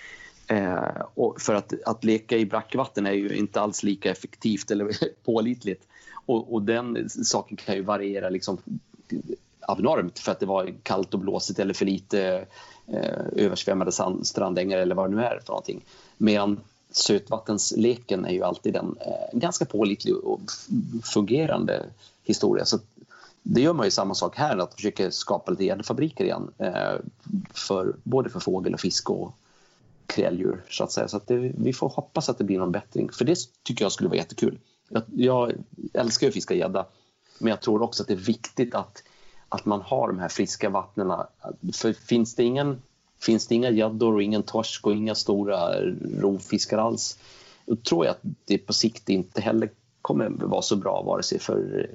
[0.47, 4.97] Eh, och för att, att leka i brackvatten är ju inte alls lika effektivt eller
[5.25, 5.87] pålitligt.
[6.27, 8.59] Och, och den saken kan ju variera liksom
[9.61, 12.47] abnormt för att det var kallt och blåsigt eller för lite
[12.87, 15.85] eh, översvämmade sand, strandängar eller vad det nu är för någonting.
[16.19, 16.61] Medan
[16.91, 20.41] sötvattensleken är ju alltid en eh, ganska pålitlig och
[21.03, 21.87] fungerande
[22.25, 22.65] historia.
[22.65, 22.79] Så
[23.53, 26.51] det gör man ju samma sak här, att försöka skapa lite gäddfabriker igen.
[26.59, 26.95] Eh,
[27.55, 29.35] för, både för fågel och fisk och
[30.07, 30.65] kräldjur.
[30.69, 31.09] Så att säga.
[31.09, 33.11] Så att det, vi får hoppas att det blir någon bättring.
[33.13, 34.59] För det tycker jag skulle vara jättekul.
[34.89, 35.53] Jag, jag
[35.93, 36.87] älskar att fiska gädda.
[37.39, 39.03] Men jag tror också att det är viktigt att,
[39.49, 41.13] att man har de här friska vattnen.
[41.75, 42.83] För finns det ingen
[43.23, 45.81] Finns det inga gäddor och ingen torsk och inga stora
[46.21, 47.19] rovfiskar alls
[47.67, 49.71] då tror jag att det på sikt inte heller
[50.03, 51.91] kommer vara så bra vare sig för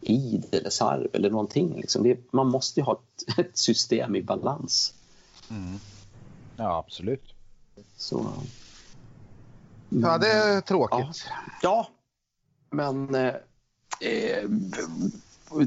[0.00, 1.76] id eller sarv eller någonting.
[1.76, 2.02] Liksom.
[2.02, 4.94] Det, man måste ju ha ett, ett system i balans.
[5.50, 5.78] Mm.
[6.56, 7.34] Ja, absolut.
[7.96, 8.32] Så,
[9.90, 11.24] Ja, det är tråkigt.
[11.62, 11.88] Ja, ja
[12.70, 13.14] men...
[13.14, 14.44] Eh,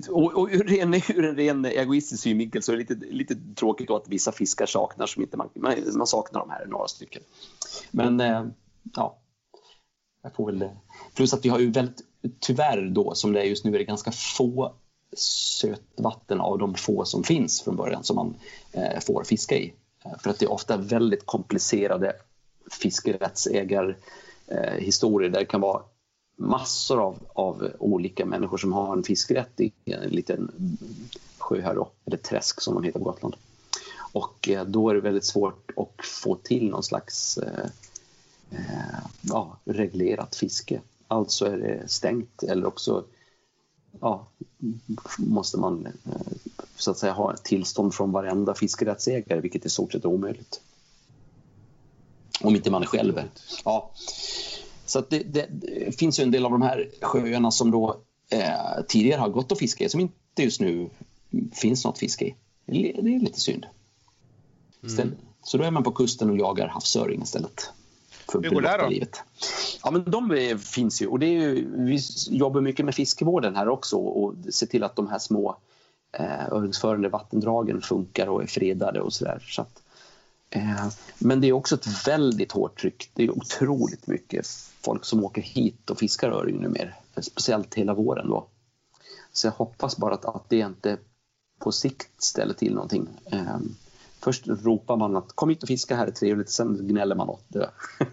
[0.10, 3.90] och, och ur, en, ur en ren egoistisk synvinkel så är det lite, lite tråkigt
[3.90, 5.50] att vissa fiskar saknar som inte man,
[5.96, 7.22] man saknar de här några stycken.
[7.92, 8.46] Men eh,
[8.96, 9.18] ja,
[10.24, 10.70] jag får väl...
[11.16, 12.02] Plus att vi har ju väldigt
[12.40, 14.74] tyvärr då, som det är just nu, är det ganska få
[15.18, 18.36] sötvatten av de få som finns från början som man
[18.72, 19.74] eh, får fiska i.
[20.06, 22.14] Eh, för att det är ofta väldigt komplicerade
[22.82, 25.82] fiskerättsägarhistorier eh, där det kan vara
[26.38, 30.52] massor av, av olika människor som har en fiskerätt i en liten
[31.38, 33.36] sjö här då, eller träsk som de heter på Gotland.
[34.12, 37.66] Och eh, då är det väldigt svårt att få till någon slags eh
[39.22, 40.82] ja, reglerat fiske
[41.14, 43.06] alltså är det stängt eller också
[44.00, 44.28] ja,
[45.18, 45.92] måste man eh,
[46.76, 50.62] så att säga ha ett tillstånd från varenda fiskerättsägare, vilket är i stort sett omöjligt.
[52.42, 53.22] Om inte man är själv.
[53.66, 53.92] Ja.
[54.86, 58.84] Så det, det, det, finns ju en del av de här sjöarna som då eh,
[58.88, 60.90] tidigare har gått att fiska i, som inte just nu
[61.52, 62.36] finns något fiske i.
[62.66, 63.66] Det är lite synd.
[64.84, 65.16] Mm.
[65.44, 67.70] Så då är man på kusten och jagar havsöring istället.
[68.32, 68.88] För Hur går det då?
[68.88, 69.24] Livet.
[69.84, 71.08] Ja, men de finns ju.
[71.08, 74.96] Och det är ju, vi jobbar mycket med fiskevården här också och ser till att
[74.96, 75.58] de här små
[76.12, 79.46] eh, öringsförande vattendragen funkar och är fredade och sådär.
[79.48, 79.82] Så att,
[80.50, 80.88] eh,
[81.18, 83.10] men det är också ett väldigt hårt tryck.
[83.14, 84.48] Det är otroligt mycket
[84.82, 86.90] folk som åker hit och fiskar öring numera.
[87.18, 88.48] Speciellt hela våren då.
[89.32, 90.98] Så jag hoppas bara att, att det inte
[91.60, 93.08] på sikt ställer till någonting.
[93.26, 93.58] Eh,
[94.24, 97.46] först ropar man att kom hit och fiska här är trevligt, sen gnäller man åt
[97.48, 97.70] det.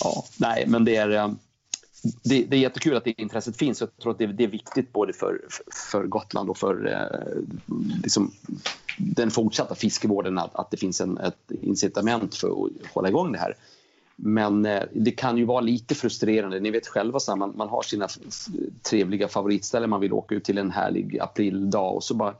[0.00, 1.30] ja, nej, men det är, eh,
[2.02, 3.80] det, det, är jättekul att det intresset finns.
[3.80, 5.40] Jag tror att det, det är viktigt både för,
[5.90, 7.42] för Gotland och för eh,
[8.02, 8.32] liksom,
[8.98, 13.38] den fortsatta fiskevården att, att det finns en, ett incitament för att hålla igång det
[13.38, 13.54] här.
[14.16, 16.60] Men eh, det kan ju vara lite frustrerande.
[16.60, 18.08] Ni vet själva, så här, man, man har sina
[18.82, 22.34] trevliga favoritställen man vill åka ut till en härlig aprildag och så bara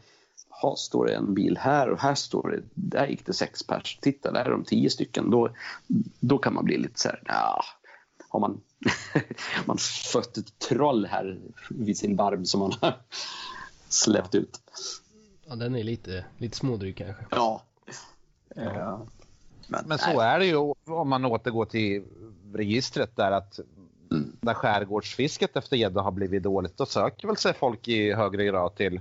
[0.62, 3.98] ha, står det en bil här och här står det, där gick det sex pers.
[4.02, 5.30] Titta, där är de tio stycken.
[5.30, 5.50] Då,
[6.20, 7.64] då kan man bli lite så här, ja,
[8.28, 8.60] har man,
[9.66, 9.78] man
[10.12, 12.94] fött ett troll här vid sin barm som man har
[13.88, 14.60] släppt ut.
[15.46, 17.24] Ja, den är lite, lite smådryg kanske.
[17.30, 17.62] Ja.
[18.54, 19.06] ja.
[19.68, 20.56] Men, Men så är det ju
[20.86, 22.04] om man återgår till
[22.52, 23.60] registret där att
[24.10, 24.36] mm.
[24.40, 28.74] när skärgårdsfisket efter gädda har blivit dåligt då söker väl sig folk i högre grad
[28.74, 29.00] till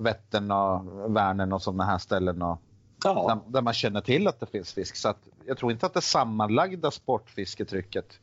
[0.00, 2.42] Vättern och Vänern och sådana här ställen.
[2.42, 2.58] Och,
[3.04, 3.40] ja.
[3.44, 4.96] där, där, man känner till att det finns fisk.
[4.96, 8.18] Så att, jag tror inte att det sammanlagda sportfisketrycket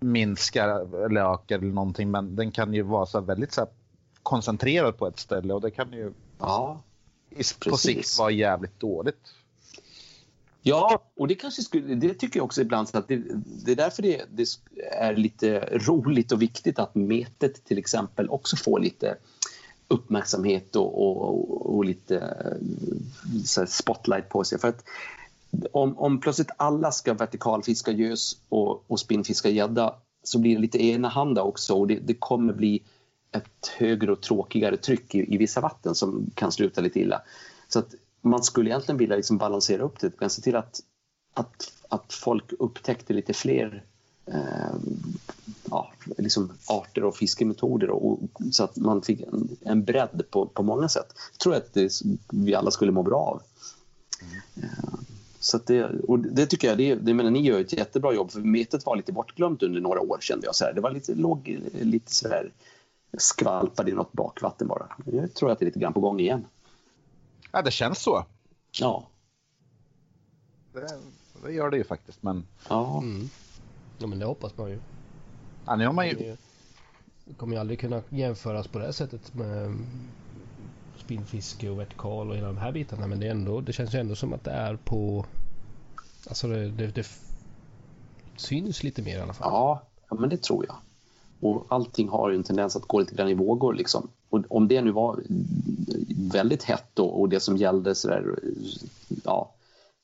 [0.00, 0.68] minskar
[1.04, 2.10] eller ökar eller någonting.
[2.10, 3.66] Men den kan ju vara så väldigt så
[4.22, 6.82] koncentrerad på ett ställe och det kan ju ja,
[7.70, 9.34] på sikt vara jävligt dåligt.
[10.62, 13.22] Ja, och det kanske skulle, det tycker jag också ibland att det,
[13.64, 14.46] det är därför det, det,
[14.92, 19.16] är lite roligt och viktigt att metet till exempel också får lite
[19.90, 22.18] uppmärksamhet och, och, och lite
[23.58, 24.58] eh, spotlight på sig.
[24.58, 24.84] För att
[25.72, 30.84] om, om plötsligt alla ska vertikalfiska gös och, och spinnfiska gädda så blir det lite
[30.84, 32.82] enahanda också och det, det kommer bli
[33.32, 37.22] ett högre och tråkigare tryck i, i vissa vatten som kan sluta lite illa.
[37.68, 40.80] Så att man skulle egentligen vilja liksom balansera upp det, men se till att,
[41.34, 43.84] att, att folk upptäckte lite fler
[44.26, 44.74] eh,
[45.70, 50.46] ja, liksom arter och fiskemetoder och, och, så att man fick en, en bredd på,
[50.46, 51.14] på många sätt.
[51.32, 51.92] Jag tror att det,
[52.30, 53.42] vi alla skulle må bra av.
[54.56, 54.70] Mm.
[55.40, 58.40] Så det, och det tycker jag, det, det menar, ni gör ett jättebra jobb för
[58.40, 60.54] metet var lite bortglömt under några år kände jag.
[60.54, 60.72] Så här.
[60.72, 62.52] Det var lite, låg lite sådär
[63.18, 64.96] skvalpade i något bakvatten bara.
[65.04, 66.46] Jag tror att det är lite grann på gång igen.
[67.52, 68.24] Ja, det känns så.
[68.80, 69.08] Ja.
[70.72, 71.00] Det,
[71.44, 72.46] det gör det ju faktiskt, men...
[72.68, 72.98] Ja.
[72.98, 73.28] Mm.
[74.00, 74.78] Ja, men det hoppas man ju.
[75.66, 76.36] Ja, nu har man ju...
[77.24, 79.76] Det kommer ju aldrig kunna jämföras på det sättet med
[80.98, 83.06] spinnfiske och vertikal och hela de här bitarna.
[83.06, 85.26] Men det, är ändå, det känns ju ändå som att det är på...
[86.28, 87.06] Alltså det, det, det
[88.36, 89.52] syns lite mer i alla fall.
[89.52, 90.76] Ja, ja, men det tror jag.
[91.40, 93.74] Och allting har ju en tendens att gå lite grann i vågor.
[93.74, 94.08] Liksom.
[94.28, 95.22] Och om det nu var
[96.32, 98.38] väldigt hett då, och det som gällde så där,
[99.24, 99.54] ja,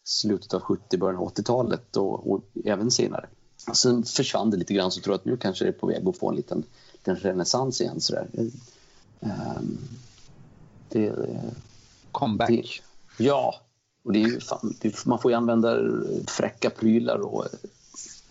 [0.05, 3.27] slutet av 70 början av 80-talet och, och, även senare.
[3.75, 6.09] Sen försvann det lite grann så tror jag att nu kanske det är på väg
[6.09, 8.01] att få en liten, liten renässans igen.
[8.01, 8.29] Så där.
[9.21, 9.79] Um,
[10.89, 11.15] det,
[12.13, 12.51] Comeback.
[13.19, 13.55] Det, ja,
[14.05, 15.79] och det är ju fan, det, man får ju använda
[16.27, 17.47] fräcka prylar och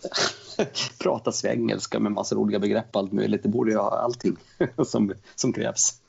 [0.98, 3.42] prata svengelska med massa roliga begrepp och allt möjligt.
[3.42, 4.36] Det borde ju ha allting
[4.86, 6.00] som, som krävs.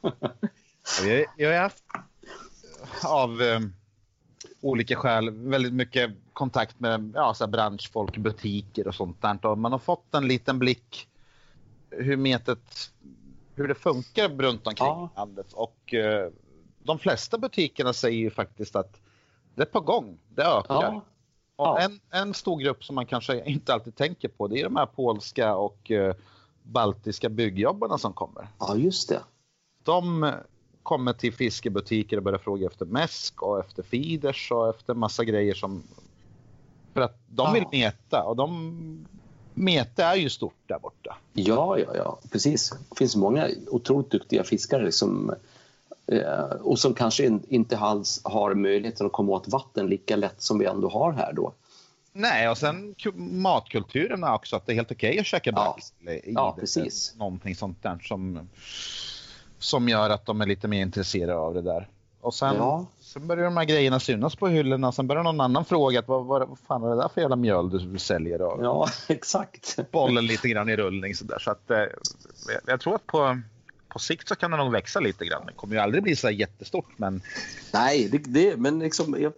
[1.06, 1.84] jag, jag haft
[3.04, 3.60] av eh,
[4.62, 9.46] olika skäl väldigt mycket kontakt med ja, så branschfolk, butiker och sånt där.
[9.46, 11.08] Och man har fått en liten blick
[11.90, 12.92] hur metet,
[13.56, 15.10] hur det funkar runt omkring ja.
[15.16, 15.54] landet.
[15.54, 16.32] Och eh,
[16.80, 19.02] de flesta butikerna säger ju faktiskt att
[19.56, 20.84] det är på gång, det ökar.
[20.84, 21.02] Ja.
[21.58, 21.80] Ja.
[21.80, 24.86] En, en stor grupp som man kanske inte alltid tänker på det är de här
[24.86, 26.16] polska och eh,
[26.64, 28.48] baltiska byggjobbarna som kommer.
[28.60, 29.22] Ja, just det.
[29.84, 30.34] De
[30.88, 35.54] kommer till fiskebutiker och börjar fråga efter mäsk och efter feeders och efter massa grejer
[35.54, 35.84] som...
[36.94, 39.08] För att de vill meta och de...
[39.54, 41.18] Mete är ju stort där borta.
[41.34, 42.74] Ja, ja, ja, precis.
[42.90, 45.36] Det finns många otroligt duktiga fiskare som
[46.12, 50.60] Eh, och som kanske inte alls har möjligheten att komma åt vatten lika lätt som
[50.60, 51.54] vi ändå har här då.
[52.14, 55.78] Nej, och sen matkulturen också, att det är helt okej okay att käka ja.
[56.26, 57.14] ja, precis.
[57.18, 58.50] Någonting sånt där som,
[59.60, 61.88] som gör att de är lite mer intresserade av det där.
[62.22, 62.86] Och sen, ja.
[63.00, 66.50] sen börjar de här grejerna synas på hyllorna, sen börjar någon annan fråga vad, vad,
[66.50, 68.42] vad fan är det där för jävla mjöl du säljer?
[68.42, 69.92] Och ja, exakt.
[69.92, 71.40] Bollen lite grann i rullning sådär.
[71.40, 71.84] Så att, eh,
[72.66, 73.38] jag tror att på
[73.98, 75.46] på sikt så kan det nog växa lite grann.
[75.46, 77.22] Det kommer ju aldrig bli så jättestort men...
[77.74, 79.32] Nej, det, det, men liksom,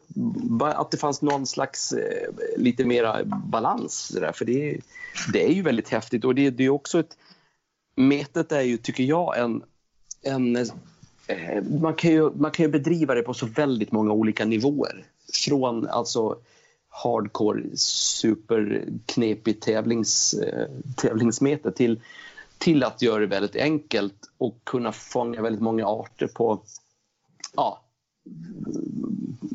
[0.61, 4.79] att det fanns någon slags eh, lite mera balans där, för det,
[5.33, 7.17] det är ju väldigt häftigt och det, det är också ett...
[7.95, 9.63] Metet är ju, tycker jag, en
[10.21, 14.45] en eh, man, kan ju, man kan ju bedriva det på så väldigt många olika
[14.45, 15.05] nivåer.
[15.45, 16.37] Från alltså
[16.89, 21.99] hardcore superknepig tävlings, eh, tävlingsmeter till
[22.59, 26.61] till att göra det väldigt enkelt och kunna fånga väldigt många arter på,
[27.55, 27.81] ja,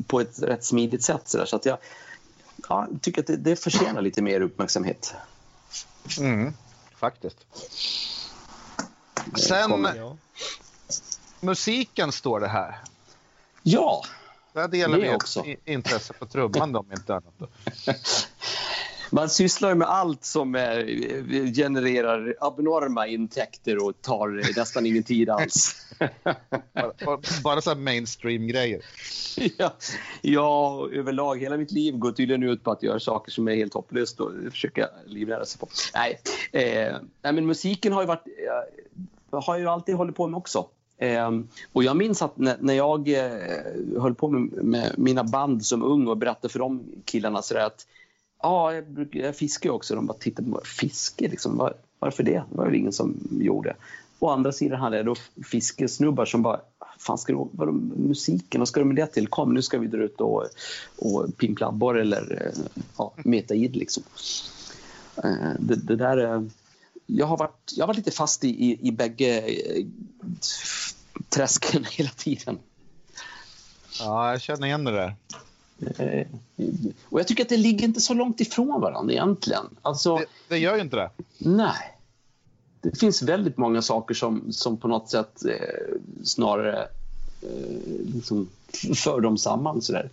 [0.07, 1.27] på ett rätt smidigt sätt.
[1.27, 1.45] Så, där.
[1.45, 1.77] så att jag
[2.69, 5.13] ja, tycker att det, det förtjänar lite mer uppmärksamhet.
[6.19, 6.53] Mm,
[6.95, 7.45] faktiskt.
[9.33, 9.87] Sen,
[11.39, 12.75] musiken står det här.
[13.63, 14.03] Ja,
[14.53, 15.43] Där delar vi också.
[15.65, 17.33] intresse på trumman om inte annat.
[19.09, 20.85] man sysslar med allt som eh,
[21.53, 25.75] genererar abnorma intäkter och tar nästan ingen tid alls.
[27.05, 28.81] bara, bara så mainstream-grejer.
[29.57, 29.73] Ja,
[30.21, 31.39] ja, överlag.
[31.39, 34.31] Hela mitt liv går tydligen ut på att göra saker som är helt hopplöst och
[34.51, 35.67] försöka livnära sig på.
[35.93, 36.19] Nej,
[36.51, 38.84] eh, nej men musiken har ju varit, eh,
[39.39, 40.65] har jag ju alltid hållit på med också.
[40.97, 41.31] Eh,
[41.73, 45.83] och jag minns att när, när jag eh, höll på med, med, mina band som
[45.83, 47.85] ung och berättade för de killarna så att
[48.41, 49.95] Ja, jag, jag fiskar också.
[49.95, 50.65] De bara tittade på mig.
[50.65, 51.27] Fiske?
[51.27, 52.43] Liksom, var, varför det?
[52.49, 53.75] Det var väl ingen som gjorde.
[54.19, 56.59] Å andra sidan hade jag då fiskesnubbar som bara
[56.97, 59.27] Fan, ska du, vadå, musiken, vad ska du med det till?
[59.27, 60.45] Kom, nu ska vi dra ut och,
[60.99, 62.63] och pimpla abborre eller eh,
[62.97, 64.03] ja, meta id liksom.
[65.23, 66.41] Eh, det, det där, eh,
[67.05, 69.85] jag, har varit, jag har varit lite fast i, i, i bägge eh,
[71.29, 72.59] träsken hela tiden.
[73.99, 75.15] Ja, jag känner igen det där.
[75.97, 76.27] Eh,
[77.09, 79.65] och jag tycker att det ligger inte så långt ifrån varandra egentligen.
[79.81, 81.09] Alltså, det, det gör ju inte det.
[81.37, 81.91] Nej.
[82.81, 86.87] Det finns väldigt många saker som, som på något sätt eh, snarare
[87.41, 87.79] eh,
[88.13, 88.49] liksom
[88.95, 89.81] för dem samman.
[89.81, 90.09] Sådär.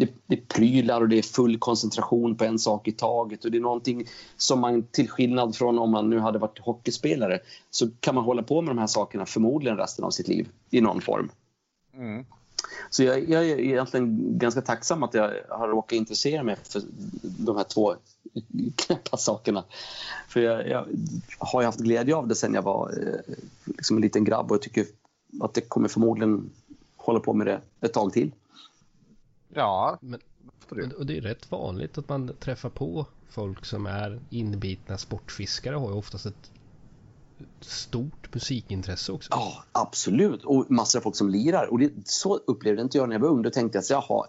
[0.00, 3.50] Det, det är prylar och det är full koncentration på en sak i taget och
[3.50, 4.06] det är någonting
[4.36, 7.40] som man till skillnad från om man nu hade varit hockeyspelare
[7.70, 10.80] så kan man hålla på med de här sakerna förmodligen resten av sitt liv i
[10.80, 11.30] någon form.
[11.94, 12.24] Mm.
[12.90, 16.82] Så jag, jag, är egentligen ganska tacksam att jag har råkat intressera mig för
[17.22, 17.94] de här två
[18.76, 19.64] knäppa sakerna.
[20.28, 20.86] För jag, jag
[21.38, 24.62] har haft glädje av det sen jag var eh, liksom en liten grabb och jag
[24.62, 24.86] tycker
[25.40, 26.50] att det kommer förmodligen
[26.96, 28.30] hålla på med det ett tag till.
[29.54, 30.20] Ja, men,
[30.98, 35.88] och det är rätt vanligt att man träffar på folk som är inbitna sportfiskare har
[35.88, 36.50] ju oftast ett
[37.60, 39.28] stort musikintresse också.
[39.30, 40.44] Ja, absolut.
[40.44, 41.66] Och massor av folk som lirar.
[41.66, 43.42] Och det, så upplevde inte jag när jag var ung.
[43.42, 44.26] Då tänkte jag att jaha,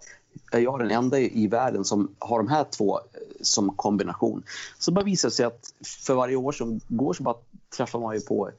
[0.51, 3.03] är jag den enda i världen som har de här två eh,
[3.41, 4.43] som kombination?
[4.79, 5.73] Så bara visade det sig att
[6.05, 7.35] för varje år som går så bara
[7.77, 8.51] träffar man ju på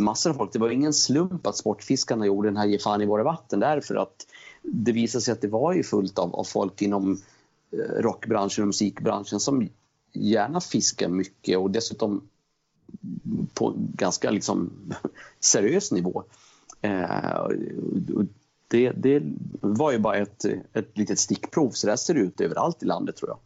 [0.00, 0.52] massor av folk.
[0.52, 3.94] Det var ingen slump att Sportfiskarna gjorde den här Ge fan i våra vatten därför
[3.94, 4.26] att
[4.62, 7.22] det visade sig att det var ju fullt av, av folk inom
[7.72, 9.68] eh, rockbranschen och musikbranschen som
[10.12, 12.28] gärna fiskar mycket och dessutom
[13.54, 14.70] på ganska liksom
[15.40, 16.24] seriös nivå.
[16.80, 17.48] Eh,
[18.68, 19.22] det, det,
[19.60, 23.30] var ju bara ett, ett litet stickprov, så det ser ut överallt i landet tror
[23.30, 23.38] jag.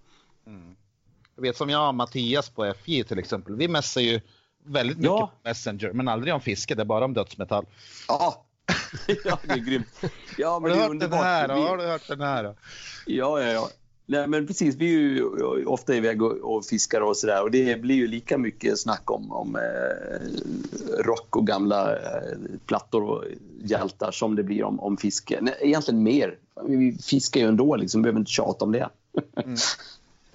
[0.54, 0.76] Mm.
[1.36, 4.20] Jag vet som jag och Mattias på FJ till exempel, vi mässar ju
[4.64, 5.32] väldigt mycket ja.
[5.42, 7.66] på Messenger, men aldrig om fiske, det är bara om dödsmetall.
[8.08, 8.43] Ja,
[9.24, 9.86] ja det är grymt.
[10.38, 11.54] Ja, men har, du hört den här, då?
[11.54, 12.44] har du hört den här?
[12.44, 12.54] Då?
[13.06, 13.70] Ja, ja, ja.
[14.06, 14.76] Nej, men precis.
[14.76, 18.38] Vi är ju ofta iväg och, och fiskar och sådär och det blir ju lika
[18.38, 23.24] mycket snack om, om eh, rock och gamla eh, plattor och
[23.62, 25.38] hjältar som det blir om, om fiske.
[25.40, 26.38] Nej, egentligen mer.
[26.66, 28.00] Vi fiskar ju ändå, liksom.
[28.00, 28.88] vi behöver inte tjata om det.
[29.36, 29.56] Mm.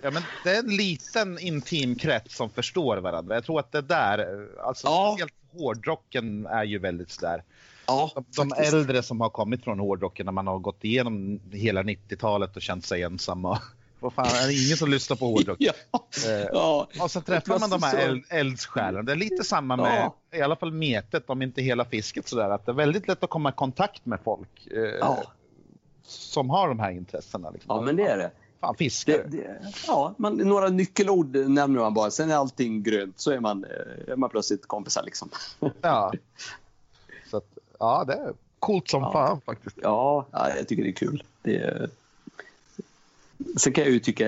[0.02, 3.36] Ja, men det är en liten intim krets som förstår varandra.
[3.36, 5.16] Jag tror att det där, alltså ja.
[5.20, 7.44] helt hårdrocken är ju väldigt sådär.
[7.90, 11.84] Ja, de, de äldre som har kommit från hårdrocken när man har gått igenom hela
[11.84, 13.62] 90-talet och känt sig ensamma.
[14.00, 15.58] Vad fan, är det ingen som lyssnar på hårdrock?
[15.60, 15.74] ja.
[16.28, 16.88] Eh, ja.
[17.02, 19.02] Och så träffar man de här eld, eldsjälarna.
[19.02, 20.38] Det är lite samma med ja.
[20.38, 22.50] i alla fall metet, om inte hela fisket sådär.
[22.50, 25.24] Att det är väldigt lätt att komma i kontakt med folk eh, ja.
[26.04, 27.50] som har de här intressena.
[27.50, 27.76] Liksom.
[27.76, 28.32] Ja, men det är det.
[28.62, 29.24] Fan, fiskare.
[29.28, 32.12] Det, det, ja, man, några nyckelord nämner man bara.
[32.12, 33.20] Sen är allting grönt.
[33.20, 35.30] Så är man, eh, är man plötsligt kompisar liksom.
[35.82, 36.14] Ja.
[37.30, 39.12] Så att, ja, det är coolt som ja.
[39.12, 39.78] fan faktiskt.
[39.82, 41.24] Ja, ja, jag tycker det är kul.
[41.42, 41.90] Det är...
[43.58, 44.28] Sen kan jag ju tycka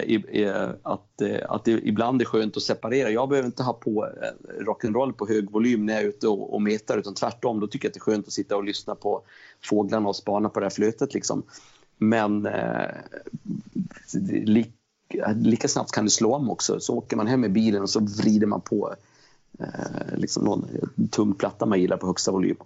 [0.84, 3.10] att, eh, att det ibland är skönt att separera.
[3.10, 6.54] Jag behöver inte ha på eh, rock'n'roll på hög volym när jag är ute och,
[6.54, 7.60] och metar utan tvärtom.
[7.60, 9.22] Då tycker jag att det är skönt att sitta och lyssna på
[9.64, 11.14] fåglarna och spana på det här flötet.
[11.14, 11.44] Liksom.
[11.98, 12.90] Men eh,
[14.30, 16.80] lika, lika snabbt kan det slå om också.
[16.80, 18.96] Så åker man hem med bilen och så vrider man på
[19.60, 20.68] eh, liksom någon
[21.12, 22.58] tung platta man gillar på högsta volym.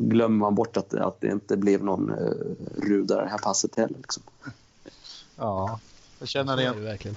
[0.00, 2.32] Glömmer man bort att, att det inte blev någon eh,
[2.76, 3.96] ruda det här passet heller.
[3.96, 4.22] Liksom.
[5.36, 5.80] Ja,
[6.18, 6.84] jag känner det igen.
[6.84, 7.16] verkligen.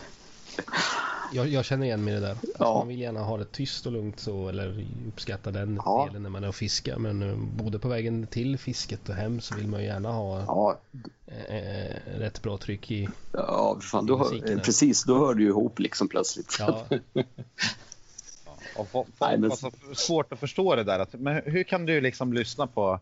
[1.34, 2.38] Jag, jag, känner igen mig i det där.
[2.60, 2.78] Ja.
[2.78, 6.06] Man vill gärna ha det tyst och lugnt så eller uppskatta den ja.
[6.08, 6.98] delen när man är och fiskar.
[6.98, 10.40] Men uh, både på vägen till fisket och hem så vill man ju gärna ha
[10.40, 10.78] ja.
[11.26, 15.03] äh, rätt bra tryck i Ja, fan, då hör, precis.
[15.03, 16.56] Då hör du ju ihop liksom plötsligt.
[16.60, 16.86] Ja.
[18.82, 19.52] och folk, Nej, men...
[19.52, 20.99] alltså, svårt att förstå det där.
[20.99, 22.99] Att, men hur kan du liksom lyssna på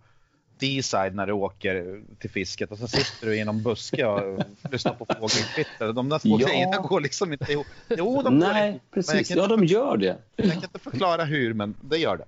[0.60, 4.94] D-side när du åker till fisket och så sitter du i någon buske och lyssnar
[4.94, 5.94] på fågelkvitter.
[5.94, 6.48] De där två ja.
[6.48, 7.68] grejerna går liksom inte ihop.
[7.90, 9.30] Jo, de Nej, går precis.
[9.30, 10.18] Ja, de gör det.
[10.36, 12.26] Jag kan inte förklara hur, men det gör det.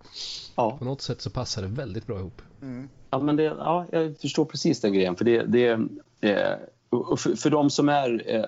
[0.55, 0.77] Ja.
[0.77, 2.41] På något sätt så passar det väldigt bra ihop.
[2.61, 2.89] Mm.
[3.09, 5.15] Ja, men det, ja, jag förstår precis den grejen.
[5.15, 5.67] För, det, det,
[6.21, 6.55] eh,
[7.17, 8.45] för, för de som är eh,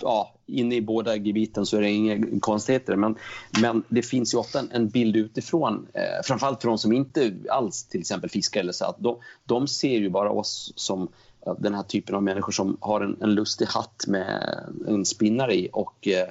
[0.00, 2.96] ja, inne i båda gebiten så är det inga konstigheter.
[2.96, 3.16] Men,
[3.60, 7.34] men det finns ju ofta en, en bild utifrån, eh, framförallt för de som inte
[7.50, 11.08] alls till exempel fiskar eller så, att de, de ser ju bara oss som
[11.58, 15.68] den här typen av människor som har en, en lustig hatt med en spinnare i
[15.72, 16.28] och eh,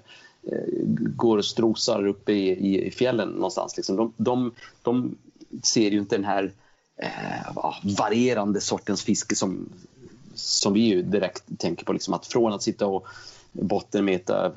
[0.51, 0.83] eh
[1.15, 3.77] går och strosar uppe i, i fjällen någonstans.
[3.77, 3.95] Liksom.
[3.95, 4.51] De, de,
[4.81, 5.17] de
[5.63, 6.51] ser ju inte den här
[6.97, 9.69] eh, varierande sortens fiske som,
[10.33, 11.93] som vi ju direkt tänker på.
[11.93, 13.07] Liksom, att från att sitta och
[13.51, 14.51] bottenmeta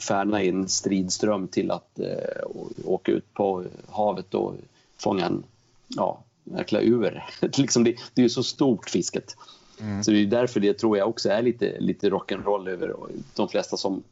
[0.00, 2.42] färna i en stridström till att eh,
[2.84, 4.54] åka ut på havet och
[4.96, 5.42] fånga en
[5.88, 7.24] ja, jäkla ur.
[7.56, 9.36] liksom det, det är ju så stort fisket.
[9.80, 10.04] Mm.
[10.04, 12.94] Så det är därför det tror jag också är lite, lite rock'n'roll över
[13.34, 14.02] de flesta som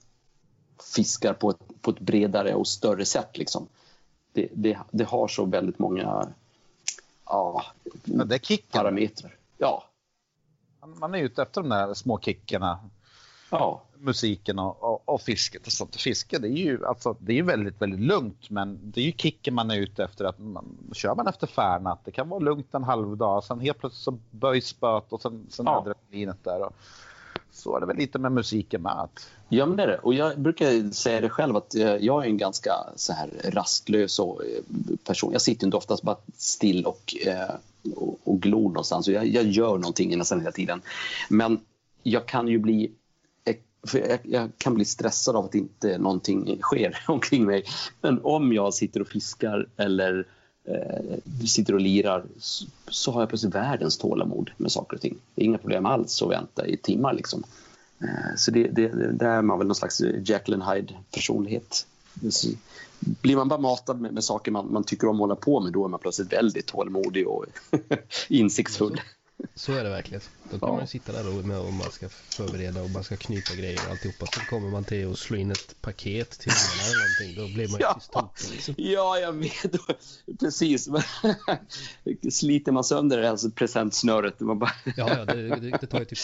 [0.94, 3.38] fiskar på ett, på ett bredare och större sätt.
[3.38, 3.66] Liksom.
[4.32, 6.02] Det, det, det har så väldigt många
[7.24, 7.64] ja,
[8.04, 9.34] ja, det är parametrar.
[9.58, 9.84] Ja.
[10.94, 12.78] Man är ute efter de där små kickarna
[13.50, 13.82] ja.
[13.98, 15.96] musiken och, och, och, fisket och sånt.
[15.96, 19.54] Fiske det är ju alltså, det är väldigt, väldigt lugnt men det är ju kicken
[19.54, 20.24] man är ute efter.
[20.24, 23.60] att man, Kör man efter färna, att det kan vara lugnt en halv dag, sen
[23.60, 25.76] helt plötsligt så böjs spöet och sen, sen ja.
[25.76, 26.62] adrenalinet där.
[26.62, 26.72] Och,
[27.56, 28.92] så är det väl lite med musiken med.
[28.92, 29.30] Att...
[29.48, 29.98] Ja, men det är det.
[29.98, 34.18] Och jag brukar säga det själv att eh, jag är en ganska så här rastlös
[34.18, 34.24] eh,
[35.04, 35.32] person.
[35.32, 37.54] Jag sitter inte oftast bara still och, eh,
[37.96, 39.08] och, och glor någonstans.
[39.08, 40.82] Jag, jag gör någonting nästan hela tiden.
[41.28, 41.60] Men
[42.02, 42.90] jag kan ju bli
[43.86, 47.64] för jag, jag, kan bli stressad av att inte någonting sker omkring mig.
[48.00, 50.26] Men om jag sitter och fiskar eller
[50.64, 55.16] eh, sitter och lirar så, så, har jag plötsligt världens tålamod med saker och ting.
[55.34, 57.14] Det är inga problem alls att vänta i timmar.
[57.14, 57.42] Liksom.
[58.00, 61.86] Eh, så det, det, där är man väl någon slags Jacqueline Hyde-personlighet.
[62.98, 65.72] Blir man bara matad med, med saker man, man, tycker om att hålla på med
[65.72, 67.44] då är man plötsligt väldigt tålmodig och
[68.28, 69.00] insiktsfull.
[69.54, 70.20] Så är det verkligen.
[70.50, 70.76] Då kan ja.
[70.76, 73.90] man sitta där och, med, och man ska förbereda och man ska knyta grejer och
[73.90, 74.26] alltihopa.
[74.26, 77.44] Så kommer man till att slå in ett paket till ungarna eller någonting.
[77.44, 78.32] Då blir man ju ja.
[78.52, 78.74] liksom.
[78.78, 79.76] Ja, jag vet.
[80.40, 80.88] Precis.
[82.30, 84.40] Sliter man sönder det här presentsnöret.
[84.40, 84.72] Man bara...
[84.84, 86.18] ja, ja det, det, det, tar ju typ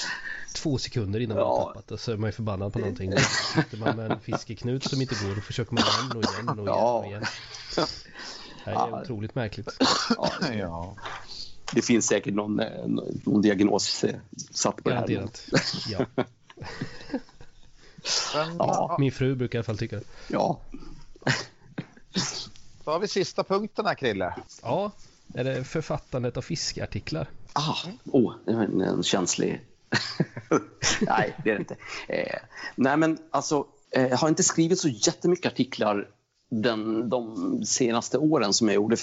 [0.54, 1.44] två sekunder innan ja.
[1.44, 3.10] man har tappat och så är man ju förbannad på någonting.
[3.10, 3.16] Då
[3.54, 6.66] sitter man med en fiskeknut som inte går och försöker man igen och igen och
[6.66, 7.24] igen och igen.
[8.64, 9.02] Det här är ja.
[9.02, 9.68] otroligt märkligt.
[10.16, 10.96] Ja
[11.74, 12.86] det finns säkert någon, eh,
[13.24, 14.14] någon diagnos eh,
[14.50, 15.42] satt på Garanterat.
[15.50, 16.06] det här.
[16.16, 16.24] Ja.
[18.34, 18.96] Men, ja.
[18.98, 20.04] Min fru brukar i alla fall tycka det.
[20.28, 20.60] Ja.
[22.84, 24.34] Då har vi sista punkten här, Krille.
[24.62, 24.92] Ja,
[25.34, 27.30] är det författandet av fiskartiklar?
[27.52, 27.74] Ah,
[28.04, 29.60] oh, det var en, en känslig...
[31.00, 31.76] nej, det är det inte.
[32.08, 32.38] Eh,
[32.76, 36.08] nej, men alltså, eh, jag har inte skrivit så jättemycket artiklar
[36.52, 38.96] den, de senaste åren som jag gjorde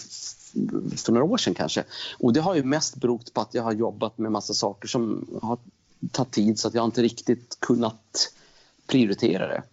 [0.95, 1.83] för några år sedan kanske.
[2.19, 5.27] Och det har ju mest berott på att jag har jobbat med massa saker som
[5.41, 5.57] har
[6.11, 8.33] tagit tid så att jag inte riktigt kunnat
[8.87, 9.63] prioritera det.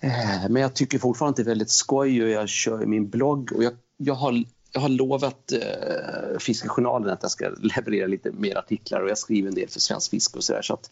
[0.00, 3.52] Eh, men jag tycker fortfarande att det är väldigt skoj och jag kör min blogg
[3.52, 8.58] och jag, jag har jag har lovat eh, Fiskejournalen att jag ska leverera lite mer
[8.58, 10.62] artiklar och jag skriver en del för Svensk Fisk och sådär.
[10.62, 10.90] Så att,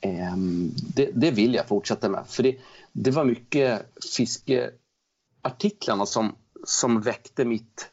[0.00, 0.36] eh,
[0.94, 2.24] det, det, vill jag fortsätta med.
[2.28, 2.56] För det,
[2.92, 3.82] det var mycket
[4.16, 4.70] fiske...
[5.48, 6.34] Artiklarna som,
[6.64, 7.90] som väckte mitt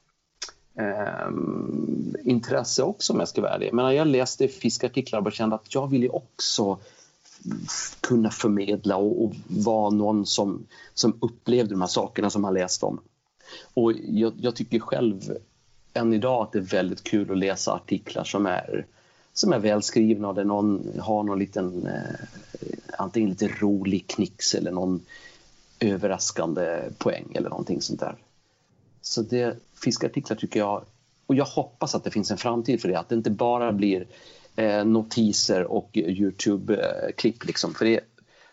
[0.79, 1.29] eh,
[2.23, 3.73] intresse också om jag ska vara ärlig.
[3.73, 6.77] Men jag läste fiskartiklar och kände att jag ville också
[8.01, 12.83] kunna förmedla och, och vara någon som, som upplevde de här sakerna som man läst
[12.83, 12.99] om.
[13.73, 15.37] Och jag, jag, tycker själv
[15.93, 18.85] än idag att det är väldigt kul att läsa artiklar som är,
[19.33, 22.25] som är välskrivna och där någon har någon liten, eh,
[22.97, 25.01] antingen lite rolig knix eller någon
[25.79, 28.15] överraskande poäng eller någonting sånt där.
[29.01, 30.83] Så det, fiskartiklar tycker jag,
[31.25, 34.07] och jag hoppas att det finns en framtid för det, att det inte bara blir
[34.55, 37.45] eh, notiser och Youtube-klipp.
[37.45, 37.73] Liksom.
[37.73, 37.99] För det,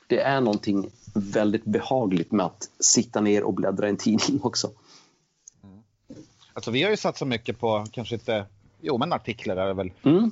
[0.07, 4.71] det är någonting väldigt behagligt med att sitta ner och bläddra i en tidning också.
[5.65, 5.83] Mm.
[6.53, 8.47] Alltså, vi har ju satsat mycket på, kanske inte,
[8.81, 9.93] jo men artiklar är det väl.
[10.03, 10.31] Mm.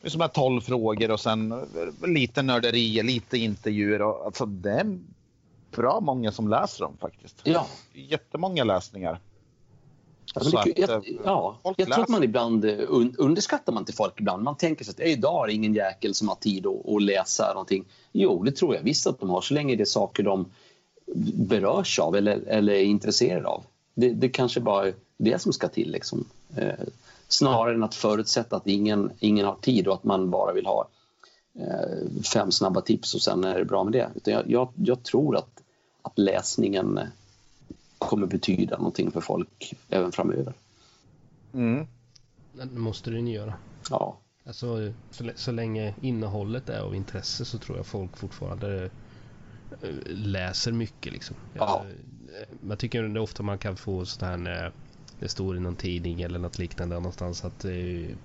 [0.00, 1.54] Det är som här 12 frågor och sen
[2.06, 4.02] lite nörderi, lite intervjuer.
[4.02, 4.98] Och, alltså, det
[5.76, 7.40] bra många som läser dem faktiskt.
[7.44, 7.66] Ja.
[7.92, 9.20] Jättemånga läsningar.
[10.34, 12.78] Alltså, att, jag, eh, ja, jag tror att man ibland eh,
[13.18, 14.42] underskattar man till folk ibland.
[14.42, 17.84] Man tänker sig att idag har ingen jäkel som har tid att, att läsa någonting.
[18.12, 20.46] Jo, det tror jag visst att de har så länge det är saker de
[21.34, 23.64] berörs av eller, eller är intresserade av.
[23.94, 25.90] Det, det kanske bara är det som ska till.
[25.90, 26.24] Liksom.
[26.56, 26.86] Eh,
[27.28, 30.88] snarare än att förutsätta att ingen, ingen har tid och att man bara vill ha
[31.58, 34.30] eh, fem snabba tips och sen är det bra med det.
[34.30, 35.62] Jag, jag, jag tror att,
[36.04, 37.00] att läsningen
[37.98, 40.54] kommer betyda någonting för folk även framöver.
[41.54, 41.86] Mm.
[42.52, 43.54] Det måste den göra.
[43.90, 44.18] Ja.
[44.46, 48.90] Alltså, så, så länge innehållet är av intresse så tror jag folk fortfarande
[49.82, 51.36] eh, läser mycket liksom.
[51.54, 51.84] Ja.
[52.32, 54.72] Jag, jag tycker det är ofta man kan få sådana här
[55.18, 57.70] det står i någon tidning eller något liknande någonstans att eh,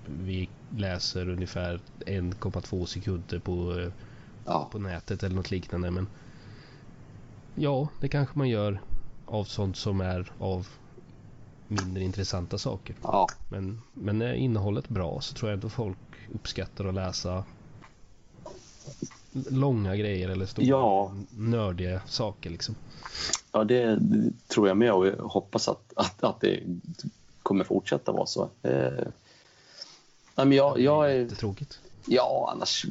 [0.06, 3.92] vi läser ungefär 1,2 sekunder på, eh,
[4.44, 4.68] ja.
[4.72, 5.90] på nätet eller något liknande.
[5.90, 6.06] Men
[7.54, 8.80] ja, det kanske man gör
[9.26, 10.68] av sånt som är av
[11.68, 12.96] mindre intressanta saker.
[13.02, 13.28] Ja.
[13.50, 15.98] Men, men är innehållet bra så tror jag ändå folk
[16.34, 17.44] uppskattar att läsa
[19.32, 21.14] långa grejer eller stora ja.
[21.30, 22.74] nördiga saker liksom.
[23.52, 26.60] Ja, det, det, tror jag med och jag hoppas att, att, att det
[27.42, 28.48] kommer fortsätta vara så.
[28.62, 29.06] Eh,
[30.34, 31.28] men jag, jag är...
[31.28, 31.80] tråkigt.
[32.06, 32.86] Ja, annars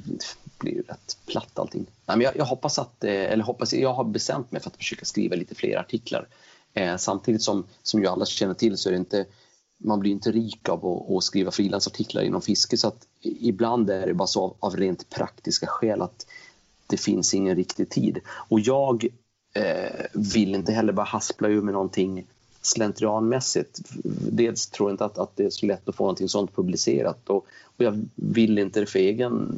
[0.60, 1.86] blir det rätt platt allting.
[2.06, 4.78] Nej, men jag, jag, hoppas att, eh, eller hoppas, jag har bestämt mig för att
[4.78, 6.28] försöka skriva lite fler artiklar.
[6.74, 9.26] Eh, samtidigt som, som ju alla känner till så är det inte,
[9.78, 14.08] man blir inte rik av att, att skriva frilansartiklar inom fiske så att ibland är
[14.08, 16.26] det bara så av, av rent praktiska skäl att
[16.88, 18.20] det finns ingen riktig tid.
[18.28, 19.08] Och jag
[19.54, 22.28] eh, vill inte heller bara haspla ur med någonting
[22.62, 23.80] slentrianmässigt.
[24.32, 27.30] Dels tror jag inte att, att det är så lätt att få någonting sånt publicerat
[27.30, 29.56] och, och jag vill inte det för egen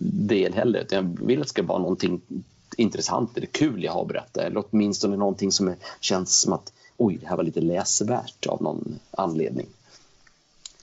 [0.00, 0.86] del heller.
[0.90, 2.20] Jag vill att det ska vara någonting
[2.76, 7.18] intressant eller kul jag har att berätta eller åtminstone någonting som känns som att oj,
[7.20, 9.66] det här var lite läsvärt av någon anledning.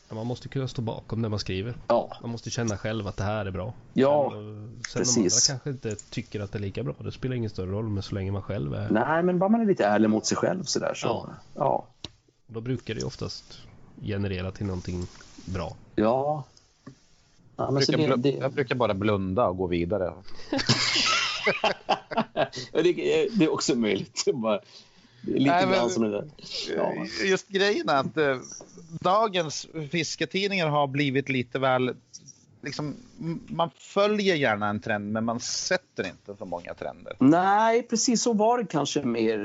[0.10, 1.76] Man måste kunna stå bakom det man skriver.
[1.88, 2.18] Ja.
[2.22, 3.74] Man måste känna själv att det här är bra.
[3.94, 5.48] Ja, sen, sen precis.
[5.48, 6.94] de andra kanske inte tycker att det är lika bra.
[7.00, 8.90] Det spelar ingen större roll, men så länge man själv är...
[8.90, 11.08] Nej, men bara man är lite ärlig mot sig själv sådär så...
[11.08, 11.30] Ja.
[11.56, 11.88] ja.
[12.48, 13.62] Då brukar det oftast
[14.02, 15.08] generera till någonting
[15.46, 15.76] bra.
[15.96, 16.44] Ja.
[17.56, 18.32] ja jag, brukar det, det...
[18.32, 20.12] jag brukar bara blunda och gå vidare.
[22.72, 22.94] det,
[23.32, 24.24] det, är också möjligt.
[24.34, 24.60] Bara,
[25.26, 26.26] lite Nej, men, som det.
[26.78, 26.94] Ja.
[27.26, 28.38] Just grejen är att eh,
[29.00, 31.96] dagens fisketidningar har blivit lite väl...
[32.62, 32.96] Liksom,
[33.48, 37.16] man följer gärna en trend, men man sätter inte så många trender.
[37.20, 39.38] Nej, precis så var det kanske mer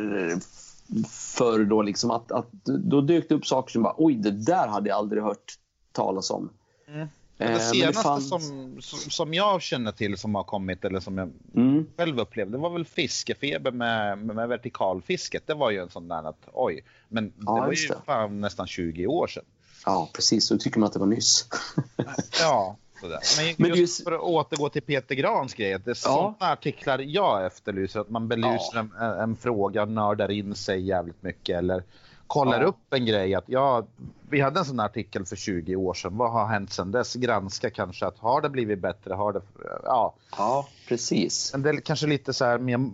[1.08, 1.82] förr då.
[1.82, 4.98] Liksom att, att, då dök det upp saker som bara, oj, det där hade jag
[4.98, 5.54] aldrig hört
[5.92, 6.50] talas om.
[6.88, 7.08] Mm.
[7.40, 8.28] Det eh, senaste det fanns...
[8.28, 8.76] som,
[9.10, 11.86] som jag känner till som har kommit eller som jag mm.
[11.96, 15.46] själv upplevde det var väl fiskefeber med, med vertikalfisket.
[15.46, 18.66] Det var ju en sån där att oj, men det ja, var ju fan nästan
[18.66, 19.44] 20 år sedan.
[19.86, 20.46] Ja, precis.
[20.46, 21.48] Så tycker man att det var nyss.
[22.40, 23.18] ja, sådär.
[23.38, 26.52] Men, men just för att återgå till Peter Grans grej, det är sådana ja.
[26.52, 28.00] artiklar jag efterlyser.
[28.00, 28.80] Att man belyser ja.
[28.80, 31.82] en, en, fråga, nördar in sig jävligt mycket eller
[32.30, 32.66] kollar ja.
[32.66, 33.34] upp en grej.
[33.34, 33.86] Att ja,
[34.28, 36.16] vi hade en sån artikel för 20 år sedan.
[36.16, 37.14] Vad har hänt sedan dess?
[37.14, 39.14] Granska kanske att har det blivit bättre?
[39.14, 39.40] Har det,
[39.84, 40.14] ja.
[40.36, 41.52] ja, precis.
[41.52, 42.90] Men det är kanske lite så här mer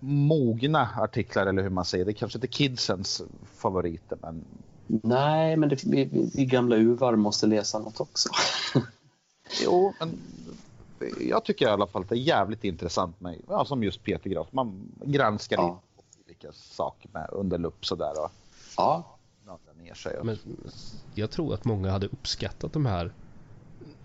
[0.00, 2.04] mogna artiklar eller hur man säger.
[2.04, 3.22] Det kanske inte kidsens
[3.56, 4.18] favoriter.
[4.22, 4.44] Men...
[4.86, 8.28] Nej, men det, vi, vi gamla uvar måste läsa något också.
[9.64, 10.18] jo, men
[11.20, 14.30] jag tycker i alla fall att det är jävligt intressant med, ja, som just Peter
[14.30, 14.48] Graf.
[14.50, 15.80] Man granskar ja.
[16.26, 18.24] olika saker med under lupp sådär.
[18.24, 18.30] Och,
[18.80, 19.18] ja.
[19.90, 20.16] ner sig.
[20.22, 20.38] Men
[21.14, 23.12] jag tror att många hade uppskattat de här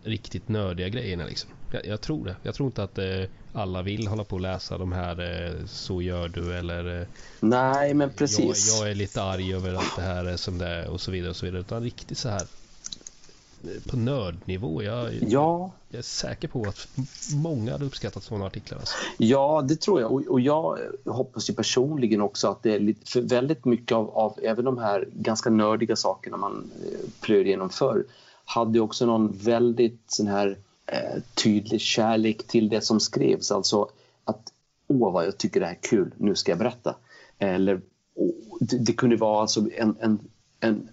[0.03, 1.49] riktigt nördiga grejerna liksom.
[1.72, 2.35] Jag, jag tror det.
[2.43, 3.23] Jag tror inte att eh,
[3.53, 7.07] alla vill hålla på och läsa de här eh, Så gör du eller eh,
[7.39, 8.68] Nej men precis.
[8.68, 11.11] Jag, jag, är lite arg över att det här är som det är och så
[11.11, 11.61] vidare och så vidare.
[11.61, 12.47] Utan riktigt så här
[13.88, 14.84] på nördnivå.
[14.84, 15.72] Jag, ja.
[15.90, 16.88] jag är säker på att
[17.36, 18.80] många hade uppskattat sådana artiklar.
[18.80, 18.95] Alltså.
[19.18, 20.11] Ja, det tror jag.
[20.11, 24.10] Och, och, jag hoppas ju personligen också att det är lite, för väldigt mycket av,
[24.10, 28.06] av även de här ganska nördiga sakerna man eh, plöjer igenom förr
[28.45, 33.52] hade också någon väldigt sån här eh, tydlig kärlek till det som skrevs.
[33.52, 33.90] Alltså
[34.26, 34.52] att
[34.88, 36.95] åh vad jag tycker det här är kul, nu ska jag berätta.
[37.40, 37.82] Eller
[38.60, 40.19] det, det, kunde vara alltså en, en,
[40.60, 40.90] en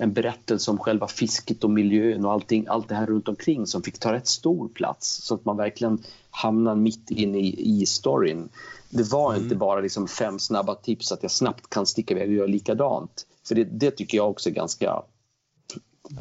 [0.00, 3.82] en berättelse om själva fisket och miljön och allting, allt det här runt omkring som
[3.82, 8.48] fick ta rätt stor plats så att man verkligen hamnar mitt inne i, i storyn.
[8.90, 9.42] Det var mm.
[9.42, 13.26] inte bara liksom fem snabba tips att jag snabbt kan sticka iväg och göra likadant.
[13.48, 15.06] För det, det tycker jag också är ganska ja,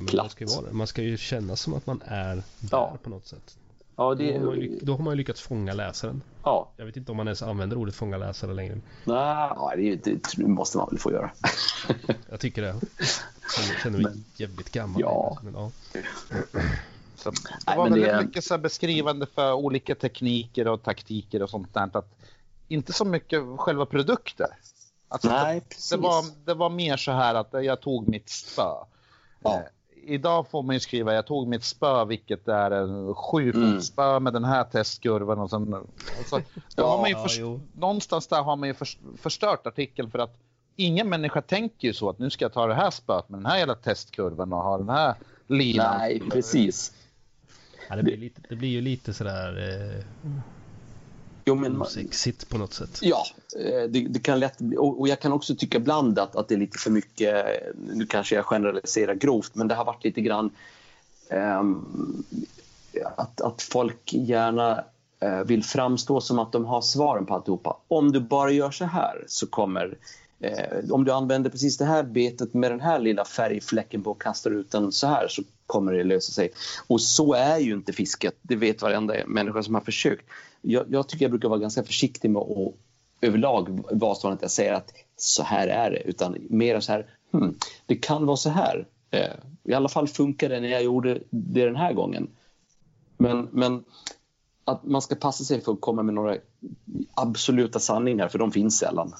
[0.07, 0.39] platt.
[0.39, 2.97] Man ska, man ska ju känna som att man är där ja.
[3.03, 3.57] på något sätt.
[3.95, 4.37] Ja, det...
[4.37, 6.21] då, har man, då har man ju lyckats fånga läsaren.
[6.43, 6.71] Ja.
[6.77, 8.81] Jag vet inte om man ens använder ordet fånga läsare längre.
[9.05, 11.31] Nej, det, det måste man väl få göra.
[12.29, 12.75] jag tycker det.
[13.57, 15.01] Jag känner mig men, jävligt gammal.
[15.01, 15.37] Ja.
[15.43, 15.71] Men, ja.
[17.15, 18.25] Så, det var Nej, väldigt det...
[18.25, 21.89] mycket så beskrivande för olika tekniker och taktiker och sånt där.
[21.93, 22.19] Att
[22.67, 24.47] inte så mycket själva produkter.
[25.07, 28.71] Alltså, Nej, det, det, var, det var mer så här att jag tog mitt spö.
[29.39, 29.55] Ja.
[29.55, 29.61] Eh,
[30.13, 34.23] idag får man ju skriva jag tog mitt spö vilket är en sjufotsspö mm.
[34.23, 35.73] med den här testkurvan och sen...
[36.17, 36.41] Alltså,
[36.75, 38.75] ja, har man ju först, ja, någonstans där har man ju
[39.17, 40.37] förstört artikeln för att
[40.79, 43.45] ingen människa tänker ju så att nu ska jag ta det här spöet med den
[43.45, 45.15] här jävla testkurvan och ha den här
[45.47, 45.97] linan.
[45.97, 46.93] Nej, precis.
[47.89, 50.05] Ja, det, blir lite, det blir ju lite sådär eh,
[51.45, 52.99] jo, men, osexigt på något sätt.
[53.01, 53.23] Ja,
[53.59, 56.47] eh, det, det kan lätt bli, och, och, jag kan också tycka ibland att, att
[56.47, 57.45] det är lite för mycket,
[57.75, 60.49] nu kanske jag generaliserar grovt, men det har varit lite grann
[61.29, 62.23] um,
[63.15, 64.83] att, att folk gärna
[65.23, 67.77] uh, vill framstå som att de har svaren på alltihopa.
[67.87, 69.97] Om du bara gör så här så kommer
[70.39, 74.21] Eh, om du använder precis det här betet med den här lilla färgfläcken på och
[74.21, 76.51] kastar ut den så här så kommer det lösa sig.
[76.87, 78.35] Och så är ju inte fisket.
[78.41, 80.25] Det vet varenda människa som har försökt.
[80.61, 82.73] Jag, jag tycker jag brukar vara ganska försiktig med att
[83.21, 85.99] överlag vara att jag säger att så här är det.
[85.99, 87.55] Utan mer så här, hmm,
[87.85, 88.87] det kan vara så här.
[89.11, 89.33] Eh,
[89.63, 92.27] I alla fall funkar det när jag gjorde det den här gången.
[93.17, 93.83] Men, men
[94.65, 96.37] att man ska passa sig för att komma med några
[97.13, 99.13] absoluta sanningar, för de finns sällan.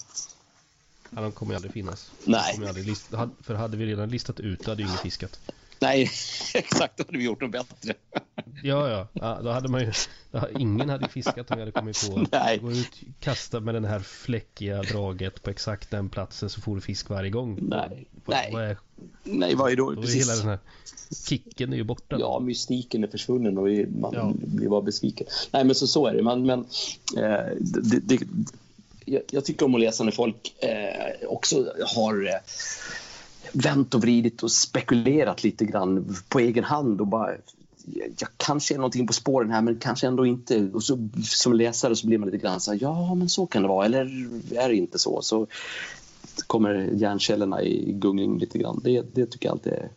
[1.15, 2.11] Ja, de kommer ju aldrig finnas.
[2.26, 2.68] Nej.
[2.68, 5.40] Aldrig lista, för hade vi redan listat ut, då hade ju ingen fiskat.
[5.81, 6.02] Nej,
[6.53, 6.98] exakt.
[6.98, 7.94] Då hade vi gjort något bättre.
[8.64, 9.40] Ja, ja, ja.
[9.44, 9.91] Då hade man ju...
[10.60, 12.57] Ingen hade fiskat om jag hade kommit på Nej.
[12.60, 16.81] Gå ut, kasta med den här fläckiga draget på exakt den platsen så får du
[16.81, 17.60] fisk varje gång.
[17.61, 18.06] Nej.
[18.26, 18.49] Vad- Nej.
[18.53, 18.77] Vad är,
[19.23, 19.91] Nej, vad är då?
[19.91, 20.60] då är hela den här
[21.27, 22.18] kicken är ju borta.
[22.19, 24.31] Ja, mystiken är försvunnen och vi- man Ja.
[24.36, 25.27] blir bara besviken.
[25.52, 26.23] Nej, men så, så är det.
[26.23, 26.60] Man, men,
[27.18, 28.19] eh, det, det,
[29.10, 32.40] jag, jag tycker om att läsa när folk eh, också har eh,
[33.52, 37.31] vänt och vridit och spekulerat lite grann på egen hand och bara
[38.18, 40.69] jag kanske är någonting på spåren här men kanske ändå inte.
[40.73, 43.61] Och så, som läsare så blir man lite grann så här, ja men så kan
[43.61, 44.02] det vara eller
[44.56, 45.22] är det inte så?
[45.22, 45.48] Så
[46.48, 48.81] kommer hjärncellerna i gungning lite grann.
[48.84, 49.90] Det, det tycker jag alltid är det,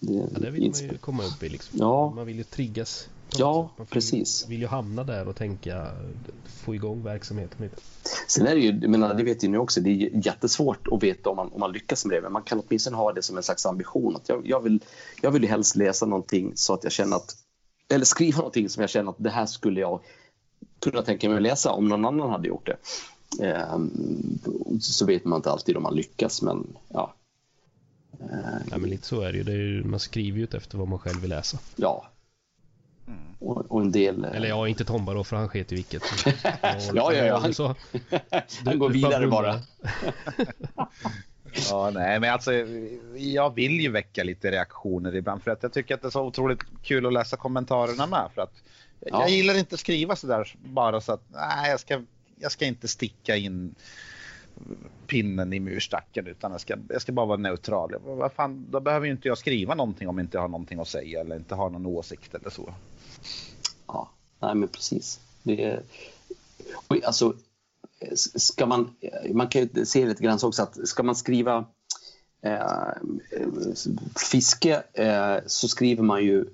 [0.00, 1.78] Ja, det vill man ju komma upp i liksom.
[1.78, 2.10] Ja.
[2.10, 3.08] Man vill ju triggas.
[3.36, 4.46] Ja, man precis.
[4.48, 5.86] Vill ju hamna där och tänka
[6.46, 7.76] få igång verksamheten lite.
[8.28, 11.30] Sen är det ju, menar, det vet ju ni också, det är jättesvårt att veta
[11.30, 12.22] om man, om man lyckas med det.
[12.22, 14.16] Men man kan åtminstone ha det som en slags ambition.
[14.16, 14.80] Att jag, jag, vill,
[15.22, 17.36] jag vill ju helst läsa någonting så att jag känner att,
[17.88, 20.00] eller skriva någonting som jag känner att det här skulle jag
[20.80, 22.76] kunna tänka mig att läsa om någon annan hade gjort det.
[23.46, 24.38] Ehm,
[24.80, 27.14] så vet man inte alltid om man lyckas, men ja.
[28.20, 29.44] Ehm, Ja, men lite så är det ju.
[29.44, 31.58] Det är ju man skriver ju efter vad man själv vill läsa.
[31.76, 32.08] ja.
[33.38, 34.24] Och, och en del...
[34.24, 36.02] eh, Eller ja, inte Tomba då för han sket ju vilket.
[36.94, 37.38] Ja, ja, ja.
[37.38, 37.74] Han- Så,
[38.64, 39.60] Han går vidare bara.
[41.70, 42.52] Ja, nej, men alltså
[43.16, 46.22] jag vill ju väcka lite reaktioner ibland för att jag tycker att det är så
[46.26, 48.52] otroligt kul att läsa kommentarerna med för att
[49.00, 49.20] Ja.
[49.20, 52.02] jag gillar inte att skriva så där bara så att nej, jag ska,
[52.38, 53.74] jag ska inte sticka in
[55.06, 57.90] pinnen i murstacken utan jag ska, jag ska bara vara neutral.
[57.92, 60.80] Jag, vad fan, då behöver ju inte jag skriva någonting om jag inte har någonting
[60.80, 62.74] att säga eller inte har någon åsikt eller så.
[63.86, 65.20] Ja, nej men precis.
[65.42, 65.82] Det är,
[66.88, 67.34] och alltså,
[68.14, 68.96] ska man,
[69.32, 71.64] man kan ju se lite grann så också att ska man skriva
[72.42, 72.92] eh,
[74.30, 76.44] fiske eh, så skriver man ju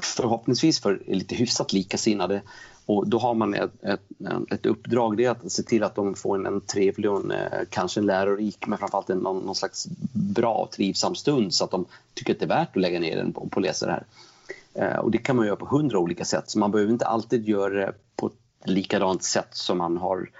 [0.00, 2.42] förhoppningsvis för lite hyfsat likasinnade
[2.86, 4.02] och då har man ett, ett,
[4.50, 7.30] ett uppdrag, det är att se till att de får en, en trevlig och en,
[7.30, 11.64] eh, kanske en lärorik men framförallt en, någon, någon slags bra och trivsam stund så
[11.64, 11.84] att de
[12.14, 14.04] tycker att det är värt att lägga ner den på, på att läsa det här.
[14.74, 17.48] Eh, Och det kan man göra på hundra olika sätt, så man behöver inte alltid
[17.48, 20.30] göra det på ett likadant sätt som man har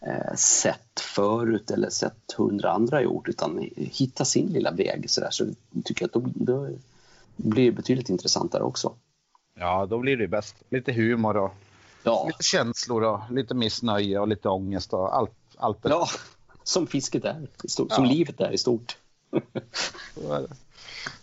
[0.00, 5.10] eh, sett förut eller sett hundra andra gjort, utan hitta sin lilla väg.
[5.10, 5.30] Så, där.
[5.30, 6.68] så jag tycker att då,
[7.36, 8.92] blir det betydligt intressantare också.
[9.58, 10.56] Ja, då blir det bäst.
[10.68, 11.54] Lite humor och
[12.04, 15.30] Ja, lite känslor och lite missnöje och lite ångest och allt.
[15.56, 16.08] allt ja
[16.64, 18.04] som fisket är, som Ja.
[18.04, 18.96] livet är i stort.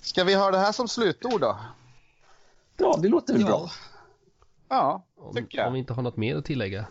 [0.02, 1.58] Ska vi ha det här som slutord då?
[2.80, 3.47] Ja, det låter väl Ja.
[3.47, 3.72] bra.
[4.69, 5.68] Ja, Om, tycker jag.
[5.68, 6.85] om vi inte har något mer att tillägga.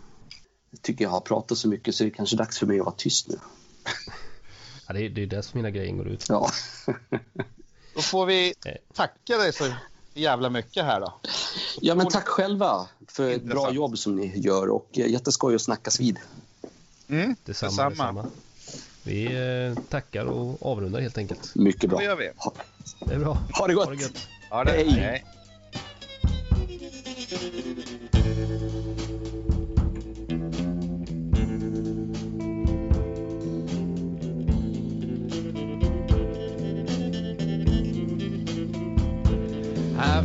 [0.71, 2.85] Jag tycker jag har pratat så mycket så det är kanske dags för mig att
[2.87, 3.39] vara tyst nu.
[4.87, 6.27] Ja, det, är- det är det som mina grejer går ut.
[6.29, 6.51] Ja,
[7.95, 8.73] Då får vi Eh.
[8.95, 9.73] tacka dig så
[10.15, 11.15] jävla mycket här då.
[11.81, 15.63] ja men tack själva för ett bra jobb som ni gör och eh, jätteskoj att
[15.63, 16.19] snackas vid.
[17.09, 17.91] Mm, Detsamma, detsamma.
[17.91, 18.27] detsamma.
[19.03, 19.25] Vi
[19.77, 21.55] eh, tackar och avrundar helt enkelt.
[21.55, 21.99] Mycket bra.
[21.99, 22.31] Då gör vi.
[22.37, 22.53] Ha,
[23.07, 23.39] Det är bra.
[23.53, 23.85] ha det gott!
[23.89, 24.29] Ha det gött.
[24.51, 24.71] Ha det.
[24.71, 24.91] Hej.
[24.91, 25.25] Hej.
[27.41, 27.47] I've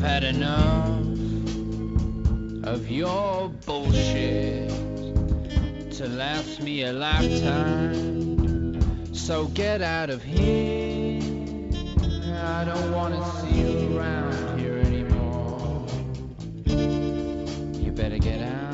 [0.01, 0.87] had enough
[2.63, 4.71] of your bullshit
[5.91, 9.13] to last me a lifetime.
[9.13, 11.21] So get out of here.
[12.43, 13.99] I don't wanna see you
[17.95, 18.72] better get out.